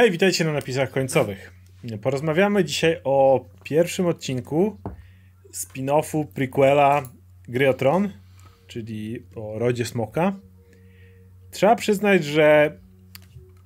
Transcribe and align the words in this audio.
Hej, 0.00 0.10
witajcie 0.10 0.44
na 0.44 0.52
napisach 0.52 0.90
końcowych. 0.90 1.52
Porozmawiamy 2.02 2.64
dzisiaj 2.64 3.00
o 3.04 3.44
pierwszym 3.64 4.06
odcinku 4.06 4.80
spin-offu, 5.52 6.26
prequela 6.26 7.02
Gry 7.48 7.68
o 7.68 7.74
Tron, 7.74 8.12
czyli 8.66 9.22
o 9.36 9.58
rodzie 9.58 9.84
Smoka. 9.84 10.32
Trzeba 11.50 11.76
przyznać, 11.76 12.24
że 12.24 12.78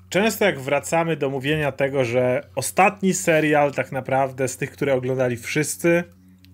często 0.08 0.44
jak 0.44 0.60
wracamy 0.60 1.16
do 1.16 1.30
mówienia 1.30 1.72
tego, 1.72 2.04
że 2.04 2.40
ostatni 2.54 3.14
serial 3.14 3.72
tak 3.72 3.92
naprawdę 3.92 4.48
z 4.48 4.56
tych, 4.56 4.70
które 4.70 4.94
oglądali 4.94 5.36
wszyscy, 5.36 6.04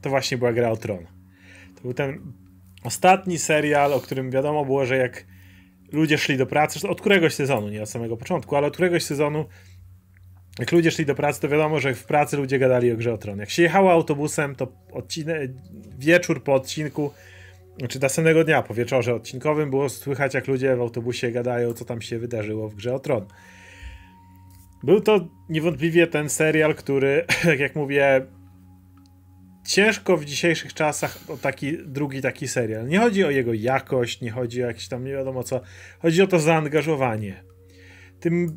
to 0.03 0.11
właśnie 0.11 0.39
była 0.39 0.53
Gra 0.53 0.71
o 0.71 0.77
Tron. 0.77 1.07
To 1.77 1.83
był 1.83 1.95
ten 1.95 2.33
ostatni 2.85 3.39
serial, 3.39 3.93
o 3.93 4.01
którym 4.01 4.31
wiadomo 4.31 4.65
było, 4.65 4.87
że 4.87 4.97
jak 4.97 5.27
ludzie 5.93 6.19
szli 6.19 6.37
do 6.37 6.47
pracy, 6.47 6.89
od 6.89 7.01
któregoś 7.01 7.35
sezonu, 7.35 7.69
nie 7.69 7.83
od 7.83 7.91
samego 7.91 8.17
początku, 8.17 8.57
ale 8.57 8.67
od 8.67 8.73
któregoś 8.73 9.03
sezonu, 9.03 9.45
jak 10.59 10.73
ludzie 10.73 10.91
szli 10.91 11.07
do 11.07 11.15
pracy, 11.15 11.41
to 11.41 11.49
wiadomo, 11.49 11.81
że 11.81 11.95
w 11.95 12.05
pracy 12.05 12.37
ludzie 12.37 12.59
gadali 12.59 12.93
o 12.93 12.97
grze 12.97 13.13
o 13.13 13.19
tron. 13.19 13.39
Jak 13.39 13.51
się 13.51 13.63
jechało 13.63 13.93
autobusem, 13.93 14.55
to 14.57 14.73
wieczór 15.99 16.45
po 16.45 16.55
odcinku, 16.55 17.11
czy 17.77 17.79
znaczy 17.79 18.01
następnego 18.01 18.45
dnia 18.45 18.63
po 18.63 18.75
wieczorze 18.75 19.15
odcinkowym 19.15 19.71
było 19.71 19.89
słychać, 19.89 20.35
jak 20.35 20.47
ludzie 20.47 20.77
w 20.77 20.81
autobusie 20.81 21.31
gadają, 21.31 21.73
co 21.73 21.85
tam 21.85 22.03
się 22.03 22.19
wydarzyło 22.19 22.69
w 22.69 22.75
grze 22.75 22.95
o 22.95 22.99
tron. 22.99 23.27
Był 24.83 25.01
to 25.01 25.29
niewątpliwie 25.49 26.07
ten 26.07 26.29
serial, 26.29 26.75
który, 26.75 27.25
jak 27.59 27.77
mówię, 27.77 28.27
ciężko 29.67 30.17
w 30.17 30.25
dzisiejszych 30.25 30.75
czasach 30.75 31.19
o 31.29 31.37
taki 31.37 31.79
drugi 31.79 32.23
taki 32.23 32.49
serial. 32.49 32.87
Nie 32.87 32.99
chodzi 32.99 33.25
o 33.25 33.31
jego 33.31 33.55
jakość, 33.55 34.21
nie 34.21 34.31
chodzi 34.31 34.65
o 34.65 34.67
jakieś 34.67 34.89
tam 34.89 35.05
nie 35.05 35.13
wiadomo 35.13 35.43
co. 35.43 35.61
Chodzi 35.99 36.23
o 36.23 36.27
to 36.27 36.39
zaangażowanie. 36.39 37.45
Tym 38.21 38.57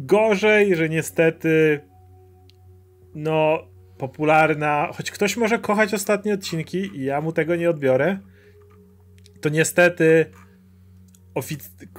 gorzej, 0.00 0.76
że 0.76 0.88
niestety 0.88 1.80
no 3.14 3.58
popularna, 3.98 4.90
choć 4.92 5.10
ktoś 5.10 5.36
może 5.36 5.58
kochać 5.58 5.94
ostatnie 5.94 6.34
odcinki 6.34 6.78
i 6.78 7.04
ja 7.04 7.20
mu 7.20 7.32
tego 7.32 7.56
nie 7.56 7.70
odbiorę, 7.70 8.18
to 9.40 9.48
niestety 9.48 10.26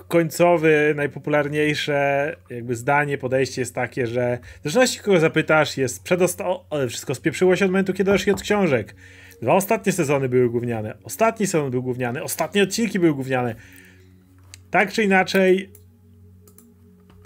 końcowy, 0.08 0.94
najpopularniejsze 0.96 2.36
jakby 2.50 2.76
zdanie, 2.76 3.18
podejście 3.18 3.62
jest 3.62 3.76
takie, 3.76 4.08
że 4.08 4.40
w 4.60 4.64
zależności 4.64 5.00
kogo 5.00 5.20
zapytasz, 5.20 5.78
jest 5.78 6.04
przedosta... 6.04 6.46
ale 6.70 6.88
wszystko 6.88 7.16
spieprzyło 7.16 7.56
się 7.56 7.66
od 7.66 7.72
momentu, 7.72 7.94
kiedy 7.94 8.12
doszli 8.12 8.32
od 8.32 8.42
książek. 8.42 8.96
Dwa 9.42 9.54
ostatnie 9.54 9.92
sezony 9.92 10.30
były 10.30 10.50
gówniane, 10.50 10.98
ostatni 11.04 11.48
sezon 11.48 11.72
był 11.72 11.84
gówniany, 11.84 12.24
ostatnie 12.24 12.64
odcinki 12.64 13.00
były 13.00 13.14
gówniane. 13.14 13.56
Tak 14.72 14.92
czy 14.92 15.04
inaczej, 15.04 15.72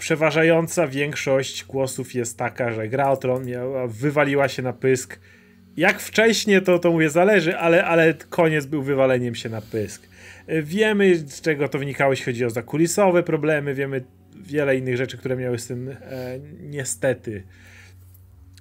przeważająca 0.06 0.86
większość 0.86 1.64
głosów 1.64 2.14
jest 2.14 2.38
taka, 2.38 2.72
że 2.72 2.88
gra 2.88 3.10
o 3.10 3.16
tron 3.16 3.46
miała, 3.46 3.86
wywaliła 3.86 4.48
się 4.48 4.62
na 4.62 4.72
pysk. 4.72 5.18
Jak 5.76 6.00
wcześniej 6.00 6.62
to, 6.62 6.78
to 6.78 6.90
mówię, 6.90 7.10
zależy, 7.10 7.56
ale, 7.56 7.84
ale 7.84 8.14
koniec 8.14 8.66
był 8.66 8.82
wywaleniem 8.82 9.34
się 9.34 9.48
na 9.48 9.60
pysk. 9.60 10.08
Wiemy, 10.62 11.16
z 11.16 11.40
czego 11.40 11.68
to 11.68 11.78
wynikało, 11.78 12.12
jeśli 12.12 12.24
chodzi 12.24 12.44
o 12.44 12.50
zakulisowe 12.50 13.22
problemy, 13.22 13.74
wiemy 13.74 14.04
wiele 14.36 14.76
innych 14.76 14.96
rzeczy, 14.96 15.18
które 15.18 15.36
miały 15.36 15.58
z 15.58 15.66
tym 15.66 15.88
e, 15.88 15.96
niestety 16.60 17.42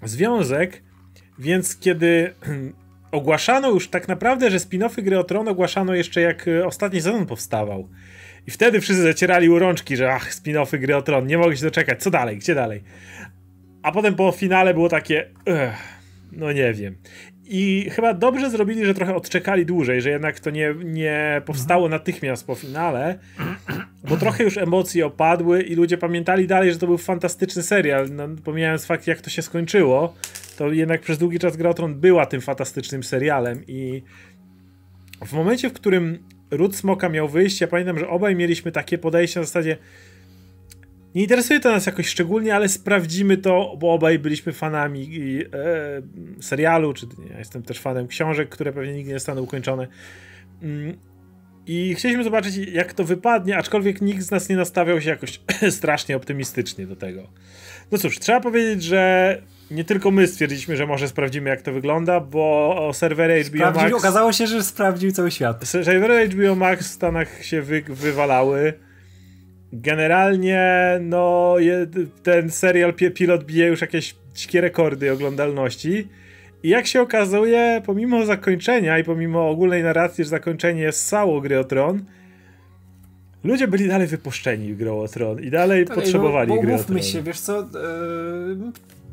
związek, 0.03 0.81
więc 1.39 1.79
kiedy 1.79 2.33
ogłaszano 3.11 3.69
już 3.69 3.89
tak 3.89 4.07
naprawdę, 4.07 4.51
że 4.51 4.57
spin-offy 4.57 5.01
Gry 5.01 5.19
o 5.19 5.23
Tron 5.23 5.47
ogłaszano 5.47 5.93
jeszcze 5.93 6.21
jak 6.21 6.47
e, 6.47 6.65
ostatni 6.65 7.01
sezon 7.01 7.25
powstawał. 7.25 7.89
I 8.47 8.51
wtedy 8.51 8.81
wszyscy 8.81 9.03
zacierali 9.03 9.49
u 9.49 9.59
rączki, 9.59 9.97
że 9.97 10.13
ach, 10.13 10.33
spin-offy 10.33 10.79
Gry 10.79 10.95
o 10.95 11.01
Tron, 11.01 11.27
nie 11.27 11.37
mogę 11.37 11.57
się 11.57 11.63
doczekać, 11.63 12.03
co 12.03 12.11
dalej, 12.11 12.37
gdzie 12.37 12.55
dalej? 12.55 12.83
A 13.83 13.91
potem 13.91 14.15
po 14.15 14.31
finale 14.31 14.73
było 14.73 14.89
takie, 14.89 15.29
no 16.31 16.51
nie 16.51 16.73
wiem. 16.73 16.95
I 17.47 17.89
chyba 17.91 18.13
dobrze 18.13 18.49
zrobili, 18.49 18.85
że 18.85 18.93
trochę 18.93 19.15
odczekali 19.15 19.65
dłużej, 19.65 20.01
że 20.01 20.09
jednak 20.09 20.39
to 20.39 20.49
nie, 20.49 20.75
nie 20.83 21.41
powstało 21.45 21.89
natychmiast 21.89 22.47
po 22.47 22.55
finale, 22.55 23.19
bo 24.09 24.17
trochę 24.17 24.43
już 24.43 24.57
emocje 24.57 25.05
opadły 25.05 25.61
i 25.61 25.75
ludzie 25.75 25.97
pamiętali 25.97 26.47
dalej, 26.47 26.71
że 26.71 26.79
to 26.79 26.87
był 26.87 26.97
fantastyczny 26.97 27.63
serial. 27.63 28.07
No, 28.11 28.27
pomijając 28.43 28.85
fakt, 28.85 29.07
jak 29.07 29.21
to 29.21 29.29
się 29.29 29.41
skończyło, 29.41 30.15
to 30.57 30.71
jednak 30.71 31.01
przez 31.01 31.17
długi 31.17 31.39
czas 31.39 31.57
Gra 31.57 31.73
była 31.89 32.25
tym 32.25 32.41
fantastycznym 32.41 33.03
serialem 33.03 33.63
i 33.67 34.03
w 35.25 35.33
momencie, 35.33 35.69
w 35.69 35.73
którym 35.73 36.19
Ród 36.51 36.75
Smoka 36.75 37.09
miał 37.09 37.29
wyjść, 37.29 37.61
ja 37.61 37.67
pamiętam, 37.67 37.99
że 37.99 38.09
obaj 38.09 38.35
mieliśmy 38.35 38.71
takie 38.71 38.97
podejście 38.97 39.39
na 39.39 39.45
zasadzie 39.45 39.77
nie 41.15 41.21
interesuje 41.21 41.59
to 41.59 41.71
nas 41.71 41.85
jakoś 41.85 42.07
szczególnie, 42.07 42.55
ale 42.55 42.69
sprawdzimy 42.69 43.37
to, 43.37 43.75
bo 43.79 43.93
obaj 43.93 44.19
byliśmy 44.19 44.53
fanami 44.53 45.09
e, 45.53 46.41
serialu, 46.41 46.93
czy 46.93 47.05
ja 47.29 47.39
jestem 47.39 47.63
też 47.63 47.79
fanem 47.79 48.07
książek, 48.07 48.49
które 48.49 48.73
pewnie 48.73 48.93
nigdy 48.93 49.11
nie 49.11 49.19
zostaną 49.19 49.41
ukończone. 49.41 49.87
Mm, 50.61 50.97
I 51.67 51.95
chcieliśmy 51.95 52.23
zobaczyć, 52.23 52.55
jak 52.55 52.93
to 52.93 53.03
wypadnie, 53.03 53.57
aczkolwiek 53.57 54.01
nikt 54.01 54.21
z 54.21 54.31
nas 54.31 54.49
nie 54.49 54.55
nastawiał 54.55 55.01
się 55.01 55.09
jakoś 55.09 55.41
strasznie 55.69 56.15
optymistycznie 56.15 56.87
do 56.87 56.95
tego. 56.95 57.27
No 57.91 57.97
cóż, 57.97 58.19
trzeba 58.19 58.39
powiedzieć, 58.39 58.83
że 58.83 59.41
nie 59.71 59.83
tylko 59.83 60.11
my 60.11 60.27
stwierdziliśmy, 60.27 60.75
że 60.75 60.87
może 60.87 61.07
sprawdzimy, 61.07 61.49
jak 61.49 61.61
to 61.61 61.71
wygląda, 61.71 62.19
bo 62.19 62.91
serwery 62.93 63.43
HBO 63.43 63.57
Sprawdził, 63.57 63.81
Max. 63.81 63.93
Okazało 63.93 64.31
się, 64.31 64.47
że 64.47 64.63
sprawdził 64.63 65.11
cały 65.11 65.31
świat. 65.31 65.67
Serwery 65.67 66.29
HBO 66.29 66.55
Max 66.55 66.87
w 66.87 66.91
Stanach 66.91 67.45
się 67.45 67.61
wy, 67.61 67.83
wywalały. 67.87 68.73
Generalnie, 69.73 70.61
no, 71.01 71.55
ten 72.23 72.49
serial 72.49 72.93
pilot 72.93 73.43
bije 73.43 73.67
już 73.67 73.81
jakieś 73.81 74.15
dzikie 74.33 74.61
rekordy 74.61 75.11
oglądalności. 75.11 76.07
I 76.63 76.69
jak 76.69 76.87
się 76.87 77.01
okazuje, 77.01 77.81
pomimo 77.85 78.25
zakończenia 78.25 78.99
i 78.99 79.03
pomimo 79.03 79.49
ogólnej 79.49 79.83
narracji, 79.83 80.23
że 80.23 80.29
zakończenie 80.29 80.81
jest 80.81 81.07
sało 81.07 81.41
gry 81.41 81.59
o 81.59 81.63
tron, 81.63 82.05
ludzie 83.43 83.67
byli 83.67 83.87
dalej 83.87 84.07
wypuszczeni 84.07 84.73
w 84.73 84.77
grę 84.77 84.93
o 84.93 85.07
tron 85.07 85.43
i 85.43 85.49
dalej 85.49 85.85
tak, 85.85 85.95
potrzebowali 85.95 86.55
no, 86.55 86.61
gry 86.61 86.75
o 86.75 86.77
tron. 86.77 87.03
się, 87.03 87.21
wiesz 87.21 87.39
co, 87.39 87.59
yy, 87.59 87.65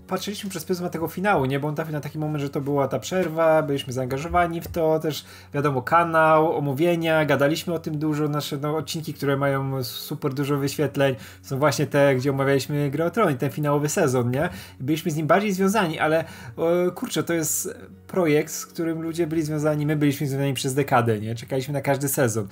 patrzyliśmy 0.07 0.51
przez 0.51 0.65
pryzmat 0.65 0.93
tego 0.93 1.09
finału, 1.09 1.45
nie? 1.45 1.61
Bo 1.61 1.69
on 1.69 1.75
trafił 1.75 1.93
na 1.93 2.01
taki 2.01 2.19
moment, 2.19 2.43
że 2.43 2.51
to 2.51 2.61
była 2.61 2.89
ta 2.89 2.99
przerwa, 2.99 3.63
byliśmy 3.63 3.93
zaangażowani 3.93 4.61
w 4.61 4.69
to, 4.69 4.99
też 4.99 5.25
wiadomo, 5.55 5.83
kanał, 5.83 6.57
omówienia, 6.57 7.25
gadaliśmy 7.25 7.75
o 7.75 7.79
tym 7.79 7.99
dużo, 7.99 8.29
nasze 8.29 8.57
no, 8.57 8.77
odcinki, 8.77 9.15
które 9.15 9.37
mają 9.37 9.85
super 9.85 10.35
dużo 10.35 10.57
wyświetleń, 10.57 11.15
są 11.43 11.59
właśnie 11.59 11.87
te, 11.87 12.17
gdzie 12.17 12.31
omawialiśmy 12.31 12.91
grę 12.91 13.05
o 13.05 13.11
Tron, 13.11 13.37
ten 13.37 13.51
finałowy 13.51 13.89
sezon, 13.89 14.31
nie? 14.31 14.49
Byliśmy 14.81 15.11
z 15.11 15.17
nim 15.17 15.27
bardziej 15.27 15.53
związani, 15.53 15.99
ale 15.99 16.25
kurczę, 16.95 17.23
to 17.23 17.35
jest 17.35 17.75
projekt, 18.07 18.53
z 18.53 18.67
którym 18.67 19.03
ludzie 19.03 19.27
byli 19.27 19.43
związani, 19.43 19.87
my 19.87 19.97
byliśmy 19.97 20.27
związani 20.27 20.55
przez 20.55 20.75
dekadę, 20.75 21.21
nie? 21.21 21.35
Czekaliśmy 21.35 21.75
na 21.75 21.81
każdy 21.81 22.09
sezon 22.09 22.49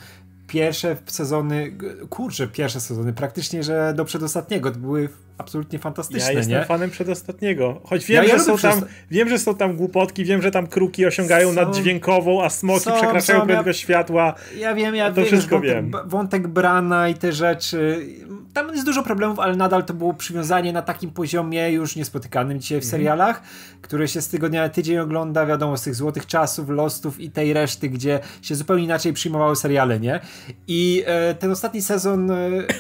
pierwsze 0.47 0.97
sezony, 1.07 1.77
kurczę, 2.11 2.49
pierwsze 2.49 2.81
sezony, 2.81 3.13
praktycznie, 3.13 3.63
że 3.63 3.95
do 3.97 4.05
przedostatniego, 4.05 4.71
to 4.71 4.79
były 4.79 5.09
absolutnie 5.41 5.79
fantastyczne. 5.79 6.33
Ja 6.33 6.39
jestem 6.39 6.59
nie? 6.59 6.65
fanem 6.65 6.91
przedostatniego. 6.91 7.81
Choć 7.85 8.07
wiem, 8.07 8.25
ja, 8.25 8.39
że 8.39 8.45
są 8.45 8.59
tam, 8.59 8.81
wiem, 9.11 9.29
że 9.29 9.39
są 9.39 9.55
tam 9.55 9.77
głupotki, 9.77 10.25
wiem, 10.25 10.43
że 10.43 10.51
tam 10.51 10.67
kruki 10.67 11.07
osiągają 11.07 11.49
są, 11.49 11.55
naddźwiękową, 11.55 12.45
a 12.45 12.51
smoki 12.51 12.81
są, 12.81 12.93
przekraczają 12.93 13.47
prędkość 13.47 13.81
ja, 13.81 13.85
światła. 13.85 14.35
Ja 14.59 14.75
wiem, 14.75 14.95
ja 14.95 15.13
to 15.13 15.25
wszystko 15.25 15.57
wątek, 15.57 15.75
wiem. 15.75 15.93
Wątek 16.07 16.49
Brana 16.49 17.09
i 17.09 17.15
te 17.15 17.33
rzeczy. 17.33 18.07
Tam 18.55 18.69
jest 18.69 18.85
dużo 18.85 19.03
problemów, 19.03 19.39
ale 19.39 19.57
nadal 19.57 19.85
to 19.85 19.95
było 19.95 20.15
przywiązanie 20.15 20.73
na 20.73 20.83
takim 20.83 21.11
poziomie 21.11 21.71
już 21.71 21.97
niespotykanym 21.97 22.61
dzisiaj 22.61 22.81
w 22.81 22.85
mhm. 22.85 22.91
serialach, 22.91 23.43
które 23.83 24.09
się 24.09 24.21
z 24.21 24.29
tygodnia 24.29 24.63
na 24.63 24.69
tydzień 24.69 24.99
ogląda, 24.99 25.47
wiadomo, 25.47 25.77
z 25.77 25.83
tych 25.83 25.95
złotych 25.95 26.27
czasów, 26.27 26.69
Lostów 26.69 27.21
i 27.21 27.31
tej 27.31 27.53
reszty, 27.53 27.89
gdzie 27.89 28.21
się 28.43 28.55
zupełnie 28.55 28.85
inaczej 28.85 29.13
przyjmowały 29.13 29.57
seriale, 29.57 30.01
nie? 30.01 30.21
I 30.67 31.03
e, 31.07 31.35
ten 31.35 31.51
ostatni 31.51 31.83
sezon 31.83 32.31
e, 32.31 32.37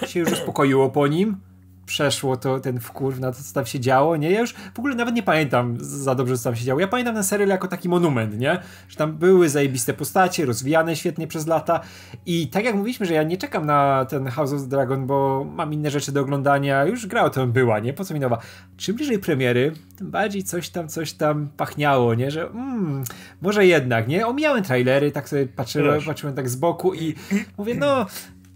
się 0.07 0.21
już 0.21 0.33
uspokoiło 0.33 0.91
po 0.91 1.07
nim 1.07 1.50
przeszło 1.91 2.37
to, 2.37 2.61
ten 2.61 2.81
wkurw 2.81 3.21
na 3.21 3.33
to, 3.33 3.43
co 3.43 3.55
tam 3.55 3.67
się 3.67 3.81
działo, 3.81 4.17
nie? 4.17 4.31
Ja 4.31 4.41
już 4.41 4.53
w 4.53 4.79
ogóle 4.79 4.95
nawet 4.95 5.15
nie 5.15 5.23
pamiętam 5.23 5.77
za 5.81 6.15
dobrze, 6.15 6.39
co 6.39 6.45
tam 6.45 6.57
się 6.57 6.65
działo. 6.65 6.81
Ja 6.81 6.89
pamiętam 6.89 7.15
ten 7.15 7.25
serial 7.25 7.49
jako 7.49 7.69
taki 7.69 7.89
monument, 7.89 8.39
nie? 8.39 8.59
Że 8.89 8.97
tam 8.97 9.13
były 9.13 9.49
zajebiste 9.49 9.95
postacie, 9.95 10.47
rozwijane 10.47 10.97
świetnie 10.97 11.27
przez 11.27 11.47
lata 11.47 11.81
i 12.27 12.49
tak 12.49 12.65
jak 12.65 12.75
mówiliśmy, 12.75 13.07
że 13.07 13.15
ja 13.15 13.23
nie 13.23 13.37
czekam 13.37 13.67
na 13.67 14.05
ten 14.05 14.27
House 14.27 14.53
of 14.53 14.63
Dragon, 14.63 15.07
bo 15.07 15.47
mam 15.55 15.73
inne 15.73 15.91
rzeczy 15.91 16.13
do 16.13 16.21
oglądania, 16.21 16.85
już 16.85 17.07
gra 17.07 17.23
o 17.23 17.31
tym 17.31 17.53
była, 17.53 17.79
nie? 17.79 17.93
Po 17.93 18.05
co 18.05 18.15
mi 18.15 18.21
nowa? 18.21 18.39
Czym 18.77 18.97
bliżej 18.97 19.19
premiery, 19.19 19.73
tym 19.99 20.11
bardziej 20.11 20.43
coś 20.43 20.69
tam, 20.69 20.89
coś 20.89 21.13
tam 21.13 21.49
pachniało, 21.57 22.15
nie? 22.15 22.31
Że 22.31 22.47
mm, 22.47 23.05
może 23.43 23.67
jednak, 23.67 24.09
nie? 24.09 24.27
Omijałem 24.27 24.65
trailery, 24.65 25.13
tak 25.13 25.29
sobie 25.29 25.47
patrzyłem, 25.47 26.03
patrzyłem 26.03 26.37
tak 26.37 26.49
z 26.49 26.57
boku 26.57 26.95
i 26.95 27.15
mówię, 27.59 27.75
no 27.75 28.07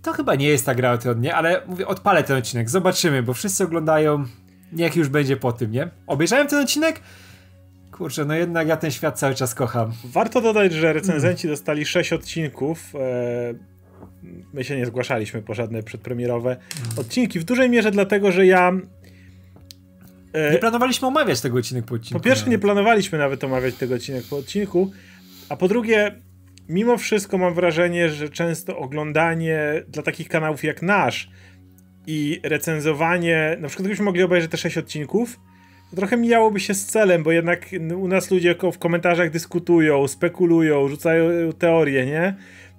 to 0.04 0.12
chyba 0.12 0.34
nie 0.34 0.46
jest 0.46 0.66
ta 0.66 0.74
gra 0.74 0.92
o 0.92 0.98
tron, 0.98 1.20
nie? 1.20 1.34
Ale 1.34 1.62
mówię, 1.66 1.86
odpalę 1.86 2.24
ten 2.24 2.36
odcinek, 2.36 2.70
zobaczymy, 2.70 3.22
bo 3.22 3.34
wszyscy 3.34 3.64
oglądają, 3.64 4.24
niech 4.72 4.96
już 4.96 5.08
będzie 5.08 5.36
po 5.36 5.52
tym, 5.52 5.72
nie? 5.72 5.88
Obejrzałem 6.06 6.46
ten 6.46 6.62
odcinek? 6.62 7.00
Kurczę, 7.92 8.24
no 8.24 8.34
jednak 8.34 8.68
ja 8.68 8.76
ten 8.76 8.90
świat 8.90 9.18
cały 9.18 9.34
czas 9.34 9.54
kocham. 9.54 9.92
Warto 10.04 10.40
dodać, 10.40 10.72
że 10.72 10.92
recenzenci 10.92 11.46
mm. 11.46 11.56
dostali 11.56 11.86
6 11.86 12.12
odcinków. 12.12 12.94
E, 12.94 13.54
my 14.52 14.64
się 14.64 14.76
nie 14.76 14.86
zgłaszaliśmy 14.86 15.42
po 15.42 15.54
żadne 15.54 15.82
przedpremierowe 15.82 16.50
mm. 16.50 16.98
odcinki. 16.98 17.40
W 17.40 17.44
dużej 17.44 17.70
mierze 17.70 17.90
dlatego, 17.90 18.32
że 18.32 18.46
ja 18.46 18.72
Nie 20.52 20.58
planowaliśmy 20.58 21.08
omawiać 21.08 21.40
tego 21.40 21.58
odcinek 21.58 21.84
po 21.84 21.94
odcinku. 21.94 22.18
Po 22.18 22.24
pierwsze, 22.24 22.50
nie 22.50 22.58
planowaliśmy 22.58 23.18
nawet 23.18 23.44
omawiać 23.44 23.74
tego 23.74 23.94
odcinek 23.94 24.24
po 24.30 24.36
odcinku, 24.36 24.90
a 25.48 25.56
po 25.56 25.68
drugie, 25.68 26.14
mimo 26.68 26.96
wszystko 26.98 27.38
mam 27.38 27.54
wrażenie, 27.54 28.08
że 28.08 28.28
często 28.28 28.78
oglądanie 28.78 29.58
dla 29.88 30.02
takich 30.02 30.28
kanałów 30.28 30.64
jak 30.64 30.82
nasz 30.82 31.30
i 32.06 32.40
recenzowanie, 32.42 33.56
na 33.60 33.68
przykład 33.68 33.84
gdybyśmy 33.84 34.04
mogli 34.04 34.22
obejrzeć 34.22 34.50
te 34.50 34.56
6 34.56 34.78
odcinków, 34.78 35.40
trochę 35.96 36.16
mijałoby 36.16 36.60
się 36.60 36.74
z 36.74 36.86
celem, 36.86 37.22
bo 37.22 37.32
jednak 37.32 37.66
u 37.96 38.08
nas 38.08 38.30
ludzie 38.30 38.54
w 38.72 38.78
komentarzach 38.78 39.30
dyskutują, 39.30 40.08
spekulują, 40.08 40.88
rzucają 40.88 41.52
teorie, 41.52 42.06
nie? 42.06 42.34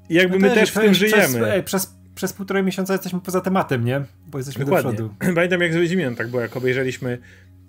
I 0.10 0.14
jakby 0.14 0.40
no 0.40 0.48
my 0.48 0.54
też 0.56 0.72
w 0.72 0.74
tym 0.74 0.94
żyjemy. 0.94 1.54
Ej, 1.54 1.64
przez, 1.64 1.96
przez 2.16 2.34
półtorej 2.34 2.64
miesiąca 2.64 2.94
jesteśmy 2.94 3.20
poza 3.20 3.42
tematem, 3.42 3.86
nie? 3.86 4.02
Bo 4.28 4.38
jesteśmy 4.38 4.66
Dokładnie. 4.66 4.92
do 4.92 4.96
przodu. 4.96 5.16
Pamiętam 5.36 5.62
jak 5.62 5.74
z 5.74 5.76
Wiedźminem 5.76 6.16
tak 6.16 6.28
było, 6.28 6.42
jak 6.42 6.58
obejrzeliśmy 6.58 7.18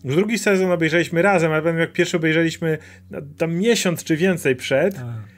już 0.04 0.16
drugi 0.16 0.38
sezon 0.38 0.72
obejrzeliśmy 0.72 1.22
razem, 1.22 1.52
ale 1.52 1.62
pamiętam 1.62 1.80
jak 1.80 1.92
pierwszy 1.92 2.16
obejrzeliśmy 2.16 2.78
tam 3.38 3.54
miesiąc 3.54 4.04
czy 4.04 4.16
więcej 4.16 4.56
przed. 4.56 4.98
A 4.98 5.35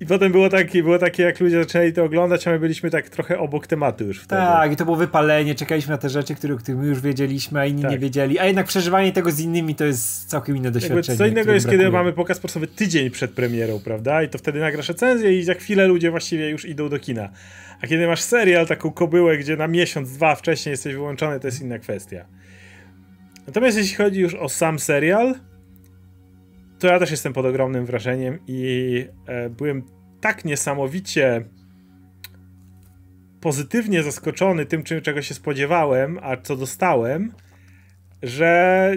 i 0.00 0.06
potem 0.06 0.32
było 0.32 0.48
takie, 0.48 0.82
było 0.82 0.98
takie, 0.98 1.22
jak 1.22 1.40
ludzie 1.40 1.58
zaczęli 1.64 1.92
to 1.92 2.04
oglądać, 2.04 2.48
a 2.48 2.50
my 2.50 2.58
byliśmy 2.58 2.90
tak 2.90 3.08
trochę 3.08 3.38
obok 3.38 3.66
tematu 3.66 4.04
już 4.04 4.18
wtedy. 4.20 4.42
Tak, 4.42 4.72
i 4.72 4.76
to 4.76 4.84
było 4.84 4.96
wypalenie, 4.96 5.54
czekaliśmy 5.54 5.90
na 5.90 5.98
te 5.98 6.08
rzeczy, 6.08 6.34
które, 6.34 6.56
które 6.56 6.78
my 6.78 6.86
już 6.86 7.00
wiedzieliśmy, 7.00 7.60
a 7.60 7.66
inni 7.66 7.82
tak. 7.82 7.90
nie 7.90 7.98
wiedzieli. 7.98 8.38
A 8.38 8.46
jednak 8.46 8.66
przeżywanie 8.66 9.12
tego 9.12 9.30
z 9.30 9.40
innymi 9.40 9.74
to 9.74 9.84
jest 9.84 10.28
całkiem 10.28 10.56
inne 10.56 10.70
doświadczenie. 10.70 11.18
co 11.18 11.26
innego 11.26 11.52
jest, 11.52 11.66
brakuje. 11.66 11.84
kiedy 11.84 11.96
mamy 11.96 12.12
pokaz 12.12 12.38
prasowy 12.38 12.66
tydzień 12.66 13.10
przed 13.10 13.30
premierą, 13.30 13.80
prawda? 13.84 14.22
I 14.22 14.28
to 14.28 14.38
wtedy 14.38 14.60
nagrasz 14.60 14.88
recenzję 14.88 15.38
i 15.38 15.42
za 15.42 15.54
chwilę 15.54 15.86
ludzie 15.86 16.10
właściwie 16.10 16.50
już 16.50 16.64
idą 16.64 16.88
do 16.88 16.98
kina. 16.98 17.28
A 17.82 17.86
kiedy 17.86 18.06
masz 18.06 18.20
serial, 18.20 18.66
taką 18.66 18.90
kobyłę, 18.90 19.38
gdzie 19.38 19.56
na 19.56 19.68
miesiąc, 19.68 20.12
dwa 20.12 20.34
wcześniej 20.34 20.70
jesteś 20.70 20.94
wyłączony, 20.94 21.40
to 21.40 21.46
jest 21.48 21.62
inna 21.62 21.78
kwestia. 21.78 22.24
Natomiast 23.46 23.78
jeśli 23.78 23.96
chodzi 23.96 24.20
już 24.20 24.34
o 24.34 24.48
sam 24.48 24.78
serial, 24.78 25.34
to 26.80 26.86
ja 26.86 26.98
też 26.98 27.10
jestem 27.10 27.32
pod 27.32 27.46
ogromnym 27.46 27.86
wrażeniem 27.86 28.38
i 28.46 29.04
e, 29.26 29.50
byłem 29.50 29.82
tak 30.20 30.44
niesamowicie 30.44 31.44
pozytywnie 33.40 34.02
zaskoczony 34.02 34.66
tym, 34.66 34.82
czego 34.82 35.22
się 35.22 35.34
spodziewałem, 35.34 36.18
a 36.22 36.36
co 36.36 36.56
dostałem, 36.56 37.32
że 38.22 38.92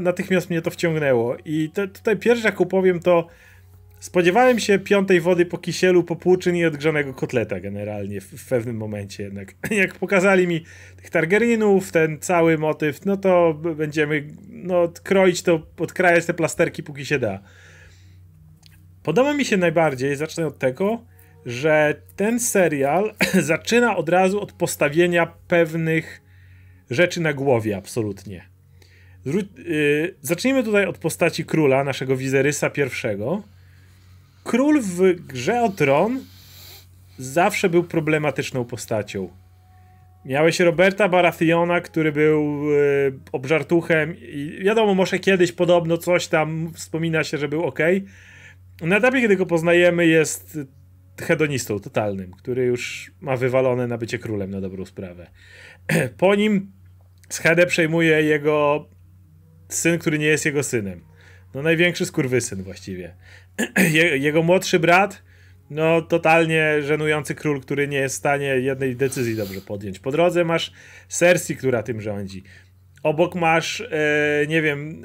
natychmiast 0.00 0.50
mnie 0.50 0.62
to 0.62 0.70
wciągnęło. 0.70 1.36
I 1.44 1.70
tutaj 1.92 2.16
pierwsze, 2.16 2.48
jak 2.48 2.60
opowiem, 2.60 3.00
to 3.00 3.28
spodziewałem 3.98 4.58
się 4.58 4.78
piątej 4.78 5.20
wody 5.20 5.46
po 5.46 5.58
kisielu, 5.58 6.04
po 6.04 6.16
płuczyn 6.16 6.56
i 6.56 6.64
odgrzanego 6.64 7.14
kotleta 7.14 7.60
generalnie 7.60 8.20
w, 8.20 8.24
w, 8.24 8.48
pewnym 8.48 8.76
momencie 8.76 9.22
jednak. 9.22 9.54
Jak 9.70 9.94
pokazali 9.94 10.46
mi 10.46 10.64
tych 10.96 11.10
Targaryenów, 11.10 11.92
ten 11.92 12.18
cały 12.20 12.58
motyw, 12.58 13.04
no 13.04 13.16
to 13.16 13.54
będziemy 13.54 14.26
no, 14.64 14.88
kroić 15.02 15.42
to, 15.42 15.66
odkrajać 15.78 16.26
te 16.26 16.34
plasterki 16.34 16.82
póki 16.82 17.06
się 17.06 17.18
da. 17.18 17.40
Podoba 19.02 19.34
mi 19.34 19.44
się 19.44 19.56
najbardziej, 19.56 20.16
zacznę 20.16 20.46
od 20.46 20.58
tego, 20.58 21.04
że 21.46 22.02
ten 22.16 22.40
serial 22.40 23.14
zaczyna 23.52 23.96
od 23.96 24.08
razu 24.08 24.40
od 24.40 24.52
postawienia 24.52 25.26
pewnych 25.48 26.22
rzeczy 26.90 27.20
na 27.20 27.32
głowie, 27.32 27.76
absolutnie. 27.76 28.48
Yy, 29.24 30.14
zacznijmy 30.22 30.64
tutaj 30.64 30.86
od 30.86 30.98
postaci 30.98 31.44
króla, 31.44 31.84
naszego 31.84 32.16
Wizerysa 32.16 32.70
pierwszego. 32.70 33.42
Król 34.44 34.80
w 34.82 35.12
grze 35.26 35.62
o 35.62 35.68
tron 35.68 36.20
zawsze 37.18 37.68
był 37.68 37.84
problematyczną 37.84 38.64
postacią. 38.64 39.45
Miałeś 40.26 40.60
Roberta 40.60 41.08
Barathiona, 41.08 41.80
który 41.80 42.12
był 42.12 42.70
yy, 42.70 43.18
obżartuchem 43.32 44.16
i 44.18 44.58
wiadomo, 44.64 44.94
może 44.94 45.18
kiedyś 45.18 45.52
podobno 45.52 45.98
coś 45.98 46.28
tam 46.28 46.72
wspomina 46.74 47.24
się, 47.24 47.38
że 47.38 47.48
był 47.48 47.62
ok, 47.64 47.78
na 48.82 48.96
etapie, 48.96 49.20
kiedy 49.20 49.36
go 49.36 49.46
poznajemy, 49.46 50.06
jest 50.06 50.58
hedonistą 51.20 51.80
totalnym, 51.80 52.32
który 52.32 52.64
już 52.64 53.12
ma 53.20 53.36
wywalone 53.36 53.86
na 53.86 53.98
bycie 53.98 54.18
królem 54.18 54.50
na 54.50 54.60
dobrą 54.60 54.84
sprawę. 54.84 55.26
Po 56.18 56.34
nim 56.34 56.72
schedę 57.28 57.66
przejmuje 57.66 58.22
jego 58.22 58.88
syn, 59.68 59.98
który 59.98 60.18
nie 60.18 60.26
jest 60.26 60.44
jego 60.44 60.62
synem. 60.62 61.00
No 61.54 61.62
największy 61.62 62.06
skurwysyn 62.06 62.62
właściwie. 62.62 63.14
jego 64.26 64.42
młodszy 64.42 64.78
brat, 64.78 65.22
no 65.70 66.02
totalnie 66.02 66.82
żenujący 66.82 67.34
król, 67.34 67.60
który 67.60 67.88
nie 67.88 67.98
jest 67.98 68.14
w 68.14 68.18
stanie 68.18 68.46
jednej 68.46 68.96
decyzji 68.96 69.36
dobrze 69.36 69.60
podjąć. 69.60 69.98
Po 69.98 70.12
drodze 70.12 70.44
masz 70.44 70.72
Cersei, 71.08 71.56
która 71.56 71.82
tym 71.82 72.00
rządzi. 72.00 72.42
Obok 73.02 73.34
masz, 73.34 73.80
e, 73.80 74.46
nie 74.48 74.62
wiem, 74.62 75.04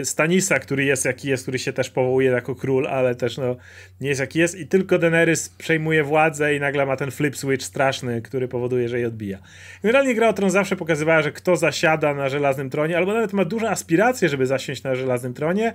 e, 0.00 0.04
Stanisa, 0.04 0.58
który 0.58 0.84
jest 0.84 1.04
jaki 1.04 1.28
jest, 1.28 1.44
który 1.44 1.58
się 1.58 1.72
też 1.72 1.90
powołuje 1.90 2.30
jako 2.30 2.54
król, 2.54 2.86
ale 2.86 3.14
też 3.14 3.38
no, 3.38 3.56
nie 4.00 4.08
jest 4.08 4.20
jaki 4.20 4.38
jest 4.38 4.58
i 4.58 4.66
tylko 4.66 4.98
Daenerys 4.98 5.48
przejmuje 5.48 6.04
władzę 6.04 6.54
i 6.54 6.60
nagle 6.60 6.86
ma 6.86 6.96
ten 6.96 7.10
flip 7.10 7.36
switch 7.36 7.64
straszny, 7.64 8.22
który 8.22 8.48
powoduje, 8.48 8.88
że 8.88 8.96
jej 8.96 9.06
odbija. 9.06 9.38
Generalnie 9.82 10.14
Gra 10.14 10.28
o 10.28 10.32
Tron 10.32 10.50
zawsze 10.50 10.76
pokazywała, 10.76 11.22
że 11.22 11.32
kto 11.32 11.56
zasiada 11.56 12.14
na 12.14 12.28
żelaznym 12.28 12.70
tronie, 12.70 12.96
albo 12.96 13.14
nawet 13.14 13.32
ma 13.32 13.44
duże 13.44 13.70
aspiracje, 13.70 14.28
żeby 14.28 14.46
zasiąść 14.46 14.82
na 14.82 14.94
żelaznym 14.94 15.34
tronie, 15.34 15.72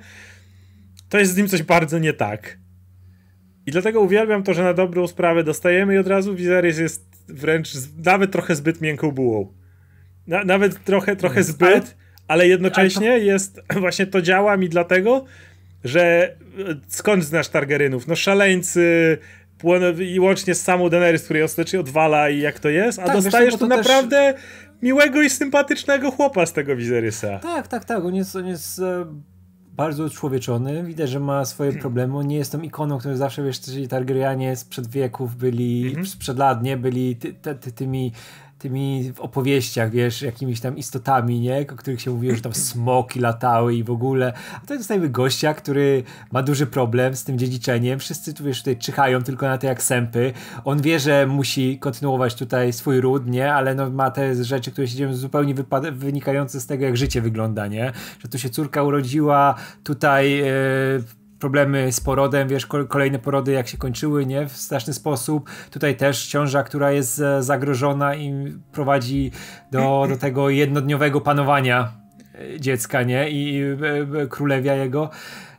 to 1.09 1.19
jest 1.19 1.33
z 1.33 1.37
nim 1.37 1.47
coś 1.47 1.63
bardzo 1.63 1.99
nie 1.99 2.13
tak. 2.13 2.57
I 3.71 3.73
dlatego 3.73 4.01
uwielbiam 4.01 4.43
to, 4.43 4.53
że 4.53 4.63
na 4.63 4.73
dobrą 4.73 5.07
sprawę 5.07 5.43
dostajemy 5.43 5.95
i 5.95 5.97
od 5.97 6.07
razu 6.07 6.35
Viserys 6.35 6.77
jest 6.77 7.05
wręcz 7.27 7.73
nawet 8.05 8.31
trochę 8.31 8.55
zbyt 8.55 8.81
miękką 8.81 9.11
bułą. 9.11 9.53
Na, 10.27 10.43
nawet 10.43 10.83
trochę, 10.83 11.15
trochę 11.15 11.43
zbyt, 11.43 11.97
ale 12.27 12.47
jednocześnie 12.47 13.07
to... 13.07 13.17
jest, 13.17 13.61
właśnie 13.79 14.05
to 14.07 14.21
działa 14.21 14.57
mi 14.57 14.69
dlatego, 14.69 15.25
że 15.83 16.01
e, 16.03 16.35
skąd 16.87 17.23
znasz 17.23 17.47
Targarynów? 17.47 18.07
No 18.07 18.15
szaleńcy, 18.15 19.17
i 19.99 20.19
łącznie 20.19 20.55
z 20.55 20.61
samą 20.61 20.89
Daenerys, 20.89 21.23
której 21.23 21.43
ostatecznie 21.43 21.79
odwala 21.79 22.29
i 22.29 22.39
jak 22.39 22.59
to 22.59 22.69
jest, 22.69 22.99
a 22.99 23.05
tak, 23.05 23.15
dostajesz 23.15 23.57
tu 23.57 23.67
naprawdę 23.67 24.33
też... 24.33 24.41
miłego 24.81 25.21
i 25.21 25.29
sympatycznego 25.29 26.11
chłopa 26.11 26.45
z 26.45 26.53
tego 26.53 26.75
Viserysa. 26.75 27.39
Tak, 27.39 27.67
tak, 27.67 27.85
tak, 27.85 28.05
on 28.05 28.15
jest, 28.15 28.35
on 28.35 28.47
jest 28.47 28.79
e, 28.79 29.05
bardzo 29.75 30.09
człowieczony, 30.09 30.83
widać, 30.83 31.09
że 31.09 31.19
ma 31.19 31.45
swoje 31.45 31.69
hmm. 31.69 31.81
problemy, 31.81 32.25
nie 32.25 32.35
jest 32.35 32.51
tą 32.51 32.61
ikoną, 32.61 32.97
którą 32.97 33.15
zawsze, 33.15 33.43
wiesz, 33.43 33.59
ci 33.59 33.87
Targaryenie 33.87 34.55
sprzed 34.55 34.87
wieków 34.87 35.35
byli, 35.35 35.91
mm 35.91 36.03
-hmm. 36.03 36.07
sprzed 36.07 36.37
lat, 36.37 36.63
nie, 36.63 36.77
byli 36.77 37.15
ty, 37.15 37.33
ty, 37.33 37.55
ty, 37.55 37.71
tymi 37.71 38.11
tymi 38.61 39.13
w 39.13 39.19
opowieściach, 39.19 39.91
wiesz, 39.91 40.21
jakimiś 40.21 40.59
tam 40.59 40.77
istotami, 40.77 41.39
nie? 41.39 41.65
O 41.73 41.75
których 41.75 42.01
się 42.01 42.11
mówiło, 42.11 42.35
że 42.35 42.41
tam 42.41 42.53
smoki 42.71 43.19
latały 43.19 43.75
i 43.75 43.83
w 43.83 43.91
ogóle. 43.91 44.33
A 44.63 44.65
to 44.65 44.77
dostajemy 44.77 45.09
gościa, 45.09 45.53
który 45.53 46.03
ma 46.31 46.43
duży 46.43 46.67
problem 46.67 47.15
z 47.15 47.23
tym 47.23 47.37
dziedziczeniem. 47.37 47.99
Wszyscy 47.99 48.33
tu, 48.33 48.43
wiesz, 48.43 48.59
tutaj 48.59 48.77
czyhają 48.77 49.23
tylko 49.23 49.47
na 49.47 49.57
te 49.57 49.67
jak 49.67 49.83
sępy. 49.83 50.33
On 50.65 50.81
wie, 50.81 50.99
że 50.99 51.27
musi 51.27 51.79
kontynuować 51.79 52.35
tutaj 52.35 52.73
swój 52.73 53.01
ród, 53.01 53.27
nie? 53.27 53.53
Ale 53.53 53.75
no, 53.75 53.89
ma 53.89 54.11
te 54.11 54.43
rzeczy, 54.43 54.71
które 54.71 54.87
się 54.87 54.95
dzieją 54.95 55.13
zupełnie 55.13 55.55
wynikające 55.91 56.59
z 56.59 56.65
tego, 56.65 56.85
jak 56.85 56.97
życie 56.97 57.21
wygląda, 57.21 57.67
nie? 57.67 57.91
Że 58.19 58.27
tu 58.27 58.37
się 58.37 58.49
córka 58.49 58.83
urodziła, 58.83 59.55
tutaj... 59.83 60.31
Yy, 60.31 61.20
problemy 61.41 61.91
z 61.91 61.99
porodem, 61.99 62.47
wiesz, 62.47 62.65
kolejne 62.65 63.19
porody 63.19 63.51
jak 63.51 63.67
się 63.67 63.77
kończyły, 63.77 64.25
nie, 64.25 64.47
w 64.47 64.57
straszny 64.57 64.93
sposób. 64.93 65.49
Tutaj 65.71 65.95
też 65.95 66.27
ciąża, 66.27 66.63
która 66.63 66.91
jest 66.91 67.19
e, 67.19 67.43
zagrożona 67.43 68.15
i 68.15 68.53
prowadzi 68.71 69.31
do, 69.71 70.05
do 70.09 70.17
tego 70.17 70.49
jednodniowego 70.49 71.21
panowania 71.21 71.91
e, 72.35 72.59
dziecka, 72.59 73.03
nie, 73.03 73.29
i 73.29 73.61
e, 73.61 74.27
królewia 74.27 74.75
jego. 74.75 75.09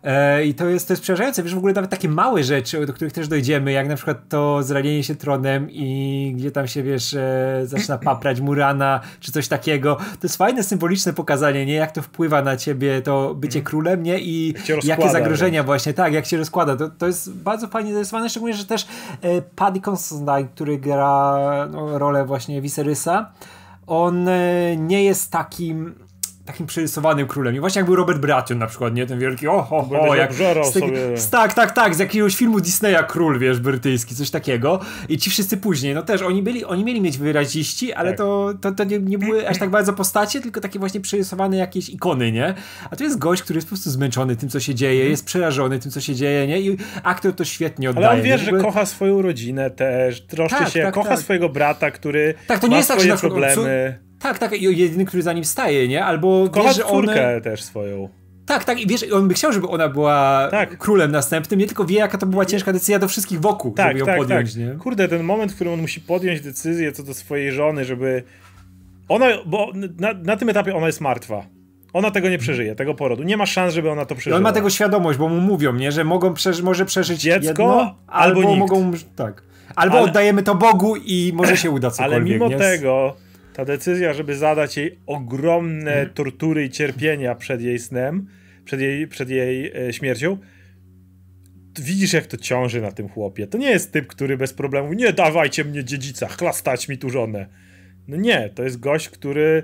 E, 0.05 0.45
I 0.45 0.55
to 0.55 0.69
jest, 0.69 0.89
to 0.89 0.93
jest 0.93 1.03
przerażające. 1.03 1.43
Wiesz, 1.43 1.55
w 1.55 1.59
ogóle 1.59 1.73
nawet 1.73 1.91
takie 1.91 2.09
małe 2.09 2.45
rzeczy, 2.45 2.87
do 2.87 2.93
których 2.93 3.13
też 3.13 3.29
dojdziemy, 3.29 3.73
jak 3.73 3.89
na 3.89 3.97
przykład 3.97 4.19
to 4.29 4.63
zranienie 4.63 5.05
się 5.05 5.15
tronem 5.15 5.69
i 5.71 6.33
gdzie 6.37 6.51
tam 6.51 6.69
się, 6.69 6.83
wiesz, 6.83 7.15
e, 7.15 7.63
zaczyna 7.65 7.99
paprać 7.99 8.41
Murana, 8.41 9.01
czy 9.21 9.33
coś 9.33 9.49
takiego. 9.49 9.97
To 9.97 10.19
jest 10.23 10.37
fajne, 10.37 10.63
symboliczne 10.63 11.13
pokazanie, 11.13 11.67
nie? 11.67 11.75
Jak 11.75 11.93
to 11.93 12.03
wpływa 12.03 12.43
na 12.43 12.57
ciebie 12.57 13.03
to 13.03 13.35
bycie 13.35 13.59
mm. 13.59 13.65
królem, 13.65 14.03
nie? 14.03 14.19
I 14.19 14.55
jakie 14.85 15.11
zagrożenia 15.11 15.61
wiesz. 15.61 15.67
właśnie, 15.67 15.95
tak, 15.95 16.13
jak 16.13 16.27
się 16.27 16.37
rozkłada. 16.37 16.77
To, 16.77 16.89
to 16.89 17.07
jest 17.07 17.33
bardzo 17.33 17.69
fajnie 17.69 17.93
zarysowane, 17.93 18.31
szczególnie, 18.31 18.57
że 18.57 18.65
też 18.65 18.87
e, 19.23 19.43
Paddy 19.43 19.81
Constantine, 19.91 20.49
który 20.55 20.79
gra 20.79 21.39
no, 21.73 21.99
rolę 21.99 22.25
właśnie 22.25 22.61
Viserysa, 22.61 23.31
on 23.87 24.29
nie 24.77 25.05
jest 25.05 25.31
takim 25.31 25.95
takim 26.45 26.67
przerysowanym 26.67 27.27
królem. 27.27 27.57
I 27.57 27.61
właśnie 27.61 27.79
jak 27.79 27.87
był 27.87 27.97
Robert 27.97 28.19
Baratheon 28.19 28.59
na 28.59 28.67
przykład, 28.67 28.95
nie? 28.95 29.07
Ten 29.07 29.19
wielki 29.19 29.49
oho, 29.49 29.83
ho, 29.83 30.15
jak 30.15 30.35
z 30.35 30.73
tego, 30.73 30.87
z, 31.15 31.31
tak, 31.31 31.55
tak, 31.55 31.71
tak, 31.71 31.95
z 31.95 31.99
jakiegoś 31.99 32.37
filmu 32.37 32.61
Disneya 32.61 33.05
Król, 33.09 33.39
wiesz, 33.39 33.61
brytyjski, 33.61 34.15
coś 34.15 34.31
takiego. 34.31 34.81
I 35.09 35.19
ci 35.19 35.31
wszyscy 35.31 35.57
później, 35.57 35.95
no 35.95 36.03
też, 36.03 36.23
oni 36.23 36.43
byli, 36.43 36.65
oni 36.65 36.85
mieli 36.85 37.01
mieć 37.01 37.19
wyraziści, 37.19 37.93
ale 37.93 38.11
tak. 38.11 38.19
to, 38.19 38.55
to, 38.61 38.73
to 38.73 38.85
nie, 38.85 38.99
nie, 38.99 39.19
były 39.19 39.49
aż 39.49 39.59
tak 39.59 39.71
bardzo 39.71 39.93
postacie, 39.93 40.41
tylko 40.41 40.61
takie 40.61 40.79
właśnie 40.79 41.01
przerysowane 41.01 41.57
jakieś 41.57 41.89
ikony, 41.89 42.33
nie? 42.33 42.55
A 42.91 42.97
to 42.97 43.05
jest 43.05 43.19
gość, 43.19 43.43
który 43.43 43.57
jest 43.57 43.67
po 43.67 43.75
prostu 43.75 43.91
zmęczony 43.91 44.37
tym, 44.37 44.49
co 44.49 44.61
się 44.61 44.75
dzieje, 44.75 45.09
jest 45.09 45.25
przerażony 45.25 45.79
tym, 45.79 45.91
co 45.91 46.01
się 46.01 46.15
dzieje, 46.15 46.47
nie? 46.47 46.61
I 46.61 46.77
aktor 47.03 47.35
to 47.35 47.45
świetnie 47.45 47.91
oddaje. 47.91 48.09
Ale 48.09 48.17
on 48.19 48.23
wie, 48.23 48.39
że 48.39 48.53
kocha 48.53 48.87
swoją 48.87 49.23
rodzinę 49.23 49.71
też, 49.71 50.27
troszczy 50.27 50.59
tak, 50.59 50.69
się, 50.69 50.83
tak, 50.83 50.95
kocha 50.95 51.09
tak. 51.09 51.19
swojego 51.19 51.49
brata, 51.49 51.91
który 51.91 52.35
tak, 52.47 52.59
to 52.59 52.67
nie 52.67 52.71
ma 52.71 52.77
jest 52.77 52.89
tak, 52.89 52.99
swoje 52.99 53.13
tak, 53.13 53.21
problemy. 53.21 53.99
Tak, 54.23 54.39
tak, 54.39 54.53
i 54.53 54.79
jedyny, 54.79 55.05
który 55.05 55.23
za 55.23 55.33
nim 55.33 55.45
staje, 55.45 55.89
nie? 55.89 56.05
Albo 56.05 56.49
Kocha 56.51 56.69
wiesz, 56.69 56.77
córkę 56.77 57.29
one... 57.29 57.41
też 57.41 57.63
swoją. 57.63 58.09
Tak, 58.47 58.65
tak, 58.65 58.81
i 58.81 58.87
wiesz, 58.87 59.05
on 59.13 59.29
by 59.29 59.35
chciał, 59.35 59.53
żeby 59.53 59.69
ona 59.69 59.89
była 59.89 60.49
tak. 60.51 60.79
królem 60.79 61.13
następnym, 61.13 61.61
nie 61.61 61.67
tylko 61.67 61.85
wie, 61.85 61.99
jaka 61.99 62.19
to 62.19 62.27
była 62.27 62.47
ciężka 62.47 62.73
decyzja 62.73 62.99
do 62.99 63.09
wszystkich 63.09 63.41
wokół, 63.41 63.73
tak, 63.73 63.87
żeby 63.87 64.01
ją 64.01 64.07
tak, 64.07 64.19
podjąć, 64.19 64.55
tak. 64.55 64.63
nie? 64.63 64.71
Kurde, 64.71 65.09
ten 65.09 65.23
moment, 65.23 65.53
w 65.53 65.55
którym 65.55 65.73
on 65.73 65.81
musi 65.81 66.01
podjąć 66.01 66.41
decyzję 66.41 66.93
co 66.93 67.03
do 67.03 67.15
swojej 67.15 67.53
żony, 67.53 67.85
żeby... 67.85 68.23
Ona, 69.09 69.27
bo 69.47 69.73
na, 69.99 70.13
na 70.13 70.37
tym 70.37 70.49
etapie 70.49 70.75
ona 70.75 70.87
jest 70.87 71.01
martwa. 71.01 71.47
Ona 71.93 72.11
tego 72.11 72.29
nie 72.29 72.39
przeżyje, 72.39 72.75
tego 72.75 72.95
porodu. 72.95 73.23
Nie 73.23 73.37
ma 73.37 73.47
szans, 73.47 73.75
żeby 73.75 73.91
ona 73.91 74.05
to 74.05 74.15
przeżyła. 74.15 74.37
I 74.37 74.37
on 74.37 74.43
ma 74.43 74.53
tego 74.53 74.71
świadomość, 74.71 75.19
bo 75.19 75.29
mu 75.29 75.41
mówią, 75.41 75.73
nie, 75.73 75.93
że 75.93 76.05
mogą 76.05 76.35
przeży 76.35 76.63
może 76.63 76.85
przeżyć 76.85 77.21
dziecko 77.21 77.49
jedno, 77.49 77.95
albo, 78.07 78.41
albo 78.41 78.57
mogą. 78.57 78.93
Tak. 79.17 79.43
Albo 79.77 79.97
ale, 79.97 80.05
oddajemy 80.05 80.43
to 80.43 80.55
Bogu 80.55 80.97
i 80.97 81.33
może 81.35 81.57
się 81.57 81.71
uda 81.71 81.91
cokolwiek. 81.91 82.17
Ale 82.17 82.25
mimo 82.25 82.49
nie? 82.49 82.57
tego, 82.57 83.17
ta 83.55 83.65
decyzja, 83.65 84.13
żeby 84.13 84.37
zadać 84.37 84.77
jej 84.77 84.99
ogromne 85.07 85.93
hmm. 85.93 86.15
tortury 86.15 86.65
i 86.65 86.71
cierpienia 86.71 87.35
przed 87.35 87.61
jej 87.61 87.79
snem, 87.79 88.27
przed 88.65 88.81
jej, 88.81 89.09
przed 89.09 89.31
jej 89.31 89.73
e, 89.89 89.93
śmiercią, 89.93 90.39
widzisz, 91.81 92.13
jak 92.13 92.27
to 92.27 92.37
ciąży 92.37 92.81
na 92.81 92.93
tym 92.93 93.09
chłopie. 93.09 93.47
To 93.47 93.59
nie 93.59 93.71
jest 93.71 93.93
typ, 93.93 94.07
który 94.07 94.37
bez 94.37 94.53
problemu, 94.53 94.93
nie 94.93 95.13
dawajcie 95.13 95.65
mnie 95.65 95.85
dziedzica, 95.85 96.29
chlastać 96.29 96.89
mi 96.89 96.99
tu 96.99 97.11
żonę. 97.11 97.47
No 98.09 98.17
nie, 98.17 98.51
to 98.55 98.63
jest 98.63 98.81
gość, 98.81 99.09
który, 99.09 99.63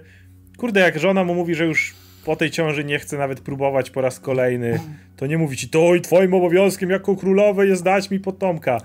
kurde, 0.59 0.80
jak 0.80 0.99
żona 0.99 1.25
mu 1.25 1.35
mówi, 1.35 1.54
że 1.54 1.64
już 1.64 1.95
po 2.25 2.37
tej 2.37 2.50
ciąży 2.50 2.85
nie 2.85 2.99
chce 2.99 3.18
nawet 3.18 3.40
próbować 3.40 3.90
po 3.90 4.00
raz 4.00 4.21
kolejny, 4.21 4.80
to 5.16 5.26
nie 5.26 5.38
mówi 5.38 5.57
ci, 5.57 5.68
to 5.68 5.95
i 5.95 6.00
twoim 6.00 6.35
obowiązkiem 6.35 6.90
jako 6.90 7.16
królowej 7.16 7.68
jest 7.68 7.85
dać 7.85 8.11
mi 8.11 8.21
potomka. 8.21 8.80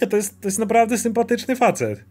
Nie, 0.00 0.06
to 0.06 0.16
jest, 0.16 0.40
to 0.40 0.48
jest 0.48 0.58
naprawdę 0.58 0.98
sympatyczny 0.98 1.56
facet. 1.56 2.04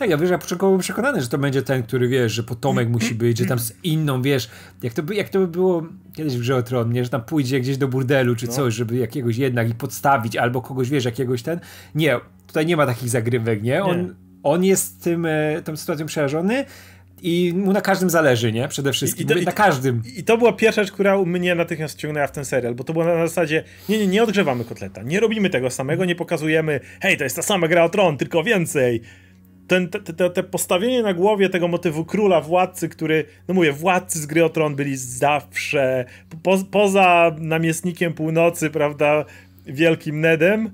Tak, 0.00 0.10
ja 0.10 0.16
wiesz, 0.16 0.30
ja 0.30 0.38
byłem 0.58 0.80
przekonany, 0.80 1.20
że 1.20 1.28
to 1.28 1.38
będzie 1.38 1.62
ten, 1.62 1.82
który 1.82 2.08
wiesz, 2.08 2.32
że 2.32 2.42
potomek 2.42 2.88
musi 2.88 3.14
być, 3.14 3.38
że 3.38 3.46
tam 3.46 3.58
z 3.58 3.72
inną, 3.82 4.22
wiesz, 4.22 4.50
jak 4.82 4.94
to 4.94 5.02
by, 5.02 5.14
jak 5.14 5.28
to 5.28 5.38
by 5.38 5.48
było 5.48 5.86
kiedyś 6.14 6.36
w 6.36 6.40
Grze 6.40 6.56
o 6.56 6.62
Tron, 6.62 6.92
nie, 6.92 7.04
że 7.04 7.10
tam 7.10 7.22
pójdzie 7.22 7.60
gdzieś 7.60 7.76
do 7.76 7.88
burdelu 7.88 8.36
czy 8.36 8.46
no. 8.46 8.52
coś, 8.52 8.74
żeby 8.74 8.96
jakiegoś 8.96 9.36
jednak 9.36 9.70
i 9.70 9.74
podstawić, 9.74 10.36
albo 10.36 10.62
kogoś, 10.62 10.90
wiesz, 10.90 11.04
jakiegoś 11.04 11.42
ten. 11.42 11.60
Nie, 11.94 12.20
tutaj 12.46 12.66
nie 12.66 12.76
ma 12.76 12.86
takich 12.86 13.08
zagrywek, 13.08 13.62
nie? 13.62 13.84
On, 13.84 14.02
nie. 14.02 14.08
on 14.42 14.64
jest 14.64 15.02
tym, 15.02 15.26
e, 15.26 15.62
tą 15.64 15.76
sytuacją 15.76 16.06
przerażony, 16.06 16.64
i 17.22 17.52
mu 17.56 17.72
na 17.72 17.80
każdym 17.80 18.10
zależy, 18.10 18.52
nie? 18.52 18.68
Przede 18.68 18.92
wszystkim. 18.92 19.26
I, 19.26 19.28
to, 19.28 19.40
na 19.40 19.52
każdym. 19.52 20.02
I 20.16 20.24
to 20.24 20.38
była 20.38 20.52
pierwsza 20.52 20.82
rzecz, 20.82 20.92
która 20.92 21.18
mnie 21.24 21.54
natychmiast 21.54 21.94
wciągnęła 21.94 22.26
w 22.26 22.32
ten 22.32 22.44
serial, 22.44 22.74
bo 22.74 22.84
to 22.84 22.92
było 22.92 23.04
na 23.04 23.26
zasadzie, 23.28 23.64
nie, 23.88 23.98
nie, 23.98 24.06
nie 24.06 24.22
odgrzewamy 24.22 24.64
kotleta, 24.64 25.02
nie 25.02 25.20
robimy 25.20 25.50
tego 25.50 25.70
samego, 25.70 26.04
nie 26.04 26.14
pokazujemy, 26.14 26.80
hej, 27.00 27.16
to 27.16 27.24
jest 27.24 27.36
ta 27.36 27.42
sama 27.42 27.68
gra 27.68 27.84
o 27.84 27.88
tron, 27.88 28.16
tylko 28.16 28.44
więcej. 28.44 29.02
Ten, 29.70 29.88
te, 29.88 30.00
te, 30.00 30.30
te 30.30 30.42
postawienie 30.42 31.02
na 31.02 31.14
głowie 31.14 31.48
tego 31.48 31.68
motywu 31.68 32.04
króla, 32.04 32.40
władcy, 32.40 32.88
który, 32.88 33.24
no 33.48 33.54
mówię, 33.54 33.72
władcy 33.72 34.18
z 34.18 34.26
gry 34.26 34.44
o 34.44 34.48
tron 34.48 34.76
byli 34.76 34.96
zawsze, 34.96 36.04
po, 36.42 36.58
poza 36.70 37.36
namiestnikiem 37.38 38.14
północy, 38.14 38.70
prawda, 38.70 39.24
wielkim 39.66 40.20
Nedem, 40.20 40.70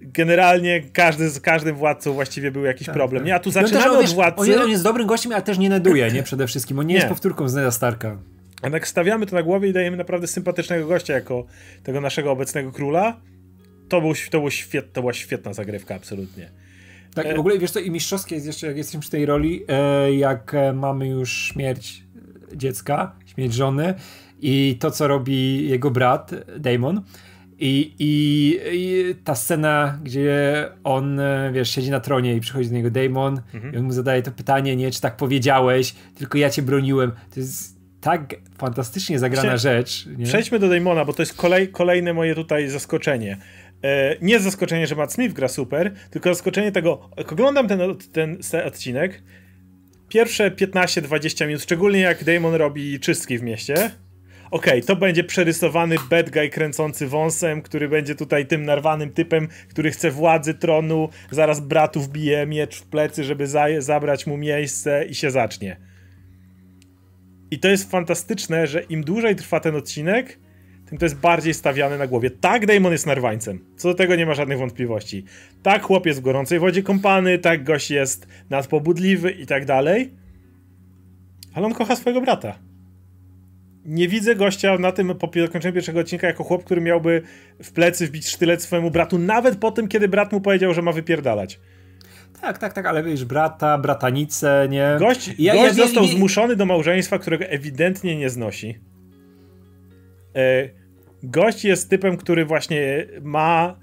generalnie 0.00 0.82
każdy 0.92 1.30
z 1.30 1.40
każdym 1.40 1.76
władcą 1.76 2.12
właściwie 2.12 2.50
był 2.50 2.64
jakiś 2.64 2.86
tak, 2.86 2.96
problem. 2.96 3.20
Tak. 3.20 3.26
Nie, 3.26 3.34
a 3.34 3.38
tu 3.38 3.50
zaczynamy 3.50 3.86
no 3.86 3.90
też, 3.90 3.96
od 3.96 4.02
wiesz, 4.02 4.14
władcy. 4.14 4.62
On 4.62 4.70
jest 4.70 4.84
dobrym 4.84 5.06
gościem, 5.06 5.32
ale 5.32 5.42
też 5.42 5.58
nie 5.58 5.68
neduje, 5.68 6.10
nie? 6.10 6.22
Przede 6.22 6.46
wszystkim. 6.46 6.78
On 6.78 6.86
nie, 6.86 6.94
nie. 6.94 6.98
jest 6.98 7.08
powtórką 7.08 7.48
z 7.48 7.54
Neda 7.54 7.70
Starka. 7.70 8.16
A 8.62 8.68
jak 8.68 8.88
stawiamy 8.88 9.26
to 9.26 9.36
na 9.36 9.42
głowie 9.42 9.68
i 9.68 9.72
dajemy 9.72 9.96
naprawdę 9.96 10.26
sympatycznego 10.26 10.86
gościa 10.86 11.14
jako 11.14 11.46
tego 11.82 12.00
naszego 12.00 12.30
obecnego 12.30 12.72
króla, 12.72 13.20
to, 13.88 14.00
był, 14.00 14.12
to, 14.30 14.40
był 14.40 14.50
świet, 14.50 14.92
to 14.92 15.00
była 15.00 15.12
świetna 15.12 15.52
zagrywka, 15.52 15.94
absolutnie. 15.94 16.59
Tak, 17.14 17.26
e... 17.26 17.34
w 17.34 17.38
ogóle 17.38 17.58
wiesz 17.58 17.70
co, 17.70 17.80
i 17.80 17.90
mistrzowskie 17.90 18.34
jest 18.34 18.46
jeszcze, 18.46 18.66
jak 18.66 18.76
jesteśmy 18.76 19.00
przy 19.00 19.10
tej 19.10 19.26
roli, 19.26 19.64
e, 19.68 20.14
jak 20.14 20.54
e, 20.54 20.72
mamy 20.72 21.08
już 21.08 21.32
śmierć 21.32 22.02
dziecka, 22.54 23.12
śmierć 23.26 23.54
żony 23.54 23.94
i 24.40 24.76
to, 24.80 24.90
co 24.90 25.08
robi 25.08 25.68
jego 25.68 25.90
brat, 25.90 26.30
Damon, 26.58 27.02
i, 27.58 27.94
i, 27.98 28.58
I, 28.72 29.14
ta 29.24 29.34
scena, 29.34 29.98
gdzie 30.02 30.68
on, 30.84 31.20
wiesz, 31.52 31.70
siedzi 31.70 31.90
na 31.90 32.00
tronie 32.00 32.36
i 32.36 32.40
przychodzi 32.40 32.68
do 32.68 32.74
niego 32.74 32.90
Damon 32.90 33.40
mhm. 33.54 33.74
i 33.74 33.78
on 33.78 33.84
mu 33.84 33.92
zadaje 33.92 34.22
to 34.22 34.30
pytanie, 34.30 34.76
nie, 34.76 34.90
czy 34.90 35.00
tak 35.00 35.16
powiedziałeś, 35.16 35.94
tylko 36.14 36.38
ja 36.38 36.50
cię 36.50 36.62
broniłem. 36.62 37.12
To 37.34 37.40
jest 37.40 37.80
tak 38.00 38.34
fantastycznie 38.58 39.18
zagrana 39.18 39.56
rzecz. 39.56 40.06
Nie? 40.16 40.24
Przejdźmy 40.26 40.58
do 40.58 40.68
Damona, 40.68 41.04
bo 41.04 41.12
to 41.12 41.22
jest 41.22 41.34
kolej, 41.34 41.68
kolejne 41.68 42.12
moje 42.12 42.34
tutaj 42.34 42.68
zaskoczenie. 42.68 43.36
E, 43.84 44.16
nie 44.20 44.40
zaskoczenie, 44.40 44.86
że 44.86 44.94
Matt 44.94 45.12
Smith 45.12 45.34
gra 45.34 45.48
super, 45.48 45.92
tylko 46.10 46.34
zaskoczenie 46.34 46.72
tego, 46.72 47.10
jak 47.16 47.32
oglądam 47.32 47.68
ten, 47.68 47.80
ten 48.12 48.38
odcinek, 48.66 49.22
pierwsze 50.08 50.50
15-20 50.50 51.46
minut, 51.46 51.62
szczególnie 51.62 52.00
jak 52.00 52.24
Damon 52.24 52.54
robi 52.54 53.00
czystki 53.00 53.38
w 53.38 53.42
mieście, 53.42 53.74
okej, 53.74 53.90
okay, 54.50 54.82
to 54.82 54.96
będzie 54.96 55.24
przerysowany 55.24 55.96
bad 56.10 56.30
guy 56.30 56.48
kręcący 56.48 57.06
wąsem, 57.06 57.62
który 57.62 57.88
będzie 57.88 58.14
tutaj 58.14 58.46
tym 58.46 58.64
narwanym 58.64 59.12
typem, 59.12 59.48
który 59.68 59.90
chce 59.90 60.10
władzy 60.10 60.54
tronu, 60.54 61.08
zaraz 61.30 61.60
bratu 61.60 62.00
wbije 62.00 62.46
miecz 62.46 62.80
w 62.80 62.86
plecy, 62.86 63.24
żeby 63.24 63.46
za 63.46 63.66
zabrać 63.78 64.26
mu 64.26 64.36
miejsce 64.36 65.04
i 65.04 65.14
się 65.14 65.30
zacznie. 65.30 65.76
I 67.50 67.58
to 67.58 67.68
jest 67.68 67.90
fantastyczne, 67.90 68.66
że 68.66 68.82
im 68.82 69.04
dłużej 69.04 69.36
trwa 69.36 69.60
ten 69.60 69.76
odcinek, 69.76 70.38
tym 70.90 70.98
to 70.98 71.04
jest 71.04 71.16
bardziej 71.16 71.54
stawiane 71.54 71.98
na 71.98 72.06
głowie. 72.06 72.30
Tak, 72.30 72.66
Damon 72.66 72.92
jest 72.92 73.06
narwańcem. 73.06 73.64
Co 73.76 73.88
do 73.88 73.94
tego 73.94 74.16
nie 74.16 74.26
ma 74.26 74.34
żadnych 74.34 74.58
wątpliwości. 74.58 75.24
Tak, 75.62 75.82
chłop 75.82 76.06
jest 76.06 76.20
w 76.20 76.22
gorącej 76.22 76.58
wodzie 76.58 76.82
kąpany, 76.82 77.38
tak, 77.38 77.64
gość 77.64 77.90
jest 77.90 78.26
nadpobudliwy 78.50 79.30
i 79.30 79.46
tak 79.46 79.64
dalej. 79.64 80.10
Ale 81.54 81.66
on 81.66 81.74
kocha 81.74 81.96
swojego 81.96 82.20
brata 82.20 82.70
nie 83.84 84.08
widzę 84.08 84.36
gościa 84.36 84.78
na 84.78 84.92
tym 84.92 85.14
po 85.14 85.30
zakończeniu 85.40 85.74
pierwszego 85.74 86.00
odcinka 86.00 86.26
jako 86.26 86.44
chłop, 86.44 86.64
który 86.64 86.80
miałby 86.80 87.22
w 87.62 87.72
plecy 87.72 88.06
wbić 88.06 88.28
sztylet 88.28 88.62
swojemu 88.62 88.90
bratu, 88.90 89.18
nawet 89.18 89.56
po 89.56 89.70
tym, 89.70 89.88
kiedy 89.88 90.08
brat 90.08 90.32
mu 90.32 90.40
powiedział, 90.40 90.74
że 90.74 90.82
ma 90.82 90.92
wypierdalać. 90.92 91.60
Tak, 92.40 92.58
tak, 92.58 92.72
tak, 92.72 92.86
ale 92.86 93.02
wiesz, 93.02 93.24
brata, 93.24 93.78
bratanice, 93.78 94.66
nie? 94.70 94.96
Gość, 94.98 95.30
ja, 95.38 95.54
gość 95.54 95.76
ja, 95.78 95.84
został 95.84 96.04
ja, 96.04 96.10
zmuszony 96.10 96.56
do 96.56 96.66
małżeństwa, 96.66 97.18
którego 97.18 97.44
ewidentnie 97.44 98.16
nie 98.16 98.30
znosi. 98.30 98.78
E, 100.34 100.68
gość 101.22 101.64
jest 101.64 101.90
typem, 101.90 102.16
który 102.16 102.44
właśnie 102.44 103.06
ma 103.22 103.76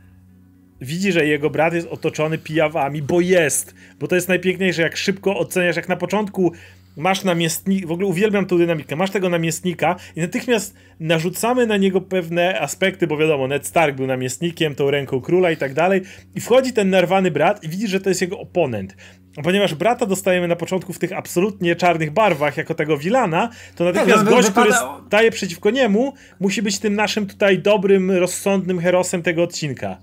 widzi, 0.82 1.12
że 1.12 1.26
jego 1.26 1.50
brat 1.50 1.74
jest 1.74 1.88
otoczony 1.88 2.38
pijawami, 2.38 3.02
bo 3.02 3.22
jest. 3.22 3.76
Bo 4.00 4.08
to 4.08 4.16
jest 4.16 4.28
najpiękniejsze, 4.28 4.82
jak 4.82 4.98
szybko 4.98 5.38
oceniasz, 5.38 5.76
jak 5.76 5.90
na 5.90 5.96
początku 5.96 6.52
masz 6.98 7.24
namiestnika, 7.24 7.88
w 7.88 7.92
ogóle 7.92 8.08
uwielbiam 8.08 8.46
tą 8.46 8.58
dynamikę, 8.58 8.96
masz 8.96 9.12
tego 9.12 9.30
namiestnika 9.30 9.96
i 10.16 10.20
natychmiast 10.20 10.76
narzucamy 11.00 11.68
na 11.68 11.78
niego 11.78 12.02
pewne 12.02 12.60
aspekty, 12.60 13.08
bo 13.08 13.18
wiadomo, 13.18 13.48
Ned 13.48 13.68
Stark 13.68 13.96
był 13.96 14.08
namiestnikiem, 14.08 14.76
tą 14.76 14.92
ręką 14.92 15.22
króla 15.22 15.52
i 15.52 15.58
tak 15.58 15.74
dalej 15.74 16.02
i 16.36 16.42
wchodzi 16.42 16.74
ten 16.74 16.90
narwany 16.90 17.32
brat 17.32 17.64
i 17.64 17.70
widzisz, 17.70 17.90
że 17.90 18.00
to 18.00 18.10
jest 18.10 18.22
jego 18.22 18.40
oponent. 18.40 18.96
Ponieważ 19.44 19.76
brata 19.76 20.06
dostajemy 20.06 20.48
na 20.48 20.56
początku 20.56 20.94
w 20.94 21.00
tych 21.00 21.14
absolutnie 21.14 21.76
czarnych 21.76 22.12
barwach, 22.12 22.58
jako 22.58 22.76
tego 22.76 22.98
Wilana, 22.98 23.50
to 23.76 23.84
natychmiast 23.84 24.20
tak, 24.20 24.30
gość, 24.30 24.48
wypada... 24.48 24.68
który 24.68 25.08
staje 25.08 25.32
przeciwko 25.32 25.70
niemu, 25.70 26.14
musi 26.40 26.62
być 26.62 26.80
tym 26.80 26.96
naszym 26.96 27.28
tutaj 27.28 27.60
dobrym, 27.60 28.12
rozsądnym 28.12 28.80
herosem 28.80 29.24
tego 29.24 29.44
odcinka. 29.44 29.98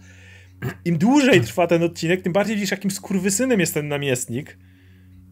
Im 0.85 0.99
dłużej 0.99 1.41
trwa 1.41 1.67
ten 1.67 1.83
odcinek, 1.83 2.23
tym 2.23 2.33
bardziej 2.33 2.57
widzisz, 2.57 2.71
jakim 2.71 2.91
skurwysynem 2.91 3.61
jest 3.61 3.75
ten 3.75 3.89
namiestnik 3.89 4.57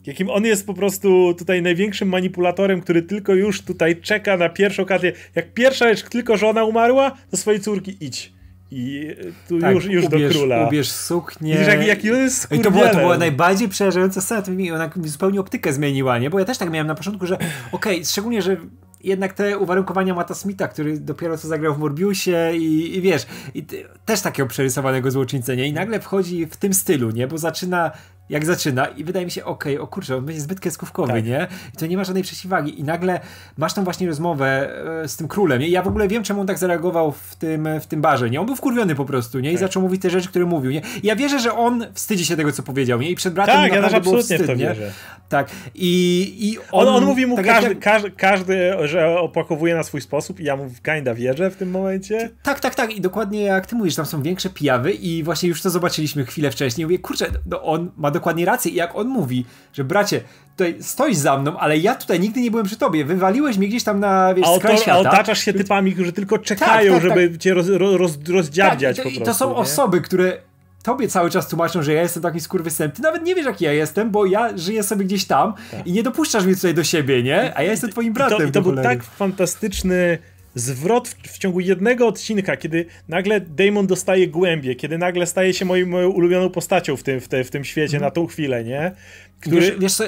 Jakim 0.07 0.31
on 0.31 0.45
jest 0.45 0.67
po 0.67 0.75
prostu 0.75 1.35
tutaj 1.35 1.63
największym 1.63 2.09
manipulatorem, 2.09 2.81
który 2.81 3.03
tylko 3.03 3.35
już 3.35 3.63
tutaj 3.63 3.97
czeka 3.97 4.37
na 4.37 4.49
pierwszą 4.49 4.83
okazję. 4.83 5.13
Jak 5.35 5.55
pierwsza 5.55 5.89
rzecz, 5.89 6.03
tylko 6.03 6.37
żona 6.37 6.65
umarła, 6.65 7.17
do 7.31 7.37
swojej 7.37 7.61
córki 7.61 7.97
idź. 8.01 8.33
I 8.75 9.17
tu 9.49 9.61
tak, 9.61 9.75
już, 9.75 9.85
już 9.85 10.05
ubierz, 10.05 10.35
do 10.35 10.39
króla. 10.39 10.67
Ubierz 10.67 10.91
suknię. 10.91 11.53
Widzisz, 11.53 11.69
jak, 11.69 11.87
jaki 11.87 12.11
on 12.13 12.19
jest 12.19 12.53
I 12.53 12.59
to 12.61 12.71
było, 12.71 12.89
to 12.89 12.97
była 12.97 13.19
najbardziej 13.19 13.69
przerażająca 13.69 14.21
scena. 14.21 14.43
Mi 14.49 14.73
ona 14.73 14.91
zupełnie 15.05 15.41
optykę 15.41 15.73
zmieniła, 15.73 16.19
nie? 16.19 16.31
Bo 16.31 16.39
ja 16.39 16.45
też 16.45 16.59
tak 16.59 16.71
miałem 16.71 16.87
na 16.87 16.95
początku, 16.95 17.27
że 17.27 17.35
okej, 17.35 17.49
okay, 17.73 18.05
szczególnie, 18.05 18.43
że 18.43 18.57
jednak 19.05 19.33
te 19.33 19.59
uwarunkowania 19.59 20.15
Mata 20.15 20.35
Smitha, 20.35 20.69
który 20.69 20.99
dopiero 20.99 21.39
co 21.39 21.49
zagrał 21.49 21.75
w 21.75 21.79
Morbiusie 21.79 22.53
i, 22.55 22.97
i 22.97 23.01
wiesz, 23.01 23.27
i 23.55 23.67
też 24.05 24.21
takiego 24.21 24.49
przerysowanego 24.49 25.11
złoczyńcę, 25.11 25.57
nie? 25.57 25.69
I 25.69 25.73
nagle 25.73 26.01
wchodzi 26.01 26.47
w 26.47 26.57
tym 26.57 26.75
stylu, 26.75 27.11
nie? 27.11 27.27
Bo 27.27 27.39
zaczyna 27.39 27.91
jak 28.29 28.45
zaczyna 28.45 28.87
i 28.87 29.05
wydaje 29.05 29.25
mi 29.25 29.31
się, 29.31 29.45
okej, 29.45 29.75
okay, 29.75 29.85
o 29.85 29.87
kurczę, 29.87 30.17
on 30.17 30.25
będzie 30.25 30.41
zbyt 30.41 30.61
kreskówkowy, 30.61 31.13
tak. 31.13 31.27
nie? 31.27 31.47
I 31.75 31.77
to 31.77 31.87
nie 31.87 31.97
ma 31.97 32.05
żadnej 32.05 32.23
przeciwwagi 32.23 32.81
i 32.81 32.85
nagle 32.85 33.21
masz 33.59 33.75
tą 33.75 33.85
właśnie 33.85 34.07
rozmowę 34.07 34.71
e, 35.03 35.09
z 35.09 35.17
tym 35.17 35.29
królem, 35.29 35.61
nie? 35.61 35.69
I 35.69 35.71
ja 35.71 35.83
w 35.83 35.89
ogóle 35.89 36.09
wiem, 36.09 36.23
czemu 36.23 36.41
on 36.41 36.47
tak 36.47 36.59
zareagował 36.59 37.13
w 37.13 37.37
tym, 37.37 37.69
w 37.81 37.87
tym 37.87 38.01
barze, 38.01 38.31
nie? 38.31 38.41
On 38.41 38.47
był 38.47 38.57
wkurwiony 38.57 38.95
po 38.95 39.05
prostu, 39.05 39.41
nie? 39.41 39.51
I 39.51 39.55
tak. 39.55 39.61
zaczął 39.61 39.83
mówić 39.83 40.03
te 40.03 40.11
rzeczy, 40.11 40.29
które 40.29 40.45
mówił, 40.45 40.71
nie? 40.73 40.83
I 41.03 41.07
ja 41.07 41.17
wierzę, 41.17 41.41
że 41.41 41.53
on 41.53 41.87
wstydzi 41.95 42.27
się 42.27 42.37
tego, 42.37 42.53
co 42.53 42.63
powiedział, 42.63 43.01
nie? 43.01 43.11
I 43.11 43.15
przed 43.15 43.35
bratem 43.35 43.55
tak, 43.55 43.73
ja 43.73 43.83
też 43.83 43.95
absolutnie 43.95 44.23
wstyd, 44.23 44.43
w 44.43 44.47
to 44.47 44.57
wierzę. 44.57 44.93
Tak. 45.29 45.51
I, 45.75 46.35
i 46.41 46.59
on, 46.59 46.89
on, 46.89 46.95
on 46.95 47.05
mówi 47.05 47.27
mu 47.27 47.37
tak 47.37 47.47
każdy, 47.47 47.69
jak... 47.69 47.79
każdy, 47.79 48.11
każdy, 48.11 48.73
że 48.85 49.21
opakowuje 49.21 49.75
na 49.75 49.83
swój 49.83 50.01
sposób 50.01 50.41
i 50.41 50.45
ja 50.45 50.57
mu 50.57 50.69
w 50.69 50.83
kinda 50.83 51.15
wierzę 51.15 51.51
w 51.51 51.57
tym 51.57 51.71
momencie. 51.71 52.31
Tak, 52.43 52.61
tak, 52.61 52.75
tak. 52.75 52.97
I 52.97 53.01
dokładnie 53.01 53.43
jak 53.43 53.67
ty 53.67 53.77
mówisz, 53.77 53.95
tam 53.95 54.07
są 54.07 54.23
większe 54.23 54.51
pijawy 54.51 54.93
i 54.93 55.23
właśnie 55.23 55.49
już 55.49 55.63
to 55.63 55.71
zobaczyliśmy 55.71 56.25
chwilę 56.25 56.51
wcześniej. 56.51 56.87
Mówię, 56.87 56.99
kurczę, 56.99 57.27
no 57.47 57.63
on 57.63 57.91
ma 57.97 58.11
dokładnie 58.13 58.45
rację. 58.45 58.73
I 58.73 58.75
jak 58.75 58.97
on 58.97 59.09
mówi, 59.09 59.45
że 59.73 59.85
bracie, 59.85 60.21
tutaj 60.57 60.77
stoisz 60.81 61.17
za 61.17 61.39
mną, 61.39 61.59
ale 61.59 61.79
ja 61.79 61.95
tutaj 61.95 62.21
nigdy 62.21 62.41
nie 62.41 62.51
byłem 62.51 62.67
przy 62.67 62.77
tobie. 62.77 63.05
Wywaliłeś 63.05 63.59
mnie 63.59 63.69
gdzieś 63.69 63.85
tam 63.85 64.01
na 64.01 64.35
wiesz, 64.35 64.47
a, 64.47 64.51
oto, 64.51 64.69
a 64.87 64.99
otaczasz 64.99 65.39
się 65.39 65.53
typami, 65.53 65.93
którzy 65.93 66.13
tylko 66.13 66.39
tak, 66.39 66.47
czekają, 66.47 66.93
tak, 66.93 67.03
tak, 67.03 67.11
żeby 67.11 67.29
tak. 67.29 67.39
cię 67.39 67.55
roz, 67.55 67.67
roz, 67.69 68.19
rozdziabdziać 68.29 68.97
tak, 68.97 69.05
po 69.05 69.11
prostu. 69.11 69.23
I 69.23 69.27
to 69.27 69.35
są 69.35 69.51
nie? 69.51 69.57
osoby, 69.57 70.01
które 70.01 70.39
tobie 70.83 71.09
cały 71.09 71.31
czas 71.31 71.49
tłumaczą, 71.49 71.83
że 71.83 71.93
ja 71.93 72.03
jestem 72.03 72.23
takim 72.23 72.41
skurwysem. 72.41 72.91
Ty 72.91 73.03
nawet 73.03 73.25
nie 73.25 73.35
wiesz, 73.35 73.47
jaki 73.47 73.65
ja 73.65 73.73
jestem, 73.73 74.11
bo 74.11 74.27
ja 74.27 74.57
żyję 74.57 74.83
sobie 74.83 75.05
gdzieś 75.05 75.25
tam 75.25 75.55
tak. 75.71 75.87
i 75.87 75.93
nie 75.93 76.03
dopuszczasz 76.03 76.45
mnie 76.45 76.55
tutaj 76.55 76.75
do 76.75 76.85
siebie, 76.85 77.23
nie? 77.23 77.57
A 77.57 77.63
ja 77.63 77.71
jestem 77.71 77.91
twoim 77.91 78.13
bratem. 78.13 78.39
I 78.39 78.41
to, 78.41 78.47
i 78.49 78.53
to 78.53 78.63
był 78.63 78.83
tak 78.83 79.05
fantastyczny 79.05 80.19
zwrot 80.55 81.09
w, 81.09 81.15
w, 81.15 81.39
ciągu 81.39 81.61
jednego 81.61 82.07
odcinka, 82.07 82.57
kiedy 82.57 82.87
nagle 83.09 83.41
Damon 83.41 83.87
dostaje 83.87 84.29
głębie, 84.29 84.75
kiedy 84.75 84.99
nagle 84.99 85.27
staje 85.27 85.55
się 85.55 85.65
moim, 85.65 85.89
moją 85.89 86.09
ulubioną 86.11 86.51
postacią 86.51 86.97
w 86.97 87.03
tym, 87.03 87.21
w, 87.21 87.29
te, 87.29 87.45
w 87.45 87.51
tym 87.51 87.65
świecie 87.65 87.97
mm. 87.97 88.07
na 88.07 88.11
tą 88.11 88.27
chwilę, 88.27 88.65
nie? 88.65 88.93
Który... 89.41 89.61
Wiesz, 89.61 89.79
wiesz 89.79 89.95
co, 89.95 90.05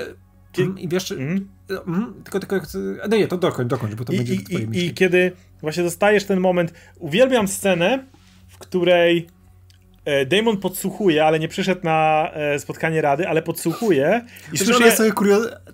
i 0.78 0.88
wiesz, 0.88 1.12
mm. 1.12 1.48
Mm, 1.86 2.14
tylko, 2.24 2.40
tylko, 2.40 2.60
no 3.08 3.16
nie, 3.16 3.28
to 3.28 3.38
dokończ, 3.38 3.70
dokończ, 3.70 3.94
bo 3.94 4.04
to 4.04 4.12
I, 4.12 4.16
będzie 4.16 4.34
i, 4.34 4.78
i, 4.78 4.84
I 4.86 4.94
kiedy 4.94 5.32
właśnie 5.60 5.82
dostajesz 5.82 6.24
ten 6.24 6.40
moment, 6.40 6.72
uwielbiam 6.98 7.48
scenę, 7.48 8.04
w 8.48 8.58
której 8.58 9.26
Damon 10.26 10.56
podsłuchuje, 10.56 11.24
ale 11.24 11.38
nie 11.38 11.48
przyszedł 11.48 11.80
na 11.84 12.30
e, 12.32 12.58
spotkanie 12.58 13.00
rady, 13.00 13.28
ale 13.28 13.42
podsłuchuje 13.42 14.24
i 14.52 14.58
słyszy... 14.58 14.80
To 14.80 14.84
jest, 14.84 14.96
sobie 14.96 15.12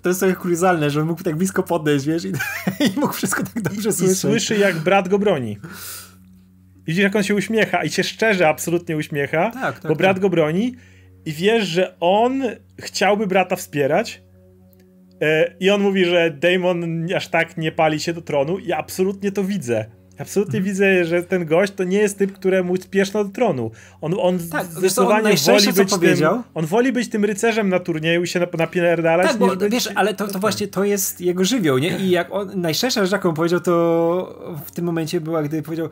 to 0.01 0.09
jest 0.09 0.19
sobie 0.19 0.33
kuriozalne, 0.33 0.89
że 0.89 1.05
mógł 1.05 1.23
tak 1.23 1.35
blisko 1.35 1.63
podejść, 1.63 2.05
wiesz, 2.05 2.25
i, 2.25 2.31
i 2.85 2.99
mógł 2.99 3.13
wszystko 3.13 3.43
tak 3.43 3.63
dobrze 3.63 3.89
I, 3.89 3.93
słyszeć. 3.93 4.17
I 4.17 4.19
słyszy, 4.19 4.57
jak 4.57 4.75
brat 4.75 5.09
go 5.09 5.19
broni. 5.19 5.57
Widzisz, 6.87 7.03
jak 7.03 7.15
on 7.15 7.23
się 7.23 7.35
uśmiecha 7.35 7.83
i 7.83 7.89
się 7.89 8.03
szczerze 8.03 8.47
absolutnie 8.47 8.97
uśmiecha, 8.97 9.51
tak, 9.51 9.79
tak, 9.79 9.91
bo 9.91 9.95
brat 9.95 10.15
tak. 10.15 10.21
go 10.21 10.29
broni 10.29 10.75
i 11.25 11.31
wiesz, 11.31 11.67
że 11.67 11.95
on 11.99 12.43
chciałby 12.79 13.27
brata 13.27 13.55
wspierać 13.55 14.21
e, 15.21 15.55
i 15.59 15.69
on 15.69 15.81
mówi, 15.81 16.05
że 16.05 16.31
Damon 16.31 17.07
aż 17.15 17.27
tak 17.27 17.57
nie 17.57 17.71
pali 17.71 17.99
się 17.99 18.13
do 18.13 18.21
tronu 18.21 18.57
i 18.57 18.71
absolutnie 18.71 19.31
to 19.31 19.43
widzę. 19.43 20.00
Absolutnie 20.21 20.61
widzę, 20.61 21.05
że 21.05 21.23
ten 21.23 21.45
gość 21.45 21.73
to 21.73 21.83
nie 21.83 21.97
jest 21.97 22.17
typ, 22.17 22.33
któremu 22.33 22.77
spieszno 22.77 23.23
do 23.23 23.29
tronu. 23.29 23.71
On, 24.01 24.15
on 24.19 24.39
tak, 24.49 24.65
zdecydowanie 24.65 25.29
on 25.29 25.35
woli 25.35 25.73
być 25.73 25.97
tym, 25.99 26.29
on 26.53 26.65
woli 26.65 26.91
być 26.91 27.09
tym 27.09 27.25
rycerzem 27.25 27.69
na 27.69 27.79
turnieju 27.79 28.23
i 28.23 28.27
się 28.27 28.47
napierdalać. 28.57 29.27
Tak, 29.27 29.37
bo 29.37 29.57
wiesz, 29.69 29.89
ale 29.95 30.13
to, 30.13 30.27
to 30.27 30.39
właśnie 30.39 30.67
to 30.67 30.83
jest 30.83 31.21
jego 31.21 31.45
żywioł, 31.45 31.77
nie? 31.77 31.99
I 31.99 32.09
jak 32.09 32.31
on, 32.31 32.61
najszersza 32.61 33.01
rzecz, 33.01 33.11
jaką 33.11 33.33
powiedział, 33.33 33.59
to 33.59 34.55
w 34.65 34.71
tym 34.71 34.85
momencie 34.85 35.21
była, 35.21 35.43
gdy 35.43 35.61
powiedział 35.61 35.89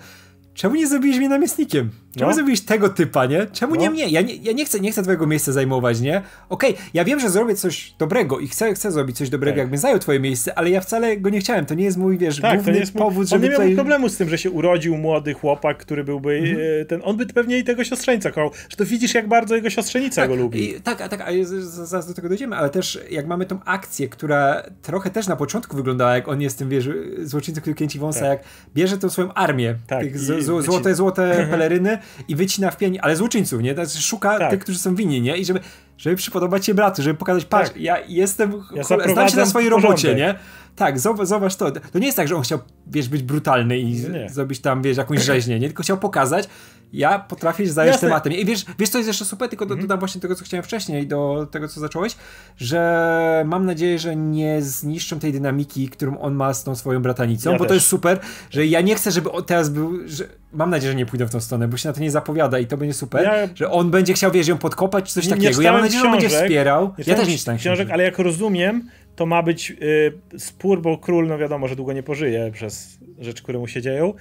Czemu 0.60 0.76
nie 0.76 0.88
zrobiłeś 0.88 1.18
mnie 1.18 1.30
namiestnikiem? 1.30 1.90
Czemu 2.18 2.30
no. 2.30 2.36
zrobiłeś 2.36 2.62
tego 2.62 2.90
typa, 2.90 3.26
nie? 3.26 3.48
Czemu 3.54 3.76
no. 3.76 3.82
nie 3.82 3.90
mnie? 3.90 4.08
Ja, 4.08 4.22
nie? 4.22 4.36
ja 4.36 4.52
nie, 4.52 4.66
chcę, 4.66 4.80
nie 4.80 4.92
chcę 4.92 5.02
twojego 5.04 5.28
miejsca 5.28 5.52
zajmować, 5.52 6.02
nie? 6.02 6.22
Okej, 6.50 6.74
okay, 6.74 6.86
ja 6.94 7.06
wiem, 7.06 7.20
że 7.20 7.30
zrobię 7.30 7.56
coś 7.56 7.94
dobrego 8.00 8.40
i 8.40 8.48
chcę, 8.48 8.74
chcę 8.74 8.92
zrobić 8.92 9.18
coś 9.18 9.30
dobrego, 9.30 9.52
tak. 9.52 9.58
jakbym 9.58 9.78
zajął 9.78 10.00
twoje 10.00 10.20
miejsce, 10.20 10.58
ale 10.58 10.70
ja 10.70 10.82
wcale 10.82 11.18
go 11.18 11.30
nie 11.30 11.40
chciałem. 11.40 11.66
To 11.66 11.74
nie 11.74 11.84
jest 11.84 11.98
mój, 11.98 12.18
wiesz, 12.18 12.42
tak, 12.42 12.54
główny 12.54 12.72
to 12.72 12.76
nie 12.76 12.80
jest 12.80 12.94
powód, 12.94 13.28
żeby 13.28 13.46
On 13.46 13.50
nie 13.50 13.56
tutaj... 13.56 13.68
miał 13.68 13.76
problemu 13.76 14.10
z 14.10 14.18
tym, 14.18 14.30
że 14.30 14.38
się 14.38 14.52
urodził 14.52 14.98
młody 14.98 15.34
chłopak, 15.34 15.78
który 15.78 16.04
byłby 16.04 16.34
mhm. 16.34 16.58
E, 16.82 16.86
ten... 16.86 17.02
On 17.04 17.18
by 17.18 17.26
pewnie 17.26 17.58
i 17.58 17.64
tego 17.64 17.84
siostrzeńca 17.84 18.30
kochał. 18.32 18.52
Że 18.70 18.78
to 18.78 18.86
widzisz, 18.86 19.14
jak 19.14 19.28
bardzo 19.28 19.56
jego 19.56 19.70
siostrzenica 19.70 20.22
tak, 20.22 20.30
go 20.30 20.36
lubi. 20.36 20.70
I, 20.70 20.82
tak, 20.82 21.10
tak, 21.10 21.22
a 21.22 21.26
zaraz 21.60 22.08
do 22.08 22.14
tego 22.14 22.30
dojdziemy, 22.30 22.56
ale 22.56 22.70
też 22.70 23.00
jak 23.12 23.28
mamy 23.28 23.46
tą 23.46 23.60
akcję, 23.66 24.10
która 24.10 24.64
trochę 24.82 25.10
też 25.10 25.28
na 25.28 25.36
początku 25.36 25.76
wyglądała, 25.76 26.16
jak 26.16 26.28
on 26.28 26.42
jest 26.42 26.58
tym, 26.58 26.70
wiesz, 26.70 26.90
złoczyńcą, 27.24 27.62
który 27.62 27.76
kręci 27.76 28.00
wąsa, 28.00 28.20
tak. 28.20 28.30
jak 28.30 28.44
bierze 28.76 28.98
tą 28.98 29.10
swoją 29.10 29.34
armię, 29.34 29.76
tak, 29.88 30.04
tych 30.04 30.20
złote, 30.20 30.96
złote 30.96 31.48
peleryny 31.52 32.00
i 32.28 32.36
wycina 32.36 32.72
w 32.72 32.78
pień, 32.78 32.98
ale 33.02 33.16
złoczyńców, 33.16 33.62
nie? 33.62 33.74
Znaczy 33.74 34.02
szuka 34.02 34.40
tak. 34.40 34.50
tych, 34.50 34.60
którzy 34.60 34.80
są 34.80 34.96
winni, 34.96 35.22
nie? 35.22 35.38
I 35.38 35.46
żeby, 35.46 35.60
żeby 36.00 36.16
przypodobać 36.16 36.66
się 36.66 36.74
bratu, 36.74 37.02
żeby 37.02 37.20
pokazać, 37.20 37.46
patrz, 37.46 37.70
tak. 37.70 37.82
ja 37.82 37.98
jestem, 38.08 38.54
ja 38.76 38.84
znam 38.84 39.30
się 39.30 39.38
na 39.38 39.46
swojej 39.46 39.70
robocie, 39.70 40.16
nie? 40.16 40.36
Tak, 40.76 41.00
zobacz, 41.00 41.56
to. 41.56 41.72
To 41.72 42.00
nie 42.00 42.06
jest 42.06 42.18
tak, 42.18 42.28
że 42.28 42.36
on 42.36 42.42
chciał, 42.42 42.60
wiesz, 42.88 43.10
być 43.10 43.24
brutalny 43.24 43.78
i 43.78 44.10
nie. 44.10 44.30
zrobić 44.30 44.60
tam, 44.60 44.82
wiesz, 44.82 44.98
jakąś 44.98 45.22
rzeźnię, 45.22 45.60
nie? 45.60 45.68
Tylko 45.68 45.84
chciał 45.84 45.98
pokazać, 45.98 46.50
ja 46.94 47.20
potrafię 47.20 47.66
się 47.66 47.72
zająć 47.72 47.94
Jasne. 47.94 48.08
tematem. 48.08 48.34
I 48.34 48.46
wiesz, 48.46 48.66
wiesz, 48.80 48.90
co 48.90 48.98
jest 48.98 49.08
jeszcze 49.08 49.26
super, 49.26 49.50
tylko 49.50 49.66
mhm. 49.66 49.82
dodam 49.82 50.00
właśnie 50.00 50.22
tego, 50.22 50.36
co 50.36 50.46
chciałem 50.46 50.64
wcześniej, 50.64 51.08
do 51.08 51.48
tego, 51.52 51.68
co 51.68 51.80
zacząłeś, 51.80 52.16
że 52.58 53.44
mam 53.48 53.66
nadzieję, 53.66 54.00
że 54.00 54.16
nie 54.16 54.62
zniszczą 54.62 55.20
tej 55.20 55.32
dynamiki, 55.32 55.90
którą 55.90 56.20
on 56.20 56.36
ma 56.36 56.54
z 56.54 56.64
tą 56.64 56.76
swoją 56.76 57.02
bratanicą, 57.02 57.52
ja 57.52 57.58
bo 57.58 57.64
też. 57.64 57.68
to 57.68 57.74
jest 57.74 57.88
super, 57.88 58.20
że 58.50 58.66
ja 58.66 58.82
nie 58.82 58.96
chcę, 58.96 59.12
żeby 59.12 59.32
on 59.32 59.44
teraz 59.44 59.70
był, 59.70 60.00
że 60.06 60.26
mam 60.54 60.70
nadzieję, 60.70 60.92
że 60.92 60.98
nie 60.98 61.06
pójdą 61.06 61.28
w 61.28 61.32
tą 61.32 61.40
stronę, 61.40 61.68
bo 61.68 61.78
się 61.78 61.90
na 61.90 61.94
to 61.94 62.02
nie 62.02 62.12
zapowiada 62.12 62.60
i 62.60 62.68
to 62.68 62.78
będzie 62.78 62.94
super, 62.94 63.24
ja... 63.24 63.48
że 63.56 63.72
on 63.72 63.92
będzie 63.92 64.14
chciał, 64.14 64.32
wiesz, 64.32 64.48
ją 64.48 64.58
podkopać 64.58 65.06
czy 65.06 65.14
coś 65.14 65.26
nie, 65.26 65.30
takiego. 65.30 65.60
Nie 65.60 65.66
ja 65.66 65.74
mam 65.74 65.89
on 65.98 66.12
będzie 66.12 66.30
wspierał. 66.30 66.94
ja 67.08 67.16
też 67.16 67.28
nie 67.28 67.38
czytam 67.38 67.58
książek, 67.58 67.92
ale 67.92 68.04
jak 68.04 68.20
rozumiem, 68.20 68.90
to 69.16 69.26
ma 69.26 69.44
być 69.44 69.72
y, 69.72 70.40
spór, 70.40 70.82
bo 70.82 70.98
król, 70.98 71.28
no 71.28 71.38
wiadomo, 71.38 71.68
że 71.68 71.76
długo 71.76 71.94
nie 71.94 72.04
pożyje 72.04 72.52
przez 72.54 73.00
rzeczy, 73.20 73.44
które 73.44 73.60
mu 73.60 73.68
się 73.68 73.82
dzieją. 73.82 74.14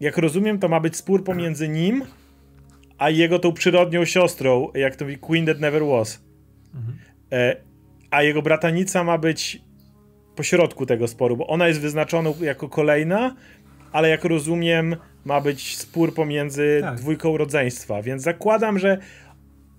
Jak 0.00 0.18
rozumiem, 0.18 0.58
to 0.58 0.68
ma 0.68 0.80
być 0.80 0.96
spór 0.96 1.24
pomiędzy 1.24 1.68
nim 1.68 2.04
a 3.02 3.10
jego 3.10 3.38
tą 3.38 3.52
przyrodnią 3.52 4.04
siostrą, 4.04 4.68
jak 4.74 4.96
to 4.96 5.04
mówi 5.04 5.18
Queen 5.18 5.46
That 5.46 5.60
Never 5.60 5.84
Was. 5.84 6.20
Mhm. 6.74 6.98
E, 7.32 7.56
a 8.10 8.22
jego 8.22 8.42
bratanica 8.42 9.04
ma 9.04 9.18
być 9.18 9.62
pośrodku 10.36 10.86
tego 10.86 11.08
sporu, 11.08 11.36
bo 11.36 11.46
ona 11.46 11.68
jest 11.68 11.80
wyznaczona 11.80 12.30
jako 12.40 12.68
kolejna, 12.68 13.36
ale 13.92 14.08
jak 14.08 14.24
rozumiem, 14.24 14.96
ma 15.24 15.40
być 15.40 15.76
spór 15.76 16.14
pomiędzy 16.14 16.78
tak. 16.80 16.94
dwójką 16.94 17.36
rodzeństwa, 17.36 18.02
więc 18.02 18.22
zakładam, 18.22 18.78
że 18.78 18.98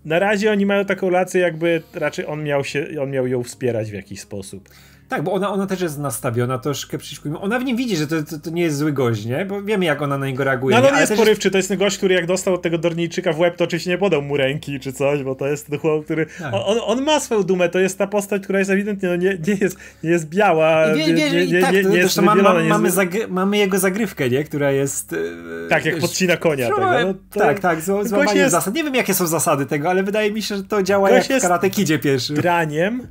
na 0.06 0.20
razie 0.20 0.52
oni 0.52 0.66
mają 0.66 0.86
taką 0.86 1.10
relację, 1.10 1.42
jakby 1.42 1.82
raczej 1.94 2.26
on 2.26 2.44
miał, 2.44 2.63
się, 2.63 2.88
on 3.02 3.12
miał 3.12 3.28
ją 3.28 3.44
wspierać 3.44 3.92
w 3.92 3.94
jakiś 3.94 4.22
sposób. 4.22 4.70
Tak, 5.13 5.23
bo 5.23 5.34
ona, 5.34 5.49
ona 5.49 5.67
też 5.67 5.82
jest 5.82 5.99
nastawiona 5.99 6.58
troszkę 6.58 6.97
przeciwko 6.97 7.30
niemu. 7.30 7.43
Ona 7.43 7.60
w 7.60 7.65
nim 7.65 7.78
widzi, 7.78 7.97
że 7.97 8.08
to, 8.08 8.23
to, 8.23 8.39
to, 8.39 8.49
nie 8.49 8.62
jest 8.62 8.78
zły 8.78 8.91
gość, 8.91 9.26
nie? 9.26 9.45
Bo 9.45 9.62
wiemy, 9.62 9.86
jak 9.86 10.02
ona 10.02 10.17
na 10.17 10.26
niego 10.26 10.43
reaguje. 10.43 10.76
No 10.76 10.82
ale 10.82 10.93
on 10.93 10.99
jest 10.99 11.15
porywczy, 11.15 11.52
to 11.52 11.58
jest 11.58 11.69
ten 11.69 11.78
gość, 11.78 11.97
który 11.97 12.15
jak 12.15 12.26
dostał 12.26 12.54
od 12.54 12.62
tego 12.62 12.78
Dornijczyka 12.78 13.34
w 13.34 13.39
łeb, 13.39 13.58
to 13.58 13.63
oczywiście 13.63 13.89
nie 13.89 13.97
podał 13.97 14.21
mu 14.21 14.38
ręki 14.38 14.80
czy 14.80 14.93
coś, 14.93 15.23
bo 15.23 15.36
to 15.36 15.47
jest 15.47 15.67
ten 15.67 15.80
chłop, 15.80 16.06
który... 16.06 16.26
Tak. 16.26 16.54
On, 16.54 16.78
on, 16.86 17.04
ma 17.04 17.19
swoją 17.19 17.43
dumę, 17.43 17.69
to 17.69 17.80
jest 17.80 17.97
ta 17.97 18.08
postać, 18.08 18.43
która 18.43 18.60
jest 18.60 18.71
ewidentnie, 18.71 19.10
no 19.10 19.15
nie, 19.15 19.38
nie, 19.47 19.58
jest, 19.62 19.78
nie 20.04 20.10
jest 20.10 20.30
biała, 20.30 20.93
wie, 20.93 21.13
nie, 21.13 21.45
nie, 21.47 21.62
tak, 21.62 21.73
nie, 21.73 21.84
nie 21.84 21.97
jest 21.97 22.21
ma, 22.21 22.36
ma, 22.36 22.63
mamy, 22.63 22.89
zagry- 22.89 23.28
mamy 23.30 23.58
jego 23.58 23.80
zagrywkę, 23.80 24.30
nie? 24.30 24.43
Która 24.43 24.71
jest... 24.71 25.13
E, 25.13 25.69
tak, 25.69 25.86
jak 25.86 25.99
podcina 25.99 26.38
konia 26.38 26.67
tego. 26.67 26.82
No, 26.82 27.13
to, 27.13 27.39
tak, 27.39 27.60
tak, 27.60 27.82
złamanie 27.82 28.39
jest... 28.39 28.52
zasad. 28.52 28.73
Nie 28.73 28.84
wiem, 28.84 28.95
jakie 28.95 29.13
są 29.13 29.28
zasady 29.28 29.65
tego, 29.65 29.89
ale 29.89 30.04
wydaje 30.04 30.32
mi 30.32 30.41
się, 30.41 30.56
że 30.56 30.63
to 30.63 30.84
działa 30.84 31.10
jak 31.10 31.23
w 31.23 31.41
Karate 31.41 31.69
Kidzie 31.69 31.99
pierwszy. 31.99 32.34
draniem, 32.34 33.08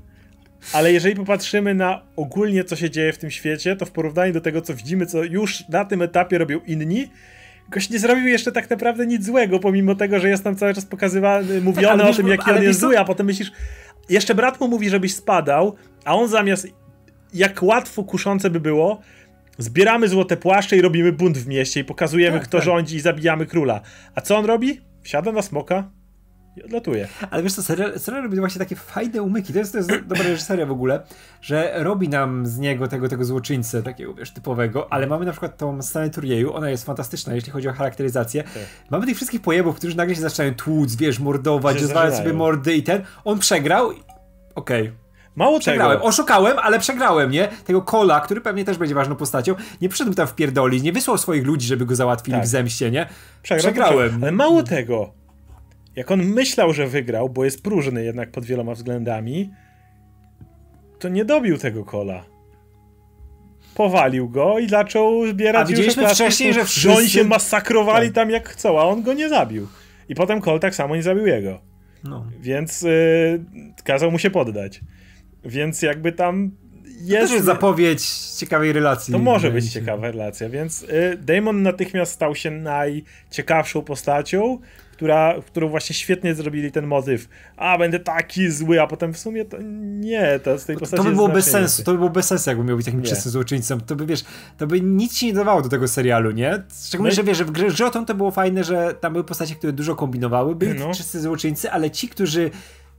ale 0.72 0.92
jeżeli 0.92 1.16
popatrzymy 1.16 1.74
na 1.74 2.02
ogólnie, 2.16 2.64
co 2.64 2.76
się 2.76 2.90
dzieje 2.90 3.12
w 3.12 3.18
tym 3.18 3.30
świecie, 3.30 3.76
to 3.76 3.86
w 3.86 3.90
porównaniu 3.90 4.32
do 4.32 4.40
tego, 4.40 4.62
co 4.62 4.74
widzimy, 4.74 5.06
co 5.06 5.24
już 5.24 5.68
na 5.68 5.84
tym 5.84 6.02
etapie 6.02 6.38
robią 6.38 6.60
inni, 6.66 7.08
gość 7.68 7.90
nie 7.90 7.98
zrobił 7.98 8.26
jeszcze 8.26 8.52
tak 8.52 8.70
naprawdę 8.70 9.06
nic 9.06 9.26
złego, 9.26 9.58
pomimo 9.58 9.94
tego, 9.94 10.20
że 10.20 10.28
jest 10.28 10.44
tam 10.44 10.56
cały 10.56 10.74
czas 10.74 10.84
pokazywany, 10.84 11.60
mówione 11.60 12.04
tak, 12.04 12.12
o 12.12 12.16
tym, 12.16 12.28
jaki 12.28 12.50
on 12.50 12.62
jest 12.62 12.80
zły, 12.80 12.98
a 12.98 13.04
potem 13.04 13.26
myślisz, 13.26 13.52
jeszcze 14.08 14.34
brat 14.34 14.60
mu 14.60 14.68
mówi, 14.68 14.90
żebyś 14.90 15.14
spadał, 15.14 15.76
a 16.04 16.14
on 16.14 16.28
zamiast, 16.28 16.68
jak 17.34 17.62
łatwo 17.62 18.04
kuszące 18.04 18.50
by 18.50 18.60
było, 18.60 19.00
zbieramy 19.58 20.08
złote 20.08 20.36
płaszcze 20.36 20.76
i 20.76 20.80
robimy 20.82 21.12
bunt 21.12 21.38
w 21.38 21.48
mieście 21.48 21.80
i 21.80 21.84
pokazujemy, 21.84 22.38
tak, 22.38 22.48
kto 22.48 22.58
tak. 22.58 22.64
rządzi 22.64 22.96
i 22.96 23.00
zabijamy 23.00 23.46
króla. 23.46 23.80
A 24.14 24.20
co 24.20 24.36
on 24.36 24.44
robi? 24.44 24.80
Wsiada 25.02 25.32
na 25.32 25.42
smoka, 25.42 25.90
i 26.56 26.62
odlatuje. 26.62 27.08
Ale 27.30 27.42
wiesz 27.42 27.54
co, 27.54 27.62
serial, 27.62 27.98
serial 27.98 28.22
robi 28.22 28.38
właśnie 28.38 28.58
takie 28.58 28.76
fajne 28.76 29.22
umyki. 29.22 29.52
To 29.52 29.58
jest, 29.58 29.72
to 29.72 29.78
jest 29.78 29.90
dobra 30.06 30.22
reżyseria 30.22 30.66
w 30.66 30.70
ogóle, 30.70 31.02
że 31.40 31.72
robi 31.76 32.08
nam 32.08 32.46
z 32.46 32.58
niego 32.58 32.88
tego, 32.88 33.08
tego 33.08 33.24
złoczyńcę 33.24 33.82
takiego, 33.82 34.14
wiesz, 34.14 34.30
typowego, 34.30 34.92
ale 34.92 35.06
mamy 35.06 35.24
na 35.24 35.32
przykład 35.32 35.56
tą 35.56 35.82
scenę 35.82 36.10
turnieju, 36.10 36.54
ona 36.54 36.70
jest 36.70 36.84
fantastyczna, 36.84 37.34
jeśli 37.34 37.52
chodzi 37.52 37.68
o 37.68 37.72
charakteryzację. 37.72 38.42
Tak. 38.42 38.62
Mamy 38.90 39.06
tych 39.06 39.16
wszystkich 39.16 39.42
pojebów, 39.42 39.76
którzy 39.76 39.96
nagle 39.96 40.14
się 40.14 40.20
zaczynają 40.20 40.54
tłuc, 40.54 40.96
wiesz, 40.96 41.18
mordować, 41.18 41.80
rozwalać 41.82 42.16
sobie 42.16 42.32
mordy 42.32 42.74
i 42.74 42.82
ten. 42.82 43.02
On 43.24 43.38
przegrał, 43.38 43.90
okej. 44.54 44.82
Okay. 44.82 45.02
Mało 45.36 45.60
przegrałem. 45.60 45.96
Tego. 45.96 46.08
Oszukałem, 46.08 46.58
ale 46.58 46.78
przegrałem, 46.78 47.30
nie? 47.30 47.48
Tego 47.64 47.82
Kola, 47.82 48.20
który 48.20 48.40
pewnie 48.40 48.64
też 48.64 48.78
będzie 48.78 48.94
ważną 48.94 49.16
postacią, 49.16 49.54
nie 49.80 49.88
przyszedł 49.88 50.14
tam 50.14 50.26
wpierdolić, 50.26 50.82
nie 50.82 50.92
wysłał 50.92 51.18
swoich 51.18 51.46
ludzi, 51.46 51.66
żeby 51.66 51.86
go 51.86 51.94
załatwili 51.94 52.36
tak. 52.36 52.44
w 52.44 52.48
zemście, 52.48 52.90
nie? 52.90 53.08
Przegrał, 53.42 53.72
Przegrałem. 53.72 54.18
Ale 54.22 54.32
mało 54.32 54.62
tego 54.62 55.21
jak 55.96 56.10
on 56.10 56.24
myślał, 56.24 56.72
że 56.72 56.86
wygrał, 56.86 57.28
bo 57.28 57.44
jest 57.44 57.62
próżny 57.62 58.04
jednak 58.04 58.30
pod 58.30 58.44
wieloma 58.44 58.74
względami, 58.74 59.50
to 60.98 61.08
nie 61.08 61.24
dobił 61.24 61.58
tego 61.58 61.84
kola. 61.84 62.24
Powalił 63.74 64.28
go 64.28 64.58
i 64.58 64.68
zaczął 64.68 65.26
zbierać 65.26 65.66
a 65.66 65.68
widzieliśmy 65.68 66.02
już 66.02 66.12
wcześniej, 66.12 66.54
że 66.54 66.64
wszyscy... 66.64 66.98
oni 66.98 67.08
się 67.08 67.24
masakrowali 67.24 68.06
tak. 68.06 68.14
tam 68.14 68.30
jak 68.30 68.48
chcą, 68.48 68.80
a 68.80 68.82
on 68.82 69.02
go 69.02 69.12
nie 69.12 69.28
zabił. 69.28 69.68
I 70.08 70.14
potem 70.14 70.40
Kol 70.40 70.60
tak 70.60 70.74
samo 70.74 70.96
nie 70.96 71.02
zabił 71.02 71.26
jego. 71.26 71.60
No. 72.04 72.26
Więc 72.40 72.82
yy, 72.82 73.44
kazał 73.84 74.10
mu 74.10 74.18
się 74.18 74.30
poddać. 74.30 74.80
Więc 75.44 75.82
jakby 75.82 76.12
tam 76.12 76.50
jest... 77.02 77.28
To 77.28 77.34
jest 77.34 77.46
zapowiedź 77.46 78.08
ciekawej 78.38 78.72
relacji. 78.72 79.12
To 79.12 79.18
może 79.18 79.50
być 79.50 79.72
ciekawa 79.72 80.10
relacja, 80.10 80.48
więc 80.48 80.82
y, 80.82 81.18
Damon 81.20 81.62
natychmiast 81.62 82.12
stał 82.12 82.34
się 82.34 82.50
najciekawszą 82.50 83.82
postacią, 83.82 84.58
która, 84.92 85.34
którą 85.46 85.68
właśnie 85.68 85.94
świetnie 85.94 86.34
zrobili 86.34 86.72
ten 86.72 86.86
motyw. 86.86 87.28
A, 87.56 87.78
będę 87.78 88.00
taki 88.00 88.50
zły, 88.50 88.80
a 88.80 88.86
potem 88.86 89.14
w 89.14 89.18
sumie 89.18 89.44
to 89.44 89.56
nie, 89.80 90.40
to 90.44 90.58
z 90.58 90.64
tej 90.64 90.76
postaci 90.76 91.02
To 91.02 91.08
by 91.08 91.14
było 91.14 91.28
bez 91.28 91.50
sensu, 91.50 91.84
to 91.84 91.92
by 91.92 91.98
było 91.98 92.10
bez 92.10 92.26
sensu, 92.26 92.50
jakby 92.50 92.64
miał 92.64 92.76
być 92.76 92.86
takim 92.86 93.02
czystym 93.02 93.32
złoczyńcą. 93.32 93.80
To 93.80 93.96
by, 93.96 94.06
wiesz, 94.06 94.24
to 94.58 94.66
by 94.66 94.80
nic 94.80 95.18
ci 95.18 95.26
nie 95.26 95.32
dawało 95.32 95.62
do 95.62 95.68
tego 95.68 95.88
serialu, 95.88 96.30
nie? 96.30 96.62
Szczególnie, 96.86 97.10
no 97.10 97.16
że 97.16 97.24
wiesz, 97.24 97.38
że 97.38 97.44
w 97.44 97.50
grze 97.50 97.86
o 97.86 97.90
to 97.90 98.14
było 98.14 98.30
fajne, 98.30 98.64
że 98.64 98.94
tam 99.00 99.12
były 99.12 99.24
postacie, 99.24 99.54
które 99.54 99.72
dużo 99.72 99.96
kombinowały, 99.96 100.54
byli 100.54 100.80
no. 100.80 100.94
wszyscy 100.94 101.20
złoczyńcy, 101.20 101.70
ale 101.70 101.90
ci, 101.90 102.08
którzy 102.08 102.50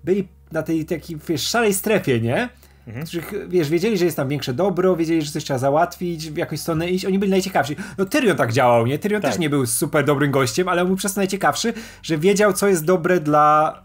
byli 0.04 0.28
na 0.52 0.64
tej 0.64 0.86
takiej, 0.86 1.18
wiesz, 1.28 1.42
szarej 1.42 1.74
strefie, 1.74 2.20
nie? 2.20 2.50
Mhm. 2.88 3.06
Których, 3.06 3.34
wiesz, 3.50 3.70
wiedzieli, 3.70 3.98
że 3.98 4.06
jest 4.06 4.18
tam 4.18 4.30
większe 4.30 4.54
dobro, 4.54 4.96
wiedzieli, 4.96 5.22
że 5.22 5.32
coś 5.32 5.44
trzeba 5.44 5.60
załatwić, 5.60 6.32
w 6.32 6.38
jakąś 6.38 6.60
stronę 6.60 6.90
iść, 6.90 7.06
oni 7.06 7.20
byli 7.20 7.32
najciekawsi. 7.32 7.76
No 7.98 8.06
Tyrion 8.06 8.38
tak 8.38 8.54
działał, 8.54 8.86
nie? 8.88 9.00
Tyrion 9.00 9.22
tak. 9.22 9.32
też 9.32 9.40
nie 9.40 9.50
był 9.50 9.66
super 9.66 10.06
dobrym 10.06 10.32
gościem, 10.32 10.68
ale 10.68 10.82
on 10.82 10.88
był 10.88 10.98
przez 10.98 11.14
to 11.14 11.20
najciekawszy, 11.20 11.74
że 12.04 12.18
wiedział, 12.18 12.54
co 12.54 12.68
jest 12.68 12.86
dobre 12.86 13.20
dla 13.20 13.82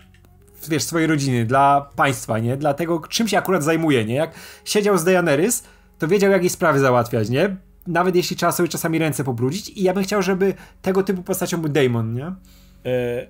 wiesz, 0.69 0.83
swojej 0.83 1.07
rodziny, 1.07 1.45
dla 1.45 1.91
państwa, 1.97 2.39
nie? 2.39 2.57
Dla 2.57 2.75
tego, 2.75 3.01
czym 3.09 3.29
się 3.29 3.39
akurat 3.39 3.65
zajmuje, 3.65 4.05
nie? 4.05 4.15
Jak 4.15 4.31
siedział 4.65 4.99
z 4.99 5.05
Daenerys, 5.05 5.65
to 5.99 6.09
wiedział, 6.09 6.31
jakie 6.31 6.51
sprawy 6.51 6.79
załatwiać, 6.79 7.31
nie? 7.31 7.57
Nawet 7.87 8.17
jeśli 8.17 8.37
trzeba 8.37 8.53
sobie 8.53 8.69
czasami 8.69 8.99
ręce 8.99 9.25
pobrudzić 9.25 9.69
i 9.69 9.83
ja 9.83 9.95
bym 9.95 10.05
chciał, 10.05 10.23
żeby 10.23 10.55
tego 10.83 11.03
typu 11.03 11.23
postacią 11.23 11.61
był 11.61 11.69
Daemon, 11.69 12.15
nie? 12.15 12.27
E, 12.27 13.27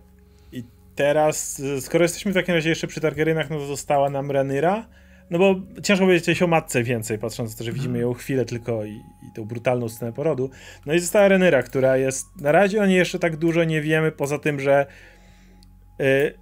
I 0.53 0.65
teraz, 0.95 1.63
skoro 1.81 2.05
jesteśmy 2.05 2.33
w 2.33 2.35
takim 2.35 2.55
razie 2.55 2.69
jeszcze 2.69 2.87
przy 2.87 3.01
Targaryenach, 3.01 3.51
no 3.51 3.59
to 3.59 3.67
została 3.67 4.11
nam 4.11 4.31
Rhaenyra, 4.31 4.87
no 5.31 5.39
bo 5.39 5.55
ciężko 5.83 6.05
powiedzieć 6.05 6.25
coś 6.25 6.43
o 6.43 6.47
matce 6.47 6.83
więcej, 6.83 7.19
patrząc 7.19 7.53
na 7.53 7.59
to, 7.59 7.65
że 7.65 7.73
widzimy 7.73 7.99
ją 7.99 8.15
chwilę 8.15 8.45
tylko 8.45 8.85
i, 8.85 8.93
i 8.93 9.33
tą 9.35 9.45
brutalną 9.45 9.89
scenę 9.89 10.13
porodu. 10.13 10.51
No 10.87 10.95
i 10.95 11.01
została 11.01 11.29
Renera, 11.29 11.63
która 11.63 11.97
jest. 11.97 12.27
Na 12.41 12.53
razie 12.53 12.83
o 12.83 12.87
niej 12.87 12.97
jeszcze 12.97 13.19
tak 13.19 13.37
dużo 13.37 13.65
nie 13.65 13.81
wiemy, 13.81 14.13
poza 14.13 14.39
tym, 14.39 14.61
że. 14.61 14.87
Yy, 15.99 16.39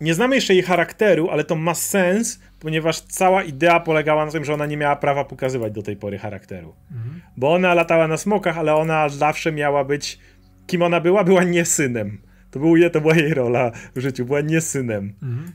nie 0.00 0.14
znamy 0.14 0.34
jeszcze 0.34 0.54
jej 0.54 0.62
charakteru, 0.62 1.30
ale 1.30 1.44
to 1.44 1.56
ma 1.56 1.74
sens, 1.74 2.40
ponieważ 2.60 3.00
cała 3.00 3.42
idea 3.42 3.80
polegała 3.80 4.26
na 4.26 4.32
tym, 4.32 4.44
że 4.44 4.54
ona 4.54 4.66
nie 4.66 4.76
miała 4.76 4.96
prawa 4.96 5.24
pokazywać 5.24 5.72
do 5.72 5.82
tej 5.82 5.96
pory 5.96 6.18
charakteru. 6.18 6.74
Mhm. 6.92 7.20
Bo 7.36 7.54
ona 7.54 7.74
latała 7.74 8.08
na 8.08 8.16
smokach, 8.16 8.58
ale 8.58 8.74
ona 8.74 9.08
zawsze 9.08 9.52
miała 9.52 9.84
być. 9.84 10.18
Kim 10.66 10.82
ona 10.82 11.00
była? 11.00 11.24
Była 11.24 11.44
nie 11.44 11.64
synem. 11.64 12.18
To, 12.50 12.60
był, 12.60 12.90
to 12.90 13.00
była 13.00 13.14
jej 13.14 13.34
rola 13.34 13.70
w 13.94 14.00
życiu, 14.00 14.24
była 14.24 14.40
nie 14.40 14.60
synem. 14.60 15.14
Mhm. 15.22 15.52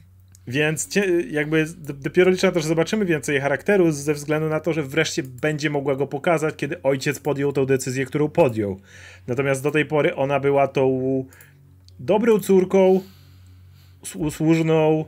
Więc 0.48 0.90
jakby 1.30 1.66
dopiero 1.80 2.32
liczę 2.32 2.48
na 2.48 2.54
to, 2.54 2.60
że 2.60 2.68
zobaczymy 2.68 3.06
więcej 3.06 3.40
charakteru 3.40 3.92
ze 3.92 4.14
względu 4.14 4.50
na 4.50 4.60
to, 4.60 4.74
że 4.74 4.84
wreszcie 4.84 5.24
będzie 5.24 5.70
mogła 5.70 5.96
go 5.96 6.08
pokazać, 6.08 6.56
kiedy 6.56 6.82
ojciec 6.82 7.20
podjął 7.20 7.54
tą 7.54 7.66
decyzję, 7.66 8.06
którą 8.06 8.30
podjął. 8.30 8.80
Natomiast 9.28 9.64
do 9.64 9.72
tej 9.72 9.86
pory 9.86 10.16
ona 10.16 10.40
była 10.40 10.68
tą 10.68 11.26
dobrą 12.00 12.40
córką, 12.40 13.02
usłużną, 14.16 15.06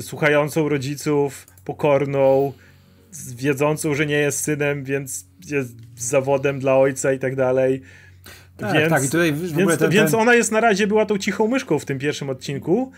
słuchającą 0.00 0.68
rodziców, 0.68 1.46
pokorną, 1.64 2.52
wiedzącą, 3.36 3.94
że 3.94 4.06
nie 4.06 4.18
jest 4.18 4.40
synem, 4.40 4.84
więc 4.84 5.26
jest 5.50 5.76
zawodem 5.96 6.58
dla 6.58 6.76
ojca 6.76 7.12
i 7.12 7.18
tak 7.18 7.36
dalej. 7.36 7.82
Tak, 8.56 8.74
więc, 8.74 8.90
tak, 8.90 9.04
i 9.04 9.06
tutaj 9.06 9.32
więc, 9.32 9.68
ten, 9.68 9.78
ten... 9.78 9.90
więc 9.90 10.14
ona 10.14 10.34
jest 10.34 10.52
na 10.52 10.60
razie 10.60 10.86
była 10.86 11.06
tą 11.06 11.18
cichą 11.18 11.48
myszką 11.48 11.78
w 11.78 11.84
tym 11.84 11.98
pierwszym 11.98 12.30
odcinku, 12.30 12.92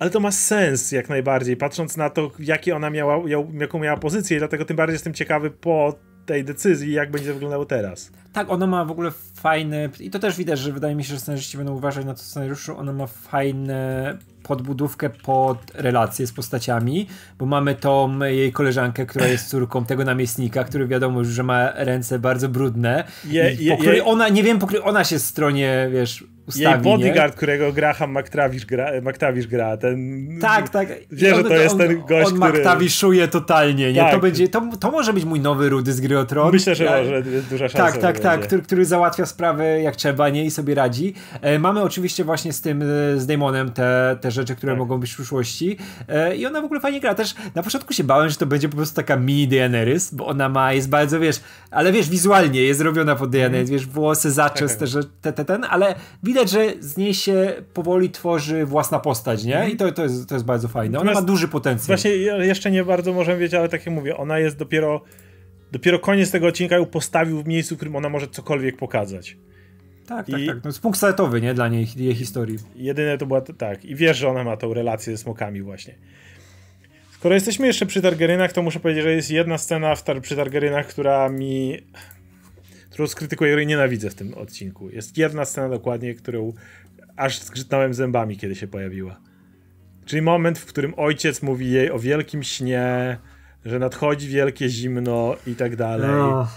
ale 0.00 0.10
to 0.10 0.20
ma 0.20 0.32
sens 0.32 0.92
jak 0.92 1.08
najbardziej, 1.08 1.56
patrząc 1.56 1.96
na 1.96 2.10
to, 2.10 2.30
jakie 2.38 2.76
ona 2.76 2.90
miała, 2.90 3.22
jaką 3.60 3.78
miała 3.78 3.96
pozycję, 3.96 4.38
dlatego 4.38 4.64
tym 4.64 4.76
bardziej 4.76 4.94
jestem 4.94 5.14
ciekawy 5.14 5.50
po 5.50 5.94
tej 6.26 6.44
decyzji, 6.44 6.92
jak 6.92 7.10
będzie 7.10 7.32
wyglądało 7.32 7.64
teraz. 7.64 8.12
Tak, 8.32 8.50
ona 8.50 8.66
ma 8.66 8.84
w 8.84 8.90
ogóle 8.90 9.10
fajne, 9.34 9.88
i 10.00 10.10
to 10.10 10.18
też 10.18 10.36
widać, 10.36 10.58
że 10.58 10.72
wydaje 10.72 10.94
mi 10.94 11.04
się, 11.04 11.14
że 11.14 11.20
scenarzyści 11.20 11.56
będą 11.56 11.74
uważać 11.74 12.04
na 12.04 12.14
to 12.14 12.20
scenariuszu, 12.20 12.78
ona 12.78 12.92
ma 12.92 13.06
fajne 13.06 14.18
podbudówkę 14.42 15.10
pod 15.10 15.58
relacje 15.74 16.26
z 16.26 16.32
postaciami, 16.32 17.06
bo 17.38 17.46
mamy 17.46 17.74
tą 17.74 18.18
jej 18.20 18.52
koleżankę, 18.52 19.06
która 19.06 19.26
jest 19.26 19.48
córką 19.48 19.84
tego 19.84 20.04
namiestnika, 20.04 20.64
który 20.64 20.86
wiadomo 20.86 21.18
już, 21.18 21.28
że 21.28 21.42
ma 21.42 21.72
ręce 21.74 22.18
bardzo 22.18 22.48
brudne, 22.48 23.04
je, 23.24 23.56
je, 23.58 23.72
po 23.72 23.78
której 23.78 23.96
je, 23.96 24.04
ona, 24.04 24.28
nie 24.28 24.42
wiem, 24.42 24.58
po 24.58 24.66
której 24.66 24.84
ona 24.84 25.04
się 25.04 25.18
stronie, 25.18 25.88
wiesz, 25.92 26.24
ustawi, 26.50 26.88
Jej 26.88 26.96
bodyguard, 26.96 27.32
nie? 27.32 27.36
którego 27.36 27.72
Graham 27.72 28.18
McTavish 28.18 28.66
gra, 28.66 28.90
McTavish 29.02 29.46
gra, 29.46 29.76
ten... 29.76 30.28
Tak, 30.40 30.68
tak. 30.68 30.88
Wie, 31.12 31.34
że 31.34 31.44
to 31.44 31.54
jest 31.54 31.72
on, 31.72 31.78
ten 31.78 32.00
gość, 32.00 32.32
on 32.32 32.40
który... 32.40 32.52
McTavishuje 32.52 33.28
totalnie, 33.28 33.92
nie? 33.92 34.00
Tak. 34.00 34.12
To, 34.12 34.20
będzie, 34.20 34.48
to, 34.48 34.70
to 34.80 34.90
może 34.90 35.12
być 35.12 35.24
mój 35.24 35.40
nowy 35.40 35.68
Rudy 35.68 35.92
z 35.92 36.00
gry 36.00 36.18
o 36.18 36.24
Tron. 36.24 36.52
Myślę, 36.52 36.74
że 36.74 36.84
może, 36.84 37.30
jest 37.30 37.48
duża 37.48 37.68
szansa. 37.68 37.92
Tak, 37.92 37.98
tak, 37.98 38.18
tak, 38.20 38.40
który, 38.40 38.62
który 38.62 38.84
załatwia 38.84 39.26
sprawę 39.26 39.82
jak 39.82 39.96
trzeba, 39.96 40.28
nie? 40.28 40.44
I 40.44 40.50
sobie 40.50 40.74
radzi. 40.74 41.14
E, 41.40 41.58
mamy 41.58 41.82
oczywiście 41.82 42.24
właśnie 42.24 42.52
z 42.52 42.60
tym, 42.60 42.82
e, 42.82 42.86
z 43.20 43.26
Damonem 43.26 43.72
te, 43.72 44.16
te 44.20 44.30
rzeczy, 44.30 44.56
które 44.56 44.72
tak. 44.72 44.78
mogą 44.78 44.98
być 44.98 45.10
w 45.10 45.14
przyszłości 45.14 45.76
e, 46.08 46.36
i 46.36 46.46
ona 46.46 46.60
w 46.60 46.64
ogóle 46.64 46.80
fajnie 46.80 47.00
gra. 47.00 47.14
Też 47.14 47.34
na 47.54 47.62
początku 47.62 47.92
się 47.92 48.04
bałem, 48.04 48.28
że 48.28 48.36
to 48.36 48.46
będzie 48.46 48.68
po 48.68 48.76
prostu 48.76 48.96
taka 48.96 49.16
mini 49.16 49.48
Daenerys, 49.48 50.14
bo 50.14 50.26
ona 50.26 50.48
ma, 50.48 50.72
jest 50.72 50.88
bardzo, 50.88 51.20
wiesz, 51.20 51.40
ale 51.70 51.92
wiesz, 51.92 52.08
wizualnie 52.10 52.62
jest 52.62 52.78
zrobiona 52.78 53.16
pod 53.16 53.30
Daenerys, 53.30 53.68
mm. 53.68 53.78
wiesz, 53.78 53.86
włosy, 53.86 54.30
zaczes, 54.30 54.76
tak, 54.76 54.88
tak. 54.88 55.04
te, 55.20 55.32
te, 55.32 55.44
ten, 55.44 55.66
ale 55.70 55.94
widać, 56.22 56.39
że 56.48 56.72
z 56.80 56.96
niej 56.96 57.14
się 57.14 57.52
powoli 57.74 58.10
tworzy 58.10 58.66
własna 58.66 59.00
postać, 59.00 59.44
nie? 59.44 59.70
I 59.70 59.76
to, 59.76 59.92
to, 59.92 60.02
jest, 60.02 60.28
to 60.28 60.34
jest 60.34 60.44
bardzo 60.44 60.68
fajne. 60.68 60.98
Ona 60.98 61.12
ma 61.12 61.22
duży 61.22 61.48
potencjał. 61.48 61.86
Właśnie 61.86 62.10
jeszcze 62.46 62.70
nie 62.70 62.84
bardzo 62.84 63.12
możemy 63.12 63.38
wiedzieć, 63.38 63.54
ale 63.54 63.68
tak 63.68 63.86
jak 63.86 63.94
mówię, 63.94 64.16
ona 64.16 64.38
jest 64.38 64.56
dopiero 64.56 65.00
dopiero 65.72 65.98
koniec 65.98 66.30
tego 66.30 66.46
odcinka 66.46 66.76
ją 66.76 66.86
postawił 66.86 67.42
w 67.42 67.46
miejscu, 67.46 67.74
w 67.74 67.78
którym 67.78 67.96
ona 67.96 68.08
może 68.08 68.28
cokolwiek 68.28 68.76
pokazać. 68.76 69.36
Tak, 70.06 70.26
tak 70.26 70.40
I 70.40 70.46
tak, 70.46 70.54
tak. 70.54 70.62
To 70.62 70.68
jest 70.68 70.80
punkt 70.80 70.98
startowy, 70.98 71.40
nie? 71.40 71.54
Dla 71.54 71.68
niej, 71.68 71.86
jej 71.96 72.14
historii. 72.14 72.58
Jedyne 72.76 73.18
to 73.18 73.26
była, 73.26 73.40
tak. 73.40 73.84
I 73.84 73.94
wiesz, 73.94 74.16
że 74.16 74.28
ona 74.28 74.44
ma 74.44 74.56
tą 74.56 74.74
relację 74.74 75.16
ze 75.16 75.22
smokami 75.22 75.62
właśnie. 75.62 75.94
Skoro 77.10 77.34
jesteśmy 77.34 77.66
jeszcze 77.66 77.86
przy 77.86 78.02
Targaryenach, 78.02 78.52
to 78.52 78.62
muszę 78.62 78.80
powiedzieć, 78.80 79.04
że 79.04 79.12
jest 79.12 79.30
jedna 79.30 79.58
scena 79.58 79.94
w 79.94 80.02
tar 80.02 80.20
przy 80.20 80.36
Targaryenach, 80.36 80.86
która 80.86 81.28
mi 81.28 81.78
którą 83.00 83.08
skrytykuję, 83.08 83.50
której 83.50 83.66
nienawidzę 83.66 84.10
w 84.10 84.14
tym 84.14 84.34
odcinku. 84.34 84.90
Jest 84.90 85.18
jedna 85.18 85.44
scena 85.44 85.68
dokładnie, 85.68 86.14
którą 86.14 86.52
aż 87.16 87.40
zgrzytnąłem 87.40 87.94
zębami, 87.94 88.36
kiedy 88.36 88.54
się 88.54 88.66
pojawiła. 88.66 89.20
Czyli 90.04 90.22
moment, 90.22 90.58
w 90.58 90.66
którym 90.66 90.94
ojciec 90.96 91.42
mówi 91.42 91.70
jej 91.70 91.90
o 91.90 91.98
wielkim 91.98 92.42
śnie, 92.42 93.18
że 93.64 93.78
nadchodzi 93.78 94.28
wielkie 94.28 94.68
zimno 94.68 95.36
i 95.46 95.54
tak 95.54 95.76
dalej. 95.76 96.10
No. 96.10 96.48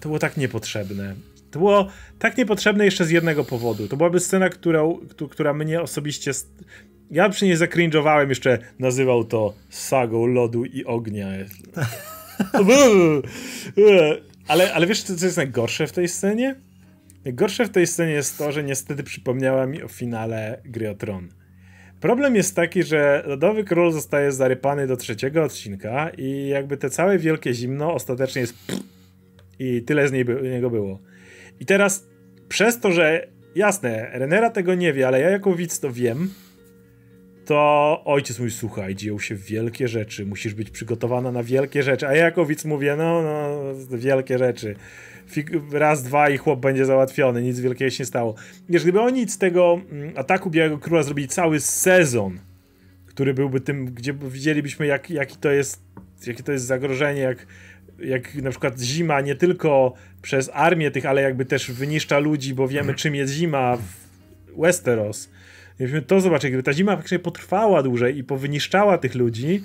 To 0.00 0.08
było 0.08 0.18
tak 0.18 0.36
niepotrzebne. 0.36 1.14
To 1.50 1.58
było 1.58 1.88
tak 2.18 2.36
niepotrzebne 2.36 2.84
jeszcze 2.84 3.04
z 3.04 3.10
jednego 3.10 3.44
powodu. 3.44 3.88
To 3.88 3.96
byłaby 3.96 4.20
scena, 4.20 4.48
którą, 4.48 4.98
która 5.30 5.54
mnie 5.54 5.82
osobiście. 5.82 6.30
Ja 7.10 7.28
przy 7.28 7.44
niej 7.44 7.56
zakrinżowałem, 7.56 8.28
jeszcze 8.28 8.58
nazywał 8.78 9.24
to 9.24 9.54
sagą 9.70 10.26
lodu 10.26 10.64
i 10.64 10.84
ognia. 10.84 11.28
ale, 14.48 14.74
ale 14.74 14.86
wiesz, 14.86 15.02
co 15.02 15.24
jest 15.24 15.36
najgorsze 15.36 15.86
w 15.86 15.92
tej 15.92 16.08
scenie? 16.08 16.56
Najgorsze 17.24 17.64
w 17.64 17.70
tej 17.70 17.86
scenie 17.86 18.12
jest 18.12 18.38
to, 18.38 18.52
że 18.52 18.64
niestety 18.64 19.02
przypomniała 19.02 19.66
mi 19.66 19.82
o 19.82 19.88
finale 19.88 20.60
Gry 20.64 20.90
o 20.90 20.94
Tron. 20.94 21.28
Problem 22.00 22.36
jest 22.36 22.56
taki, 22.56 22.82
że 22.82 23.22
Lodowy 23.26 23.64
Król 23.64 23.92
zostaje 23.92 24.32
zarypany 24.32 24.86
do 24.86 24.96
trzeciego 24.96 25.42
odcinka 25.42 26.10
i 26.18 26.48
jakby 26.48 26.76
te 26.76 26.90
całe 26.90 27.18
wielkie 27.18 27.54
zimno 27.54 27.94
ostatecznie 27.94 28.40
jest 28.40 28.54
i 29.58 29.82
tyle 29.82 30.08
z 30.08 30.12
niego 30.52 30.70
było. 30.70 31.00
I 31.60 31.66
teraz 31.66 32.06
przez 32.48 32.80
to, 32.80 32.92
że 32.92 33.28
jasne, 33.54 34.10
Renera 34.12 34.50
tego 34.50 34.74
nie 34.74 34.92
wie, 34.92 35.08
ale 35.08 35.20
ja 35.20 35.30
jako 35.30 35.54
widz 35.54 35.80
to 35.80 35.92
wiem, 35.92 36.30
to 37.48 38.02
ojciec 38.04 38.38
mówi, 38.38 38.50
słuchaj, 38.50 38.94
dzieją 38.94 39.18
się 39.18 39.34
wielkie 39.34 39.88
rzeczy, 39.88 40.26
musisz 40.26 40.54
być 40.54 40.70
przygotowana 40.70 41.32
na 41.32 41.42
wielkie 41.42 41.82
rzeczy, 41.82 42.08
a 42.08 42.14
ja 42.14 42.24
jako 42.24 42.46
widz 42.46 42.64
mówię, 42.64 42.96
no, 42.98 43.22
no, 43.22 43.98
wielkie 43.98 44.38
rzeczy. 44.38 44.76
Raz, 45.72 46.02
dwa 46.02 46.30
i 46.30 46.36
chłop 46.36 46.60
będzie 46.60 46.84
załatwiony, 46.84 47.42
nic 47.42 47.60
wielkiego 47.60 47.90
się 47.90 48.02
nie 48.02 48.06
stało. 48.06 48.34
Wiesz, 48.68 48.82
gdyby 48.82 49.00
oni 49.00 49.28
z 49.28 49.38
tego 49.38 49.80
mm, 49.92 50.12
ataku 50.16 50.50
Białego 50.50 50.78
Króla 50.78 51.02
zrobili 51.02 51.28
cały 51.28 51.60
sezon, 51.60 52.38
który 53.06 53.34
byłby 53.34 53.60
tym, 53.60 53.86
gdzie 53.86 54.14
widzielibyśmy, 54.14 54.86
jak, 54.86 55.10
jaki 55.10 55.36
to 55.36 55.50
jest, 55.50 55.82
jakie 56.26 56.42
to 56.42 56.52
jest 56.52 56.64
zagrożenie, 56.64 57.20
jak 57.20 57.46
jak 57.98 58.34
na 58.34 58.50
przykład 58.50 58.80
zima 58.80 59.20
nie 59.20 59.34
tylko 59.34 59.94
przez 60.22 60.50
armię 60.52 60.90
tych, 60.90 61.06
ale 61.06 61.22
jakby 61.22 61.44
też 61.44 61.70
wyniszcza 61.70 62.18
ludzi, 62.18 62.54
bo 62.54 62.68
wiemy 62.68 62.94
czym 62.94 63.14
jest 63.14 63.32
zima 63.32 63.76
w 63.76 64.60
Westeros. 64.60 65.28
Gdybyśmy 65.78 66.02
to 66.02 66.20
zobaczyli, 66.20 66.52
gdyby 66.52 66.62
ta 66.62 66.72
zima 66.72 66.92
faktycznie 66.92 67.18
potrwała 67.18 67.82
dłużej 67.82 68.18
i 68.18 68.24
powyniszczała 68.24 68.98
tych 68.98 69.14
ludzi, 69.14 69.64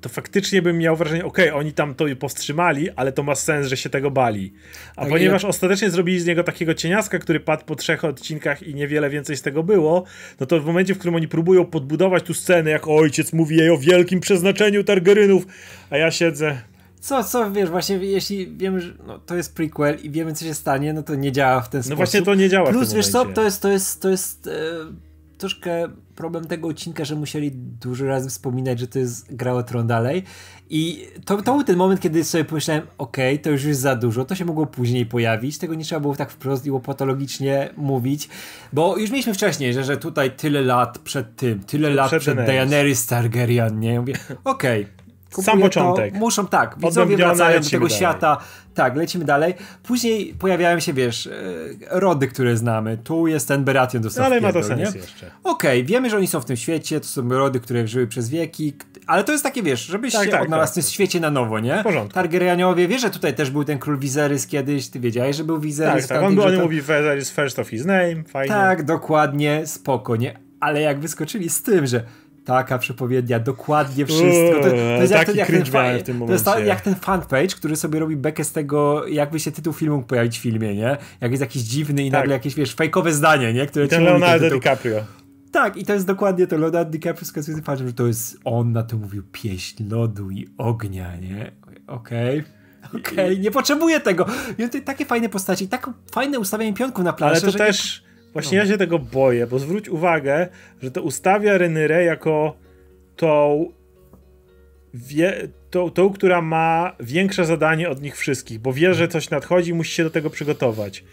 to 0.00 0.08
faktycznie 0.08 0.62
bym 0.62 0.78
miał 0.78 0.96
wrażenie, 0.96 1.24
okej, 1.24 1.48
okay, 1.48 1.60
oni 1.60 1.72
tam 1.72 1.94
to 1.94 2.04
powstrzymali, 2.18 2.90
ale 2.90 3.12
to 3.12 3.22
ma 3.22 3.34
sens, 3.34 3.66
że 3.66 3.76
się 3.76 3.90
tego 3.90 4.10
bali. 4.10 4.52
A 4.96 5.00
tak 5.00 5.10
ponieważ 5.10 5.42
ja... 5.42 5.48
ostatecznie 5.48 5.90
zrobili 5.90 6.20
z 6.20 6.26
niego 6.26 6.44
takiego 6.44 6.74
cieniaska, 6.74 7.18
który 7.18 7.40
padł 7.40 7.64
po 7.64 7.76
trzech 7.76 8.04
odcinkach 8.04 8.62
i 8.62 8.74
niewiele 8.74 9.10
więcej 9.10 9.36
z 9.36 9.42
tego 9.42 9.62
było, 9.62 10.04
no 10.40 10.46
to 10.46 10.60
w 10.60 10.66
momencie, 10.66 10.94
w 10.94 10.98
którym 10.98 11.14
oni 11.14 11.28
próbują 11.28 11.64
podbudować 11.64 12.22
tu 12.22 12.34
scenę, 12.34 12.70
jak 12.70 12.88
ojciec 12.88 13.32
mówi 13.32 13.56
jej 13.56 13.70
o 13.70 13.78
wielkim 13.78 14.20
przeznaczeniu 14.20 14.84
Targarynów, 14.84 15.46
a 15.90 15.96
ja 15.96 16.10
siedzę, 16.10 16.60
co, 17.04 17.24
co, 17.24 17.50
wiesz, 17.50 17.70
właśnie 17.70 17.96
jeśli 17.96 18.56
wiemy, 18.56 18.80
że 18.80 18.92
no, 19.06 19.18
to 19.18 19.36
jest 19.36 19.54
prequel 19.54 19.98
i 20.02 20.10
wiemy, 20.10 20.32
co 20.32 20.44
się 20.44 20.54
stanie, 20.54 20.92
no 20.92 21.02
to 21.02 21.14
nie 21.14 21.32
działa 21.32 21.60
w 21.60 21.68
ten 21.68 21.82
sposób. 21.82 21.90
No 21.90 21.96
właśnie 21.96 22.22
to 22.22 22.34
nie 22.34 22.48
działa 22.48 22.70
Plus, 22.70 22.92
wiesz 22.92 23.08
co, 23.08 23.24
to 23.24 23.42
jest, 23.42 23.62
to 23.62 23.70
jest, 23.70 24.02
to 24.02 24.10
jest 24.10 24.46
e, 24.46 24.50
troszkę 25.38 25.88
problem 26.16 26.44
tego 26.44 26.68
odcinka, 26.68 27.04
że 27.04 27.16
musieli 27.16 27.50
dużo 27.80 28.06
razy 28.06 28.28
wspominać, 28.30 28.80
że 28.80 28.86
to 28.86 28.98
jest 28.98 29.34
gra 29.34 29.52
o 29.52 29.62
tron 29.62 29.86
dalej 29.86 30.22
i 30.70 31.06
to, 31.24 31.42
to 31.42 31.52
był 31.52 31.64
ten 31.64 31.76
moment, 31.76 32.00
kiedy 32.00 32.24
sobie 32.24 32.44
pomyślałem, 32.44 32.82
okej, 32.98 33.34
okay, 33.34 33.44
to 33.44 33.50
już 33.50 33.64
jest 33.64 33.80
za 33.80 33.96
dużo, 33.96 34.24
to 34.24 34.34
się 34.34 34.44
mogło 34.44 34.66
później 34.66 35.06
pojawić, 35.06 35.58
tego 35.58 35.74
nie 35.74 35.84
trzeba 35.84 36.00
było 36.00 36.16
tak 36.16 36.30
wprost 36.30 36.66
i 36.66 36.70
patologicznie 36.82 37.70
mówić, 37.76 38.28
bo 38.72 38.96
już 38.96 39.10
mieliśmy 39.10 39.34
wcześniej, 39.34 39.74
że, 39.74 39.84
że 39.84 39.96
tutaj 39.96 40.30
tyle 40.30 40.62
lat 40.62 40.98
przed 40.98 41.36
tym, 41.36 41.60
tyle 41.60 41.90
lat 41.90 42.08
przed, 42.08 42.20
przed 42.20 42.36
Daenerys 42.36 43.06
Targaryen, 43.06 43.80
nie? 43.80 44.00
Mówię, 44.00 44.14
okej, 44.44 44.82
okay, 44.82 45.03
sam 45.42 45.60
początek. 45.60 46.12
To, 46.12 46.18
muszą 46.18 46.46
tak, 46.46 46.76
widzowie 46.78 47.16
wracają 47.16 47.60
do 47.60 47.70
tego 47.70 47.86
dalej. 47.86 47.96
świata. 47.96 48.38
Tak, 48.74 48.96
lecimy 48.96 49.24
dalej. 49.24 49.54
Później 49.82 50.34
pojawiają 50.38 50.80
się, 50.80 50.92
wiesz, 50.92 51.26
e, 51.26 51.30
rody, 51.90 52.28
które 52.28 52.56
znamy. 52.56 52.98
Tu 53.04 53.26
jest 53.26 53.48
ten 53.48 53.64
Baratheon 53.64 54.02
dostał 54.02 54.24
Ale 54.24 54.40
ma 54.40 54.52
to 54.52 54.62
sens 54.62 54.94
nie? 54.94 55.00
jeszcze. 55.00 55.26
Okej, 55.44 55.80
okay, 55.80 55.84
wiemy, 55.84 56.10
że 56.10 56.16
oni 56.16 56.26
są 56.26 56.40
w 56.40 56.44
tym 56.44 56.56
świecie, 56.56 57.00
to 57.00 57.06
są 57.06 57.28
rody, 57.28 57.60
które 57.60 57.88
żyły 57.88 58.06
przez 58.06 58.28
wieki, 58.28 58.74
ale 59.06 59.24
to 59.24 59.32
jest 59.32 59.44
takie, 59.44 59.62
wiesz, 59.62 59.86
żebyś 59.86 60.12
tak, 60.12 60.24
się 60.24 60.30
tak, 60.30 60.42
odnalazł 60.42 60.74
tak. 60.74 60.82
w 60.82 60.86
tym 60.86 60.92
świecie 60.92 61.20
na 61.20 61.30
nowo, 61.30 61.60
nie? 61.60 61.80
W 61.80 61.82
porządku. 61.82 62.14
Targaryeniowie, 62.14 62.88
wiesz, 62.88 63.00
że 63.02 63.10
tutaj 63.10 63.34
też 63.34 63.50
był 63.50 63.64
ten 63.64 63.78
król 63.78 63.98
Viserys 63.98 64.46
kiedyś, 64.46 64.88
ty 64.88 65.00
wiedziałeś, 65.00 65.36
że 65.36 65.44
był 65.44 65.60
Viserys? 65.60 66.06
Tak, 66.06 66.18
tak, 66.18 66.28
on, 66.28 66.38
on 66.38 66.60
mówi 66.60 66.80
Viserys 66.80 67.30
first 67.30 67.58
of 67.58 67.68
his 67.68 67.84
name, 67.84 68.24
fajnie. 68.28 68.54
Tak, 68.54 68.82
dokładnie, 68.82 69.66
spoko, 69.66 70.16
nie? 70.16 70.38
Ale 70.60 70.80
jak 70.80 71.00
wyskoczyli 71.00 71.50
z 71.50 71.62
tym, 71.62 71.86
że 71.86 72.04
taka 72.44 72.78
przepowiednia, 72.78 73.40
dokładnie 73.40 74.06
wszystko. 74.06 74.60
To, 74.62 74.70
to 74.70 74.76
jest 74.76 75.12
jak, 75.12 75.26
ten, 75.26 75.36
jak, 75.36 75.48
ten, 75.48 75.64
fan, 75.64 75.98
to 76.26 76.32
jest 76.32 76.44
ta, 76.44 76.60
jak 76.60 76.80
ten 76.80 76.94
fanpage, 76.94 77.48
który 77.48 77.76
sobie 77.76 78.00
robi 78.00 78.16
bekę 78.16 78.44
z 78.44 78.52
tego, 78.52 79.06
jakby 79.06 79.40
się 79.40 79.52
tytuł 79.52 79.72
filmu 79.72 80.02
pojawić 80.02 80.38
w 80.38 80.42
filmie, 80.42 80.74
nie? 80.74 80.96
Jak 81.20 81.30
jest 81.30 81.40
jakiś 81.40 81.62
dziwny 81.62 82.04
i 82.04 82.10
tak. 82.10 82.20
nagle 82.20 82.32
jakieś, 82.32 82.54
wiesz, 82.54 82.74
fejkowe 82.74 83.12
zdanie, 83.12 83.52
nie? 83.52 83.66
Które 83.66 83.84
I 83.84 83.88
ten 83.88 84.04
Leonardo 84.04 84.50
DiCaprio. 84.50 85.04
Tak, 85.52 85.76
i 85.76 85.84
to 85.84 85.92
jest 85.92 86.06
dokładnie 86.06 86.46
to. 86.46 86.56
Leonardo 86.58 86.90
DiCaprio 86.90 87.24
wskazuje 87.24 87.62
fantem, 87.62 87.86
że 87.86 87.92
to 87.92 88.06
jest 88.06 88.38
on 88.44 88.72
na 88.72 88.82
to 88.82 88.96
mówił 88.96 89.22
pieśń 89.32 89.84
lodu 89.90 90.30
i 90.30 90.48
ognia, 90.58 91.16
nie? 91.16 91.52
Okej. 91.86 92.40
Okay. 92.40 92.54
Okej, 92.88 93.00
okay, 93.12 93.38
nie 93.38 93.50
potrzebuję 93.50 94.00
tego. 94.00 94.26
I 94.58 94.82
takie 94.82 95.04
fajne 95.04 95.28
postaci, 95.28 95.68
tak 95.68 95.90
fajne 96.12 96.38
ustawienie 96.38 96.74
pionków 96.74 97.04
na 97.04 97.12
planszy. 97.12 97.42
Ale 97.42 97.52
to 97.52 97.58
też... 97.58 98.04
Nie 98.34 98.40
Właśnie 98.42 98.58
no. 98.58 98.64
ja 98.64 98.70
się 98.70 98.78
tego 98.78 98.98
boję, 98.98 99.46
bo 99.46 99.58
zwróć 99.58 99.88
uwagę, 99.88 100.48
że 100.82 100.90
to 100.90 101.02
ustawia 101.02 101.58
Renyrę 101.58 102.04
jako 102.04 102.56
tą, 103.16 103.66
wie, 104.94 105.48
tą, 105.70 105.90
tą, 105.90 106.10
która 106.10 106.40
ma 106.42 106.96
większe 107.00 107.44
zadanie 107.44 107.88
od 107.90 108.02
nich 108.02 108.16
wszystkich, 108.16 108.58
bo 108.58 108.72
wie, 108.72 108.94
że 108.94 109.08
coś 109.08 109.30
nadchodzi, 109.30 109.74
musi 109.74 109.94
się 109.94 110.04
do 110.04 110.10
tego 110.10 110.30
przygotować. 110.30 111.04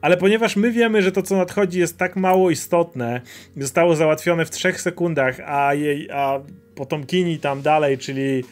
Ale 0.00 0.16
ponieważ 0.16 0.56
my 0.56 0.72
wiemy, 0.72 1.02
że 1.02 1.12
to, 1.12 1.22
co 1.22 1.36
nadchodzi, 1.36 1.78
jest 1.78 1.98
tak 1.98 2.16
mało 2.16 2.50
istotne, 2.50 3.20
zostało 3.56 3.96
załatwione 3.96 4.44
w 4.44 4.50
trzech 4.50 4.80
sekundach, 4.80 5.40
a 5.46 5.74
jej, 5.74 6.10
a 6.10 6.40
potomkini 6.74 7.38
tam 7.38 7.62
dalej, 7.62 7.98
czyli 7.98 8.44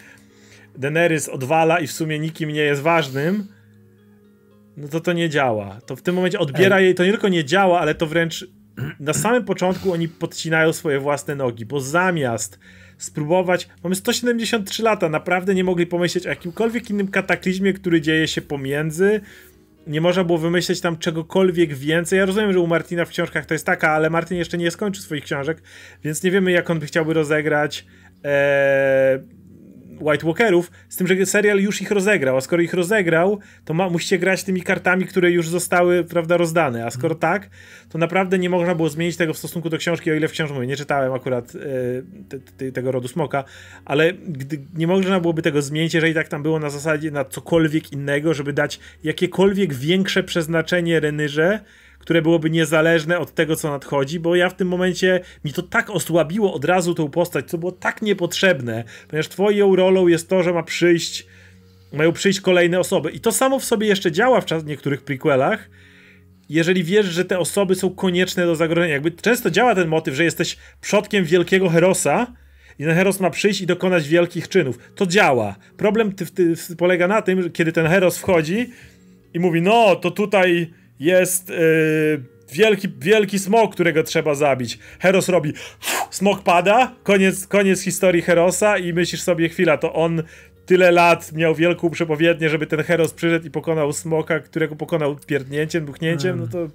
Daenerys 0.78 1.28
odwala 1.28 1.80
i 1.80 1.86
w 1.86 1.92
sumie 1.92 2.18
nikim 2.18 2.50
nie 2.50 2.62
jest 2.62 2.82
ważnym, 2.82 3.46
no 4.76 4.88
to 4.88 5.00
to 5.00 5.12
nie 5.12 5.28
działa. 5.28 5.80
To 5.87 5.96
w 5.96 6.02
tym 6.02 6.14
momencie 6.14 6.38
odbiera 6.38 6.76
Ej. 6.76 6.85
jej, 6.85 6.94
to 6.94 7.04
nie 7.04 7.11
tylko 7.11 7.28
nie 7.28 7.44
działa, 7.44 7.80
ale 7.80 7.94
to 7.94 8.06
wręcz 8.06 8.46
na 9.00 9.12
samym 9.12 9.44
początku 9.44 9.92
oni 9.92 10.09
podcinają 10.09 10.72
swoje 10.72 11.00
własne 11.00 11.35
nogi, 11.35 11.66
bo 11.66 11.80
zamiast 11.80 12.59
spróbować, 12.98 13.68
mamy 13.85 13.94
173 13.94 14.83
lata, 14.83 15.09
naprawdę 15.09 15.54
nie 15.54 15.64
mogli 15.64 15.87
pomyśleć 15.87 16.26
o 16.26 16.28
jakimkolwiek 16.28 16.90
innym 16.90 17.09
kataklizmie, 17.09 17.72
który 17.72 18.00
dzieje 18.00 18.28
się 18.28 18.42
pomiędzy, 18.42 19.20
nie 19.87 20.00
można 20.00 20.24
było 20.24 20.38
wymyśleć 20.38 20.80
tam 20.80 20.98
czegokolwiek 20.98 21.74
więcej. 21.74 22.18
Ja 22.18 22.26
rozumiem, 22.26 22.52
że 22.52 22.61
u 22.61 22.66
Martina 22.66 23.04
w 23.04 23.09
książkach 23.09 23.46
to 23.46 23.54
jest 23.54 23.66
taka, 23.66 23.90
ale 23.90 24.11
Martin 24.11 24.38
jeszcze 24.38 24.59
nie 24.59 24.70
skończył 24.70 25.02
swoich 25.02 25.24
książek, 25.24 25.62
więc 26.04 26.22
nie 26.22 26.30
wiemy, 26.30 26.52
jak 26.52 26.70
on 26.70 26.78
by 26.78 26.87
chciałby 26.87 27.14
rozegrać 27.14 27.87
e, 28.24 29.20
White 30.00 30.26
Walkerów, 30.26 30.70
z 30.88 30.96
tym, 30.96 31.06
że 31.06 31.26
serial 31.26 31.58
już 31.58 31.82
ich 31.82 31.90
rozegrał, 31.90 32.36
a 32.36 32.40
skoro 32.40 32.62
ich 32.62 32.74
rozegrał, 32.74 33.38
to 33.64 33.74
ma, 33.74 33.90
musicie 33.90 34.18
grać 34.18 34.44
tymi 34.44 34.62
kartami, 34.62 35.06
które 35.06 35.30
już 35.30 35.48
zostały, 35.48 36.04
prawda, 36.04 36.36
rozdane, 36.36 36.86
a 36.86 36.90
skoro 36.90 37.14
tak, 37.14 37.50
to 37.88 37.98
naprawdę 37.98 38.38
nie 38.38 38.50
można 38.50 38.74
było 38.74 38.88
zmienić 38.88 39.16
tego 39.16 39.34
w 39.34 39.38
stosunku 39.38 39.70
do 39.70 39.78
książki, 39.78 40.10
o 40.10 40.14
ile 40.14 40.28
wciąż 40.28 40.50
mówię, 40.50 40.66
nie 40.66 40.76
czytałem 40.76 41.12
akurat 41.12 41.52
e, 41.54 41.58
te, 42.28 42.38
te, 42.38 42.72
tego 42.72 42.92
rodu 42.92 43.08
smoka, 43.08 43.44
ale 43.84 44.12
gdy, 44.12 44.60
nie 44.74 44.86
można 44.86 45.20
byłoby 45.20 45.42
tego 45.42 45.62
zmienić, 45.62 45.94
jeżeli 45.94 46.14
tak 46.14 46.28
tam 46.28 46.42
było 46.42 46.58
na 46.58 46.70
zasadzie 46.70 47.10
na 47.10 47.24
cokolwiek 47.24 47.92
innego, 47.92 48.34
żeby 48.34 48.52
dać 48.52 48.80
jakiekolwiek 49.04 49.74
większe 49.74 50.22
przeznaczenie 50.22 51.00
Renyrze, 51.00 51.60
które 52.00 52.22
byłoby 52.22 52.50
niezależne 52.50 53.18
od 53.18 53.34
tego, 53.34 53.56
co 53.56 53.70
nadchodzi, 53.70 54.20
bo 54.20 54.36
ja 54.36 54.48
w 54.48 54.56
tym 54.56 54.68
momencie 54.68 55.20
mi 55.44 55.52
to 55.52 55.62
tak 55.62 55.90
osłabiło 55.90 56.54
od 56.54 56.64
razu 56.64 56.94
tą 56.94 57.10
postać, 57.10 57.50
co 57.50 57.58
było 57.58 57.72
tak 57.72 58.02
niepotrzebne, 58.02 58.84
ponieważ 59.08 59.28
twoją 59.28 59.76
rolą 59.76 60.06
jest 60.06 60.28
to, 60.28 60.42
że 60.42 60.52
ma 60.52 60.62
przyjść, 60.62 61.26
mają 61.92 62.12
przyjść 62.12 62.40
kolejne 62.40 62.80
osoby. 62.80 63.10
I 63.10 63.20
to 63.20 63.32
samo 63.32 63.58
w 63.58 63.64
sobie 63.64 63.86
jeszcze 63.86 64.12
działa 64.12 64.40
w 64.40 64.46
czas, 64.46 64.64
niektórych 64.64 65.02
prequelach, 65.02 65.70
jeżeli 66.48 66.84
wiesz, 66.84 67.06
że 67.06 67.24
te 67.24 67.38
osoby 67.38 67.74
są 67.74 67.90
konieczne 67.90 68.46
do 68.46 68.56
zagrożenia. 68.56 68.94
Jakby 68.94 69.10
często 69.10 69.50
działa 69.50 69.74
ten 69.74 69.88
motyw, 69.88 70.14
że 70.14 70.24
jesteś 70.24 70.56
przodkiem 70.80 71.24
wielkiego 71.24 71.68
herosa, 71.68 72.26
i 72.78 72.84
ten 72.84 72.94
heros 72.94 73.20
ma 73.20 73.30
przyjść 73.30 73.60
i 73.60 73.66
dokonać 73.66 74.08
wielkich 74.08 74.48
czynów. 74.48 74.78
To 74.94 75.06
działa. 75.06 75.56
Problem 75.76 76.12
ty, 76.12 76.26
ty, 76.26 76.54
polega 76.78 77.08
na 77.08 77.22
tym, 77.22 77.42
że 77.42 77.50
kiedy 77.50 77.72
ten 77.72 77.86
heros 77.86 78.18
wchodzi 78.18 78.70
i 79.34 79.40
mówi, 79.40 79.62
no 79.62 79.96
to 79.96 80.10
tutaj 80.10 80.70
jest 81.00 81.48
yy, 81.48 82.22
wielki, 82.52 82.88
wielki 82.98 83.38
smok, 83.38 83.72
którego 83.72 84.02
trzeba 84.02 84.34
zabić. 84.34 84.78
Heros 84.98 85.28
robi, 85.28 85.52
smok 86.10 86.42
pada, 86.42 86.94
koniec, 87.02 87.46
koniec 87.46 87.80
historii 87.80 88.22
Herosa 88.22 88.78
i 88.78 88.92
myślisz 88.92 89.22
sobie, 89.22 89.48
chwila, 89.48 89.78
to 89.78 89.94
on 89.94 90.22
tyle 90.66 90.90
lat 90.90 91.32
miał 91.32 91.54
wielką 91.54 91.90
przepowiednię, 91.90 92.48
żeby 92.48 92.66
ten 92.66 92.82
Heros 92.82 93.12
przyszedł 93.12 93.46
i 93.46 93.50
pokonał 93.50 93.92
smoka, 93.92 94.40
którego 94.40 94.76
pokonał 94.76 95.16
pierdnięciem, 95.26 95.84
buchnięciem, 95.84 96.40
no 96.40 96.46
to... 96.46 96.68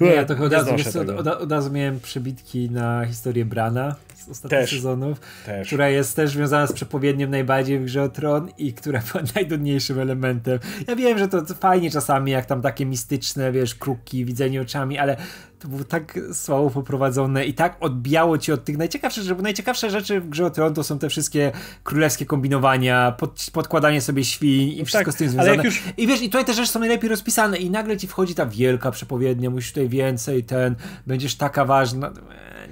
Nie, 0.00 0.24
to 0.24 0.34
chyba 0.34 0.46
od 0.46 0.52
razu, 0.52 1.00
od, 1.00 1.10
od, 1.10 1.26
od 1.26 1.52
razu 1.52 1.72
miałem 1.72 2.00
przebitki 2.00 2.70
na 2.70 3.06
historię 3.06 3.44
Brana 3.44 3.96
z 4.24 4.28
ostatnich 4.28 4.60
też, 4.60 4.70
sezonów, 4.70 5.20
też. 5.46 5.66
która 5.66 5.88
jest 5.88 6.16
też 6.16 6.30
związana 6.30 6.66
z 6.66 6.72
przepowiednią 6.72 7.28
najbardziej 7.28 7.78
w 7.78 7.84
grze 7.84 8.10
Tron 8.10 8.48
i 8.58 8.72
która 8.72 9.02
była 9.12 9.24
najdudniejszym 9.34 10.00
elementem. 10.00 10.58
Ja 10.88 10.96
wiem, 10.96 11.18
że 11.18 11.28
to, 11.28 11.44
fajnie 11.46 11.90
czasami, 11.90 12.32
jak 12.32 12.46
tam 12.46 12.62
takie 12.62 12.86
mistyczne, 12.86 13.52
wiesz, 13.52 13.74
kruki, 13.74 14.24
widzenie 14.24 14.60
oczami, 14.60 14.98
ale 14.98 15.16
to 15.62 15.68
było 15.68 15.84
tak 15.84 16.18
słabo 16.32 16.70
poprowadzone 16.70 17.46
i 17.46 17.54
tak 17.54 17.76
odbijało 17.80 18.38
ci 18.38 18.52
od 18.52 18.64
tych 18.64 18.78
najciekawszych 18.78 19.22
rzeczy, 19.22 19.34
bo 19.34 19.42
najciekawsze 19.42 19.90
rzeczy 19.90 20.20
w 20.20 20.28
grze 20.28 20.46
o 20.46 20.50
Tron 20.50 20.74
to 20.74 20.84
są 20.84 20.98
te 20.98 21.08
wszystkie 21.08 21.52
królewskie 21.84 22.26
kombinowania, 22.26 23.12
pod, 23.18 23.46
podkładanie 23.52 24.00
sobie 24.00 24.24
świń 24.24 24.68
i 24.68 24.84
wszystko 24.84 25.04
tak, 25.04 25.14
z 25.14 25.16
tym 25.16 25.28
związane. 25.28 25.64
Już... 25.64 25.82
I 25.96 26.06
wiesz, 26.06 26.22
i 26.22 26.26
tutaj 26.26 26.44
te 26.44 26.54
rzeczy 26.54 26.68
są 26.68 26.80
najlepiej 26.80 27.10
rozpisane 27.10 27.56
i 27.56 27.70
nagle 27.70 27.96
ci 27.96 28.06
wchodzi 28.08 28.34
ta 28.34 28.46
wielka 28.46 28.90
przepowiednia, 28.90 29.50
musisz 29.50 29.72
tutaj 29.72 29.88
więcej, 29.88 30.44
ten, 30.44 30.74
będziesz 31.06 31.34
taka 31.34 31.64
ważna 31.64 32.12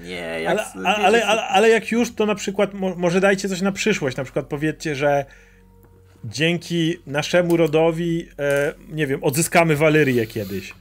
nie, 0.03 0.41
jak, 0.43 0.59
ale, 0.75 0.87
ale, 0.97 1.27
ale, 1.27 1.43
ale, 1.43 1.69
jak 1.69 1.91
już, 1.91 2.15
to 2.15 2.27
na 2.27 2.35
przykład 2.35 2.71
może 2.75 3.21
dajcie 3.21 3.49
coś 3.49 3.61
na 3.61 3.73
przyszłość. 3.73 4.17
Na 4.17 4.25
przykład 4.25 4.47
powiedzcie, 4.47 4.95
że 4.95 5.25
dzięki 6.25 6.97
naszemu 7.07 7.57
rodowi, 7.57 8.29
e, 8.39 8.75
nie 8.89 9.07
wiem, 9.07 9.25
odzyskamy 9.25 9.77
Walyrię 9.77 10.27
kiedyś. 10.27 10.75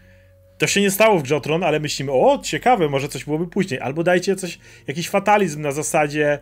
To 0.57 0.67
się 0.67 0.81
nie 0.81 0.91
stało 0.91 1.19
w 1.19 1.23
Grze 1.23 1.39
ale 1.63 1.79
myślimy, 1.79 2.11
o, 2.11 2.39
ciekawe, 2.43 2.89
może 2.89 3.07
coś 3.07 3.25
byłoby 3.25 3.47
później. 3.47 3.79
Albo 3.79 4.03
dajcie 4.03 4.35
coś, 4.35 4.59
jakiś 4.87 5.09
fatalizm 5.09 5.61
na 5.61 5.71
zasadzie 5.71 6.39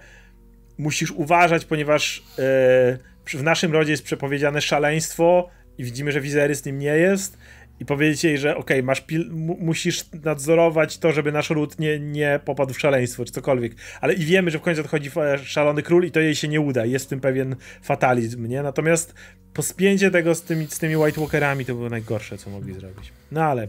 musisz 0.77 1.11
uważać, 1.11 1.65
ponieważ 1.65 2.23
e, 2.39 2.97
w 3.25 3.43
naszym 3.43 3.73
rodzie 3.73 3.91
jest 3.91 4.03
przepowiedziane 4.03 4.61
szaleństwo 4.61 5.49
i 5.77 5.83
widzimy, 5.83 6.11
że 6.11 6.21
Viserys 6.21 6.65
nim 6.65 6.79
nie 6.79 6.97
jest 6.97 7.37
i 7.79 7.85
powiedzieć 7.85 8.23
jej, 8.23 8.37
że 8.37 8.51
okej, 8.51 8.77
okay, 8.77 8.83
masz 8.83 9.01
pil- 9.01 9.29
musisz 9.59 10.05
nadzorować 10.23 10.97
to, 10.97 11.11
żeby 11.11 11.31
nasz 11.31 11.49
ród 11.49 11.79
nie, 11.79 11.99
nie 11.99 12.39
popadł 12.45 12.73
w 12.73 12.79
szaleństwo, 12.79 13.25
czy 13.25 13.31
cokolwiek. 13.31 13.73
Ale 14.01 14.13
i 14.13 14.25
wiemy, 14.25 14.51
że 14.51 14.59
w 14.59 14.61
końcu 14.61 14.81
odchodzi 14.81 15.11
szalony 15.43 15.83
król 15.83 16.05
i 16.05 16.11
to 16.11 16.19
jej 16.19 16.35
się 16.35 16.47
nie 16.47 16.61
uda. 16.61 16.85
Jest 16.85 17.09
tym 17.09 17.19
pewien 17.19 17.55
fatalizm, 17.81 18.47
nie? 18.47 18.63
Natomiast 18.63 19.13
pospięcie 19.53 20.11
tego 20.11 20.35
z 20.35 20.41
tymi, 20.41 20.67
z 20.67 20.79
tymi 20.79 20.97
White 20.97 21.21
Walkerami 21.21 21.65
to 21.65 21.75
było 21.75 21.89
najgorsze, 21.89 22.37
co 22.37 22.49
mogli 22.49 22.73
zrobić. 22.73 23.11
No 23.31 23.43
ale 23.43 23.67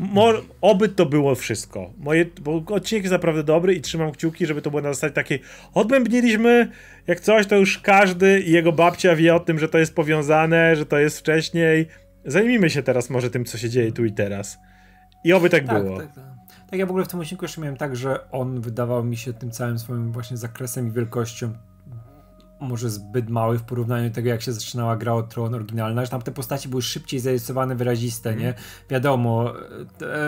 Mor 0.00 0.42
oby 0.60 0.88
to 0.88 1.06
było 1.06 1.34
wszystko. 1.34 1.92
Moje, 1.98 2.26
bo 2.40 2.62
odcinek 2.66 3.04
jest 3.04 3.12
naprawdę 3.12 3.42
dobry 3.42 3.74
i 3.74 3.80
trzymam 3.80 4.12
kciuki, 4.12 4.46
żeby 4.46 4.62
to 4.62 4.70
było 4.70 4.82
na 4.82 4.92
zasadzie 4.92 5.14
takiej 5.14 5.40
odbębniliśmy, 5.74 6.70
jak 7.06 7.20
coś, 7.20 7.46
to 7.46 7.56
już 7.56 7.78
każdy 7.78 8.40
i 8.40 8.52
jego 8.52 8.72
babcia 8.72 9.16
wie 9.16 9.34
o 9.34 9.40
tym, 9.40 9.58
że 9.58 9.68
to 9.68 9.78
jest 9.78 9.94
powiązane, 9.94 10.76
że 10.76 10.86
to 10.86 10.98
jest 10.98 11.18
wcześniej. 11.18 11.86
Zajmijmy 12.24 12.70
się 12.70 12.82
teraz 12.82 13.10
może 13.10 13.30
tym, 13.30 13.44
co 13.44 13.58
się 13.58 13.70
dzieje 13.70 13.92
tu 13.92 14.04
i 14.04 14.12
teraz. 14.12 14.58
I 15.24 15.32
oby 15.32 15.50
tak, 15.50 15.66
tak 15.66 15.82
było. 15.82 15.96
Tak, 15.96 16.14
tak. 16.14 16.24
tak, 16.70 16.78
ja 16.78 16.86
w 16.86 16.90
ogóle 16.90 17.04
w 17.04 17.08
tym 17.08 17.20
odcinku 17.20 17.44
jeszcze 17.44 17.60
miałem 17.60 17.76
tak, 17.76 17.96
że 17.96 18.30
on 18.30 18.60
wydawał 18.60 19.04
mi 19.04 19.16
się 19.16 19.32
tym 19.32 19.50
całym 19.50 19.78
swoim 19.78 20.12
właśnie 20.12 20.36
zakresem 20.36 20.88
i 20.88 20.90
wielkością 20.90 21.52
może 22.60 22.90
zbyt 22.90 23.30
mały 23.30 23.58
w 23.58 23.62
porównaniu 23.62 24.08
do 24.08 24.14
tego, 24.14 24.28
jak 24.28 24.42
się 24.42 24.52
zaczynała 24.52 24.96
gra 24.96 25.12
o 25.14 25.22
Tron 25.22 25.54
oryginalna, 25.54 26.04
że 26.04 26.10
tam 26.10 26.22
te 26.22 26.32
postaci 26.32 26.68
były 26.68 26.82
szybciej 26.82 27.20
zarysowane, 27.20 27.74
wyraziste, 27.74 28.36
nie? 28.36 28.54
Wiadomo, 28.90 29.52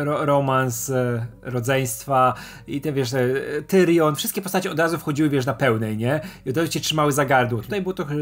ro 0.05 0.27
romans, 0.27 0.91
e, 0.91 1.27
rodzeństwa 1.43 2.35
i 2.67 2.81
te, 2.81 2.93
wiesz, 2.93 3.15
e, 3.15 3.29
Tyrion, 3.67 4.15
wszystkie 4.15 4.43
postacie 4.43 4.71
od 4.71 4.79
razu 4.79 4.99
wchodziły, 4.99 5.29
wiesz, 5.29 5.47
na 5.47 5.55
pełnej, 5.55 5.97
nie? 5.97 6.21
I 6.47 6.51
od 6.51 6.57
razu 6.57 6.69
cię 6.69 6.81
trzymały 6.81 7.13
za 7.13 7.25
gardło. 7.25 7.63
Tutaj 7.63 7.83
było 7.83 7.95
trochę 7.95 8.15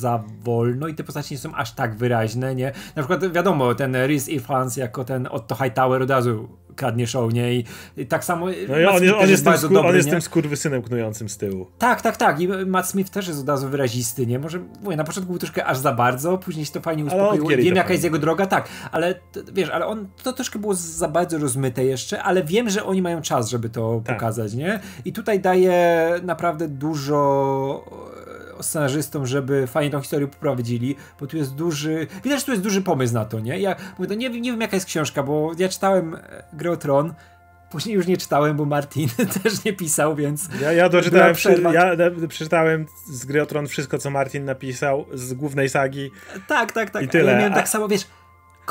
za 0.00 0.22
wolno 0.40 0.88
i 0.88 0.94
te 0.94 1.04
postacie 1.04 1.34
nie 1.34 1.38
są 1.38 1.54
aż 1.54 1.72
tak 1.72 1.96
wyraźne, 1.96 2.54
nie? 2.54 2.72
Na 2.96 3.02
przykład, 3.02 3.32
wiadomo, 3.32 3.74
ten 3.74 3.96
Rhys 3.96 4.28
Ifans 4.28 4.76
jako 4.76 5.04
ten 5.04 5.28
Otto 5.30 5.54
Hightower 5.54 6.02
od 6.02 6.10
razu 6.10 6.48
kradnie 6.76 7.06
show, 7.06 7.32
nie? 7.32 7.54
I, 7.54 7.64
i 7.96 8.06
tak 8.06 8.24
samo... 8.24 8.46
No 8.68 8.78
i 8.78 8.84
on, 8.86 9.02
jest, 9.02 9.14
on, 9.14 9.28
jest, 9.28 9.44
dobry, 9.44 9.78
on 9.78 9.96
jest 9.96 10.10
tym 10.10 10.22
skurwysynem 10.22 10.82
knującym 10.82 11.28
z 11.28 11.38
tyłu. 11.38 11.66
Tak, 11.78 12.00
tak, 12.00 12.16
tak. 12.16 12.40
I 12.40 12.48
Matt 12.48 12.86
Smith 12.86 13.10
też 13.10 13.28
jest 13.28 13.40
od 13.40 13.48
razu 13.48 13.68
wyrazisty, 13.68 14.26
nie? 14.26 14.38
Może, 14.38 14.58
mówię, 14.82 14.96
na 14.96 15.04
początku 15.04 15.32
był 15.32 15.38
troszkę 15.38 15.64
aż 15.64 15.78
za 15.78 15.92
bardzo, 15.92 16.38
później 16.38 16.66
się 16.66 16.72
to 16.72 16.80
fajnie 16.80 17.04
uspokoiło. 17.04 17.48
Wiem, 17.48 17.76
jaka 17.76 17.92
jest 17.92 18.04
jego 18.04 18.18
droga, 18.18 18.46
tak. 18.46 18.68
Ale, 18.92 19.14
wiesz, 19.52 19.68
ale 19.68 19.86
on, 19.86 20.08
to 20.22 20.32
troszkę 20.32 20.58
było 20.58 20.74
za 20.74 21.08
bardzo 21.08 21.38
rozmyte 21.38 21.84
jeszcze, 21.84 22.22
ale 22.22 22.44
wiem, 22.44 22.70
że 22.70 22.84
oni 22.84 23.02
mają 23.02 23.22
czas, 23.22 23.48
żeby 23.48 23.68
to 23.68 24.02
tak. 24.04 24.16
pokazać, 24.16 24.54
nie? 24.54 24.80
I 25.04 25.12
tutaj 25.12 25.40
daje 25.40 26.08
naprawdę 26.22 26.68
dużo 26.68 28.11
scenarzystom, 28.62 29.26
żeby 29.26 29.66
fajnie 29.66 29.90
tą 29.90 30.00
historię 30.00 30.28
poprowadzili, 30.28 30.96
bo 31.20 31.26
tu 31.26 31.36
jest 31.36 31.54
duży, 31.54 32.06
widać, 32.24 32.40
że 32.40 32.46
tu 32.46 32.50
jest 32.50 32.64
duży 32.64 32.82
pomysł 32.82 33.14
na 33.14 33.24
to, 33.24 33.40
nie? 33.40 33.58
Ja 33.58 33.76
mówię, 33.98 34.08
to 34.08 34.14
nie, 34.14 34.30
nie 34.30 34.50
wiem 34.50 34.60
jaka 34.60 34.76
jest 34.76 34.86
książka, 34.86 35.22
bo 35.22 35.50
ja 35.58 35.68
czytałem 35.68 36.14
e, 36.14 36.44
Grę 36.52 36.70
o 36.70 36.76
Tron, 36.76 37.14
Później 37.72 37.94
już 37.94 38.06
nie 38.06 38.16
czytałem, 38.16 38.56
bo 38.56 38.64
Martin 38.64 39.08
też 39.42 39.64
nie 39.64 39.72
pisał, 39.72 40.16
więc. 40.16 40.48
Ja, 40.60 40.72
ja 40.72 40.88
doczytałem, 40.88 41.34
ja 42.20 42.28
przeczytałem 42.28 42.86
z 43.10 43.24
Gry 43.24 43.42
o 43.42 43.46
Tron 43.46 43.66
wszystko, 43.66 43.98
co 43.98 44.10
Martin 44.10 44.44
napisał 44.44 45.06
z 45.14 45.34
głównej 45.34 45.68
sagi. 45.68 46.10
Tak, 46.48 46.72
tak, 46.72 46.90
tak. 46.90 47.02
I 47.02 47.08
tyle. 47.08 47.32
Ja 47.32 47.38
miałem 47.38 47.52
tak 47.52 47.68
samo, 47.68 47.88
wiesz, 47.88 48.06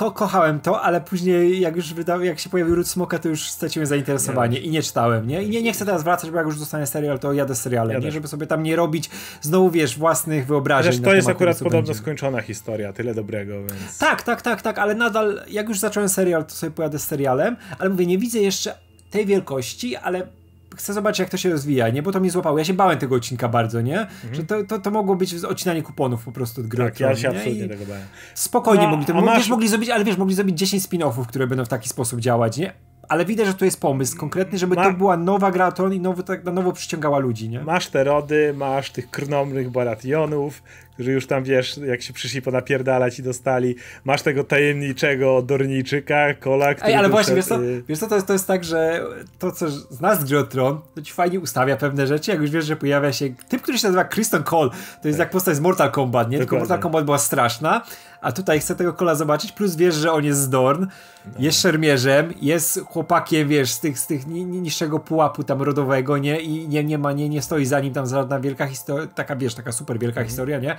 ko 0.02 0.12
kochałem 0.12 0.60
to, 0.60 0.82
ale 0.82 1.02
później 1.02 1.60
jak 1.60 1.76
już 1.76 1.94
wydał, 1.94 2.24
jak 2.24 2.40
się 2.40 2.50
pojawił 2.50 2.76
Ród 2.76 2.88
Smoka, 2.88 3.20
to 3.20 3.30
już 3.30 3.50
straciłem 3.50 3.86
zainteresowanie 3.86 4.60
i 4.60 4.70
nie 4.70 4.84
czytałem, 4.84 5.28
nie? 5.28 5.44
I 5.44 5.50
nie, 5.50 5.62
nie 5.62 5.74
chcę 5.74 5.86
teraz 5.86 6.04
wracać, 6.04 6.32
bo 6.32 6.38
jak 6.38 6.46
już 6.46 6.60
dostanę 6.60 6.88
serial, 6.88 7.20
to 7.20 7.34
jadę 7.34 7.56
serialem, 7.56 7.94
Jadę. 7.94 8.06
nie? 8.06 8.12
Żeby 8.12 8.28
sobie 8.28 8.48
tam 8.48 8.64
nie 8.64 8.76
robić 8.76 9.10
znowu, 9.42 9.70
wiesz, 9.72 9.98
własnych 9.98 10.48
wyobrażeń. 10.48 10.92
Zresztą 10.94 11.10
to 11.10 11.16
jest 11.16 11.30
akurat 11.30 11.58
podobno 11.58 11.78
będzie. 11.82 11.94
skończona 11.94 12.42
historia, 12.42 12.94
tyle 12.94 13.14
dobrego, 13.14 13.54
więc... 13.60 13.98
Tak, 14.00 14.22
tak, 14.22 14.42
tak, 14.42 14.62
tak, 14.62 14.80
ale 14.80 14.96
nadal, 14.96 15.42
jak 15.48 15.70
już 15.70 15.80
zacząłem 15.80 16.10
serial, 16.10 16.46
to 16.46 16.56
sobie 16.56 16.72
pojadę 16.72 17.00
serialem, 17.00 17.56
ale 17.80 17.90
mówię, 17.90 18.06
nie 18.06 18.18
widzę 18.18 18.40
jeszcze 18.40 18.76
tej 19.12 19.26
wielkości, 19.26 19.96
ale 19.96 20.28
chcę 20.76 20.94
zobaczyć, 20.94 21.20
jak 21.20 21.30
to 21.30 21.38
się 21.38 21.50
rozwija, 21.50 21.90
nie? 21.90 22.04
Bo 22.04 22.12
to 22.12 22.20
mnie 22.20 22.32
złapało. 22.32 22.58
Ja 22.58 22.64
się 22.64 22.74
bałem 22.74 23.00
tego 23.00 23.16
odcinka 23.16 23.50
bardzo, 23.50 23.82
nie? 23.82 24.00
Mhm. 24.00 24.36
Że 24.36 24.44
to, 24.44 24.64
to, 24.64 24.80
to 24.80 24.92
mogło 24.92 25.16
być 25.16 25.44
odcinanie 25.44 25.82
kuponów 25.82 26.24
po 26.24 26.32
prostu 26.32 26.62
od 26.62 26.68
gry. 26.68 26.86
Tak, 26.86 27.00
ja 27.00 27.16
się 27.16 27.30
absolutnie 27.30 27.68
tego 27.68 27.86
bałem. 27.86 28.04
Spokojnie 28.36 28.84
no, 28.84 28.90
mogli 28.90 29.06
to. 29.06 29.14
Masz... 29.14 29.38
Wiesz, 29.38 29.50
mogli 29.50 29.68
zrobić, 29.68 29.90
ale 29.90 30.04
wiesz, 30.04 30.18
mogli 30.18 30.36
zrobić 30.36 30.58
10 30.58 30.84
spin-offów, 30.84 31.26
które 31.26 31.48
będą 31.48 31.66
w 31.66 31.70
taki 31.70 31.90
sposób 31.90 32.20
działać, 32.20 32.58
nie? 32.58 32.74
ale 33.12 33.26
widać, 33.26 33.48
że 33.48 33.54
to 33.54 33.66
jest 33.66 33.82
pomysł 33.82 34.18
konkretny, 34.18 34.58
żeby 34.58 34.76
Ma... 34.76 34.84
to 34.84 34.94
była 34.94 35.18
nowa 35.18 35.52
gra 35.52 35.72
Tron 35.72 35.94
i 35.94 36.00
nowy, 36.00 36.24
tak 36.24 36.44
na 36.44 36.52
nowo 36.52 36.74
przyciągała 36.74 37.20
ludzi, 37.20 37.50
nie? 37.50 37.64
Masz 37.64 37.88
te 37.88 38.04
rody, 38.04 38.54
masz 38.58 38.92
tych 38.92 39.10
krnomnych 39.10 39.70
barationów, 39.70 40.64
którzy 40.94 41.12
już 41.12 41.28
tam, 41.28 41.44
wiesz, 41.44 41.78
jak 41.78 42.02
się 42.02 42.14
przyszli 42.14 42.42
ponapierdalać 42.42 43.20
i 43.20 43.24
dostali. 43.24 43.76
Masz 44.04 44.22
tego 44.22 44.44
tajemniczego 44.44 45.42
Dorniczyka, 45.42 46.34
Kola, 46.34 46.74
który... 46.74 46.90
Ej, 46.90 46.96
ale 46.96 47.10
właśnie, 47.10 47.36
wiesz 47.36 47.46
co, 47.46 47.60
wiesz 47.88 48.00
co 48.00 48.08
to, 48.08 48.16
jest, 48.16 48.28
to 48.28 48.34
jest 48.34 48.48
tak, 48.48 48.64
że 48.64 49.06
to, 49.40 49.52
co 49.52 49.70
znasz 49.70 50.26
gry 50.26 50.44
Tron, 50.44 50.82
to 50.96 51.02
ci 51.02 51.14
fajnie 51.14 51.40
ustawia 51.40 51.78
pewne 51.78 52.08
rzeczy, 52.08 52.32
jak 52.32 52.42
już 52.42 52.50
wiesz, 52.50 52.66
że 52.66 52.76
pojawia 52.76 53.14
się 53.14 53.30
typ, 53.50 53.62
który 53.62 53.78
się 53.78 53.88
nazywa 53.88 54.06
Kristen 54.06 54.44
Cole, 54.44 54.70
to 55.02 55.08
jest 55.08 55.20
tak. 55.20 55.26
jak 55.26 55.30
postać 55.30 55.56
z 55.56 55.60
Mortal 55.60 55.92
Kombat, 55.92 56.30
nie? 56.30 56.38
Dokładnie. 56.38 56.40
Tylko 56.40 56.60
Mortal 56.60 56.80
Kombat 56.80 57.06
była 57.06 57.18
straszna, 57.18 57.82
a 58.22 58.32
tutaj 58.32 58.60
chcę 58.60 58.76
tego 58.76 58.94
kola 58.94 59.16
zobaczyć, 59.16 59.52
plus 59.52 59.76
wiesz, 59.76 59.96
że 59.96 60.12
on 60.12 60.26
jest 60.26 60.40
z 60.40 60.50
Dorn, 60.50 60.86
no. 61.26 61.32
jest 61.40 61.62
szermierzem, 61.62 62.34
jest 62.42 62.80
chłopakiem, 62.86 63.48
wiesz, 63.48 63.72
z 63.72 63.80
tych, 63.80 64.00
z 64.00 64.08
tych 64.08 64.28
niższego 64.28 65.00
pułapu 65.00 65.44
tam 65.44 65.62
rodowego, 65.62 66.18
nie? 66.18 66.40
I 66.40 66.68
nie, 66.68 66.84
nie 66.84 66.98
ma, 66.98 67.12
nie, 67.12 67.30
nie 67.30 67.42
stoi 67.42 67.66
za 67.66 67.80
nim 67.80 67.94
tam 67.94 68.08
żadna 68.08 68.40
wielka 68.40 68.68
historia, 68.68 69.08
taka, 69.08 69.36
wiesz, 69.36 69.56
taka 69.56 69.72
super 69.72 70.00
wielka 70.00 70.20
mhm. 70.20 70.28
historia, 70.28 70.60
nie? 70.60 70.78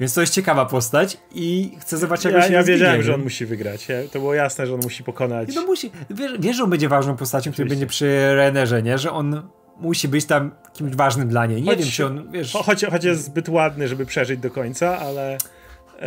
Więc 0.00 0.14
to 0.14 0.20
jest 0.20 0.34
ciekawa 0.34 0.66
postać 0.66 1.18
i 1.34 1.72
chcę 1.80 1.96
zobaczyć, 1.96 2.24
jak 2.24 2.34
ja, 2.34 2.42
się 2.42 2.52
Ja 2.52 2.62
wiedziałem, 2.62 3.02
że 3.02 3.14
on 3.14 3.22
musi 3.22 3.46
wygrać. 3.46 3.86
To 4.12 4.18
było 4.18 4.34
jasne, 4.34 4.66
że 4.66 4.74
on 4.74 4.80
musi 4.80 5.04
pokonać. 5.04 5.54
No 5.54 5.66
musi. 5.66 5.90
Wiesz, 6.10 6.32
wiesz 6.38 6.56
że 6.56 6.64
on 6.64 6.70
będzie 6.70 6.88
ważną 6.88 7.16
postacią, 7.16 7.52
który 7.52 7.68
będzie 7.68 7.86
przy 7.86 8.34
Renerze, 8.34 8.82
nie? 8.82 8.98
Że 8.98 9.12
on 9.12 9.42
musi 9.76 10.08
być 10.08 10.24
tam 10.24 10.50
kimś 10.72 10.94
ważnym 10.96 11.28
dla 11.28 11.46
niej. 11.46 11.62
Nie 11.62 11.70
choć, 11.70 11.78
wiem, 11.80 11.88
czy 11.88 12.06
on, 12.06 12.32
wiesz... 12.32 12.52
Choć, 12.52 12.84
choć 12.84 13.04
jest 13.04 13.24
zbyt 13.24 13.48
ładny, 13.48 13.88
żeby 13.88 14.06
przeżyć 14.06 14.40
do 14.40 14.50
końca, 14.50 14.98
ale... 14.98 15.38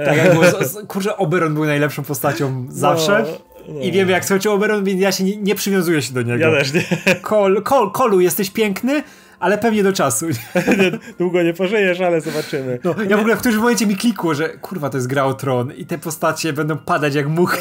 Tak, 0.06 0.18
jak 0.18 0.34
było, 0.34 0.46
kurczę, 0.88 1.18
Oberon 1.18 1.54
był 1.54 1.66
najlepszą 1.66 2.04
postacią 2.04 2.66
zawsze. 2.70 3.26
No, 3.68 3.74
no. 3.74 3.82
I 3.82 3.92
wiem, 3.92 4.10
jak 4.10 4.26
słuchajcie 4.26 4.52
Oberon, 4.52 4.84
więc 4.84 5.02
ja 5.02 5.12
się 5.12 5.24
nie, 5.24 5.38
nie 5.38 5.56
przywiązuję 5.56 6.02
się 6.02 6.14
do 6.14 6.22
niego. 6.22 6.46
Ja 6.46 6.52
też 6.52 6.74
nie. 6.74 7.16
Kol, 7.22 7.64
Kol, 7.64 7.92
Kolu, 7.92 8.20
jesteś 8.20 8.52
piękny, 8.52 9.04
ale 9.46 9.58
pewnie 9.58 9.84
do 9.84 9.94
czasu. 9.94 10.26
Długo 11.20 11.44
nie 11.44 11.54
pożyjesz, 11.54 12.02
ale 12.02 12.22
zobaczymy. 12.22 12.80
No, 12.84 12.96
ja 13.10 13.18
w 13.18 13.20
ogóle 13.20 13.36
w 13.36 13.40
którymś 13.40 13.62
momencie 13.62 13.88
mi 13.88 13.96
klikło, 13.96 14.34
że 14.34 14.50
kurwa, 14.50 14.90
to 14.90 14.98
jest 14.98 15.08
gra 15.08 15.26
o 15.26 15.34
tron 15.34 15.74
i 15.74 15.86
te 15.86 15.98
postacie 15.98 16.54
będą 16.54 16.78
padać 16.78 17.16
jak 17.16 17.28
muchy. 17.28 17.58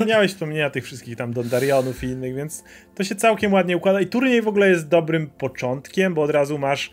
Nie 0.00 0.06
miałeś 0.06 0.32
wspomnienia 0.32 0.70
tych 0.70 0.84
wszystkich 0.84 1.16
tam 1.16 1.32
Dondarionów 1.32 2.04
i 2.04 2.06
innych, 2.06 2.34
więc 2.34 2.64
to 2.94 3.04
się 3.04 3.14
całkiem 3.14 3.52
ładnie 3.52 3.76
układa 3.76 4.00
i 4.00 4.06
turniej 4.06 4.42
w 4.42 4.48
ogóle 4.48 4.68
jest 4.68 4.88
dobrym 4.88 5.26
początkiem, 5.26 6.14
bo 6.14 6.22
od 6.22 6.30
razu 6.30 6.58
masz 6.58 6.90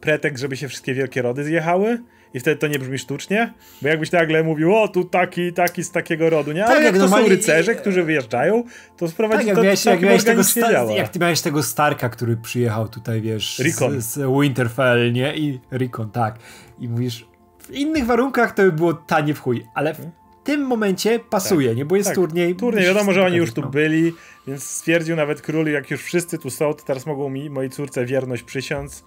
pretekst, 0.00 0.40
żeby 0.42 0.56
się 0.56 0.68
wszystkie 0.68 0.94
wielkie 0.94 1.22
rody 1.22 1.44
zjechały 1.44 1.98
i 2.34 2.40
wtedy 2.40 2.56
to 2.56 2.66
nie 2.66 2.78
brzmi 2.78 2.98
sztucznie, 2.98 3.52
bo 3.82 3.88
jakbyś 3.88 4.12
nagle 4.12 4.42
mówił, 4.42 4.76
o 4.76 4.88
tu 4.88 5.04
taki, 5.04 5.52
taki 5.52 5.84
z 5.84 5.90
takiego 5.90 6.30
rodu, 6.30 6.52
nie? 6.52 6.64
Ale 6.64 6.74
tak, 6.74 6.84
jak, 6.84 6.94
jak 6.94 7.02
to 7.02 7.08
są 7.08 7.28
rycerze, 7.28 7.74
którzy 7.74 8.02
wyjeżdżają, 8.02 8.64
to 8.96 9.08
sprowadzi 9.08 9.46
tak, 9.46 9.56
to 9.56 9.62
miałeś, 9.62 9.84
jak 9.84 10.02
miałeś 10.02 10.24
tego 10.24 10.42
działa. 10.70 10.92
Jak 10.92 11.08
ty 11.08 11.18
miałeś 11.18 11.40
tego 11.40 11.62
Starka, 11.62 12.08
który 12.08 12.36
przyjechał 12.36 12.88
tutaj, 12.88 13.20
wiesz, 13.20 13.58
Rikon. 13.58 14.00
Z, 14.00 14.04
z 14.04 14.40
Winterfell, 14.40 15.12
nie? 15.12 15.36
I 15.36 15.60
Rikon, 15.72 16.10
tak. 16.10 16.38
I 16.78 16.88
mówisz, 16.88 17.26
w 17.58 17.70
innych 17.70 18.06
warunkach 18.06 18.54
to 18.54 18.62
by 18.62 18.72
było 18.72 18.94
tanie 18.94 19.34
w 19.34 19.40
chuj, 19.40 19.66
ale 19.74 19.94
w 19.94 20.00
tym 20.44 20.66
momencie 20.66 21.18
pasuje, 21.18 21.68
tak, 21.68 21.76
nie? 21.76 21.84
Bo 21.84 21.96
jest 21.96 22.08
tak. 22.08 22.14
turniej. 22.14 22.56
Turniej, 22.56 22.84
wiadomo, 22.84 23.12
że 23.12 23.24
oni 23.24 23.36
już 23.36 23.52
tu 23.52 23.70
byli, 23.70 24.12
więc 24.46 24.62
stwierdził 24.62 25.16
nawet 25.16 25.42
król, 25.42 25.66
jak 25.66 25.90
już 25.90 26.02
wszyscy 26.02 26.38
tu 26.38 26.50
są, 26.50 26.74
to 26.74 26.84
teraz 26.84 27.06
mogą 27.06 27.30
mi, 27.30 27.50
mojej 27.50 27.70
córce 27.70 28.04
wierność 28.06 28.42
przysiąc 28.42 29.04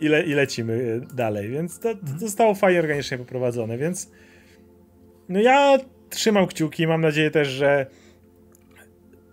i, 0.00 0.08
le, 0.08 0.22
i 0.22 0.34
lecimy 0.34 0.72
y, 0.72 1.14
dalej, 1.14 1.48
więc 1.48 1.78
to, 1.78 1.94
to 1.94 2.18
zostało 2.18 2.54
fajnie 2.54 2.80
organicznie 2.80 3.18
poprowadzone, 3.18 3.78
więc 3.78 4.10
no 5.28 5.40
ja 5.40 5.78
trzymam 6.10 6.46
kciuki, 6.46 6.86
mam 6.86 7.00
nadzieję 7.00 7.30
też, 7.30 7.48
że 7.48 7.86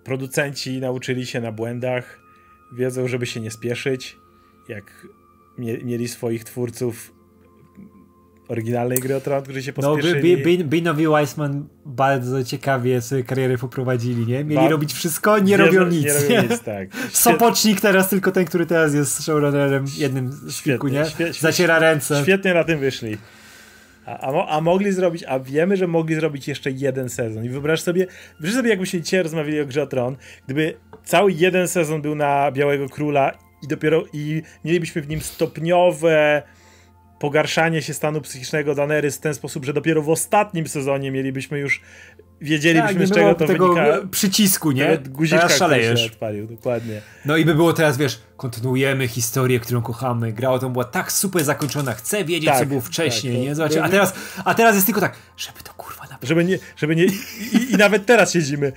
producenci 0.04 0.80
nauczyli 0.80 1.26
się 1.26 1.42
na 1.42 1.52
błędach, 1.52 2.20
wiedzą, 2.78 3.08
żeby 3.08 3.26
się 3.26 3.40
nie 3.40 3.52
spieszyć, 3.52 4.18
jak 4.70 5.08
mie 5.58 5.78
mieli 5.78 6.08
swoich 6.08 6.44
twórców 6.44 7.17
oryginalnej 8.48 8.98
gry 8.98 9.16
o 9.16 9.22
Tron, 9.22 9.44
którzy 9.44 9.64
się 9.64 9.74
no, 9.78 9.96
pospieszyli. 9.96 10.58
No, 10.58 10.66
Binowi 10.66 11.08
Weissman 11.08 11.68
bardzo 11.86 12.44
ciekawie 12.44 13.02
swoje 13.02 13.24
kariery 13.24 13.58
poprowadzili, 13.58 14.26
nie? 14.28 14.44
Mieli 14.44 14.56
ba 14.56 14.70
robić 14.70 14.94
wszystko, 14.94 15.40
nie, 15.40 15.46
nie 15.46 15.58
robią 15.58 15.88
nic. 15.88 16.06
Nie 16.06 16.14
robią 16.14 16.50
nic, 16.50 16.62
tak. 16.62 16.90
Sopocznik 17.12 17.82
teraz, 17.82 18.10
tylko 18.10 18.32
ten, 18.32 18.46
który 18.46 18.66
teraz 18.66 18.94
jest 18.94 19.24
showrunnerem 19.24 19.86
jednym 19.98 20.32
z 20.32 20.62
kilku, 20.62 20.88
nie? 20.88 21.06
Zaciera 21.40 21.80
ręce. 21.80 22.22
Świetnie 22.24 22.54
na 22.54 22.64
tym 22.64 22.80
wyszli. 22.80 23.18
A, 24.06 24.20
a, 24.20 24.48
a, 24.48 24.62
mogli 24.62 24.92
zrobić, 24.92 25.24
a 25.28 25.40
wiemy, 25.40 25.78
że 25.78 25.88
mogli 25.88 26.16
zrobić 26.16 26.48
jeszcze 26.48 26.72
jeden 26.72 27.10
sezon. 27.10 27.46
I 27.46 27.50
wyobraź 27.50 27.82
sobie, 27.82 28.08
wyobraź 28.40 28.54
sobie, 28.56 28.70
jakbyśmy 28.70 29.02
dzisiaj 29.02 29.24
rozmawiali 29.24 29.62
o 29.62 29.66
grze 29.66 29.84
o 29.84 29.88
Tron, 29.88 30.16
gdyby 30.46 30.74
cały 31.04 31.32
jeden 31.32 31.68
sezon 31.68 32.02
był 32.02 32.16
na 32.16 32.52
Białego 32.52 32.90
Króla 32.90 33.32
i 33.64 33.68
dopiero 33.68 34.04
i 34.14 34.42
mielibyśmy 34.66 35.02
w 35.02 35.10
nim 35.10 35.22
stopniowe 35.22 36.44
pogarszanie 37.20 37.82
się 37.82 37.94
stanu 37.94 38.22
psychicznego 38.22 38.76
Daenerys 38.76 39.18
w 39.18 39.20
ten 39.20 39.34
sposób, 39.34 39.66
że 39.66 39.74
dopiero 39.74 40.02
w 40.02 40.10
ostatnim 40.10 40.68
sezonie 40.68 41.12
mielibyśmy 41.12 41.60
już 41.60 41.82
wiedzielibyśmy 42.42 43.00
tak, 43.00 43.08
z 43.08 43.12
czego 43.12 43.36
to 43.36 43.48
tego 43.48 43.74
wynika. 43.74 44.08
przycisku, 44.12 44.72
nie? 44.72 44.98
Guziczka, 44.98 45.42
teraz 45.42 45.58
szalejesz. 45.58 46.02
Się 46.02 46.12
odpalił, 46.12 46.48
dokładnie. 46.48 47.02
No 47.26 47.38
i 47.38 47.46
by 47.46 47.56
było 47.56 47.74
teraz, 47.74 47.98
wiesz, 47.98 48.20
kontynuujemy 48.38 49.08
historię, 49.08 49.60
którą 49.60 49.82
kochamy. 49.82 50.34
Gra 50.34 50.50
o 50.50 50.60
tym 50.60 50.74
była 50.74 50.86
tak 50.86 51.12
super 51.12 51.44
zakończona, 51.44 51.94
chcę 51.94 52.26
wiedzieć, 52.26 52.50
tak, 52.50 52.60
co 52.60 52.66
było 52.66 52.82
wcześniej, 52.82 53.34
tak, 53.34 53.44
nie? 53.44 53.56
Zobaczcie, 53.56 53.84
a 53.84 53.90
teraz, 53.90 54.14
a 54.46 54.54
teraz 54.54 54.76
jest 54.76 54.86
tylko 54.86 55.02
tak, 55.02 55.16
żeby 55.38 55.64
to 55.64 55.74
kurwa. 55.74 55.98
Żeby 56.24 56.46
nie, 56.46 56.58
żeby 56.78 56.96
nie 56.96 57.06
i, 57.06 57.72
i 57.74 57.78
nawet 57.78 58.06
teraz 58.06 58.34
siedzimy 58.34 58.72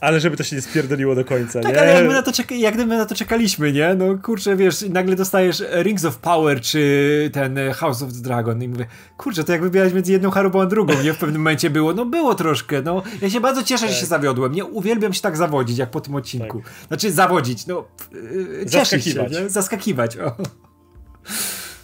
Ale 0.00 0.20
żeby 0.20 0.36
to 0.36 0.44
się 0.44 0.56
nie 0.56 0.62
spierdoliło 0.62 1.14
do 1.14 1.24
końca, 1.24 1.60
tak, 1.60 1.72
nie? 1.72 1.80
ale 1.80 1.94
jak 1.94 2.06
my, 2.06 2.12
na 2.12 2.22
to 2.22 2.30
czeka- 2.30 2.54
jak 2.54 2.76
my 2.76 2.86
na 2.86 3.06
to 3.06 3.14
czekaliśmy, 3.14 3.72
nie? 3.72 3.94
No 3.94 4.18
kurczę, 4.22 4.56
wiesz, 4.56 4.84
nagle 4.90 5.16
dostajesz 5.16 5.62
Rings 5.82 6.04
of 6.04 6.18
Power 6.18 6.60
czy 6.60 7.30
ten 7.32 7.58
House 7.74 8.02
of 8.02 8.12
the 8.12 8.20
Dragon 8.20 8.62
i 8.62 8.68
mówię, 8.68 8.86
kurczę, 9.16 9.44
to 9.44 9.52
jak 9.52 9.62
wybierać 9.62 9.92
między 9.92 10.12
jedną 10.12 10.30
chorobą 10.30 10.60
a 10.62 10.66
drugą, 10.66 11.02
nie? 11.02 11.12
W 11.12 11.18
pewnym 11.18 11.40
momencie 11.40 11.70
było, 11.70 11.94
no 11.94 12.04
było 12.04 12.34
troszkę, 12.34 12.82
no. 12.82 13.02
Ja 13.22 13.30
się 13.30 13.40
bardzo 13.40 13.62
cieszę, 13.62 13.86
tak. 13.86 13.94
że 13.94 14.00
się 14.00 14.06
zawiodłem, 14.06 14.52
nie? 14.52 14.64
Uwielbiam 14.64 15.12
się 15.12 15.20
tak 15.20 15.36
zawodzić, 15.36 15.78
jak 15.78 15.90
po 15.90 16.00
tym 16.00 16.14
odcinku. 16.14 16.60
Tak. 16.60 16.72
Znaczy 16.88 17.12
zawodzić, 17.12 17.66
no, 17.66 17.84
yy, 18.12 18.66
cieszyć 18.70 19.04
się, 19.04 19.26
nie? 19.30 19.48
Zaskakiwać, 19.48 20.16
o. 20.16 20.36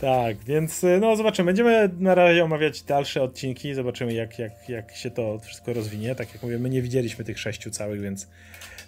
Tak, 0.00 0.36
więc 0.36 0.84
y, 0.84 0.98
no 1.00 1.16
zobaczymy. 1.16 1.46
Będziemy 1.46 1.90
na 1.98 2.14
razie 2.14 2.44
omawiać 2.44 2.82
dalsze 2.82 3.22
odcinki, 3.22 3.74
zobaczymy 3.74 4.12
jak, 4.12 4.38
jak, 4.38 4.68
jak 4.68 4.96
się 4.96 5.10
to 5.10 5.38
wszystko 5.38 5.72
rozwinie. 5.72 6.14
Tak 6.14 6.34
jak 6.34 6.42
mówię, 6.42 6.58
my 6.58 6.70
nie 6.70 6.82
widzieliśmy 6.82 7.24
tych 7.24 7.38
sześciu 7.38 7.70
całych, 7.70 8.00
więc 8.00 8.28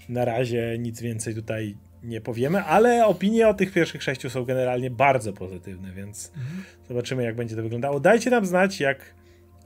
na 0.08 0.24
razie 0.24 0.76
nic 0.78 1.00
więcej 1.00 1.34
tutaj 1.34 1.76
nie 2.02 2.20
powiemy, 2.20 2.62
ale 2.62 3.06
opinie 3.06 3.48
o 3.48 3.54
tych 3.54 3.72
pierwszych 3.72 4.02
sześciu 4.02 4.30
są 4.30 4.44
generalnie 4.44 4.90
bardzo 4.90 5.32
pozytywne, 5.32 5.92
więc 5.92 6.32
mhm. 6.36 6.64
zobaczymy 6.88 7.22
jak 7.24 7.36
będzie 7.36 7.56
to 7.56 7.62
wyglądało. 7.62 8.00
Dajcie 8.00 8.30
nam 8.30 8.46
znać, 8.46 8.80
jak 8.80 9.14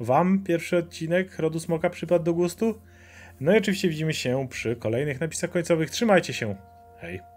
wam 0.01 0.45
pierwszy 0.45 0.77
odcinek 0.77 1.39
Rodu 1.39 1.61
Smoka 1.61 1.91
przypadł 1.91 2.25
do 2.25 2.35
gustu. 2.35 2.81
No 3.41 3.55
i 3.55 3.59
oczywiście 3.59 3.89
widzimy 3.89 4.15
się 4.15 4.47
przy 4.51 4.77
kolejnych 4.77 5.21
napisach 5.21 5.51
końcowych. 5.51 5.91
Trzymajcie 5.91 6.33
się. 6.33 6.57
Hej. 7.01 7.31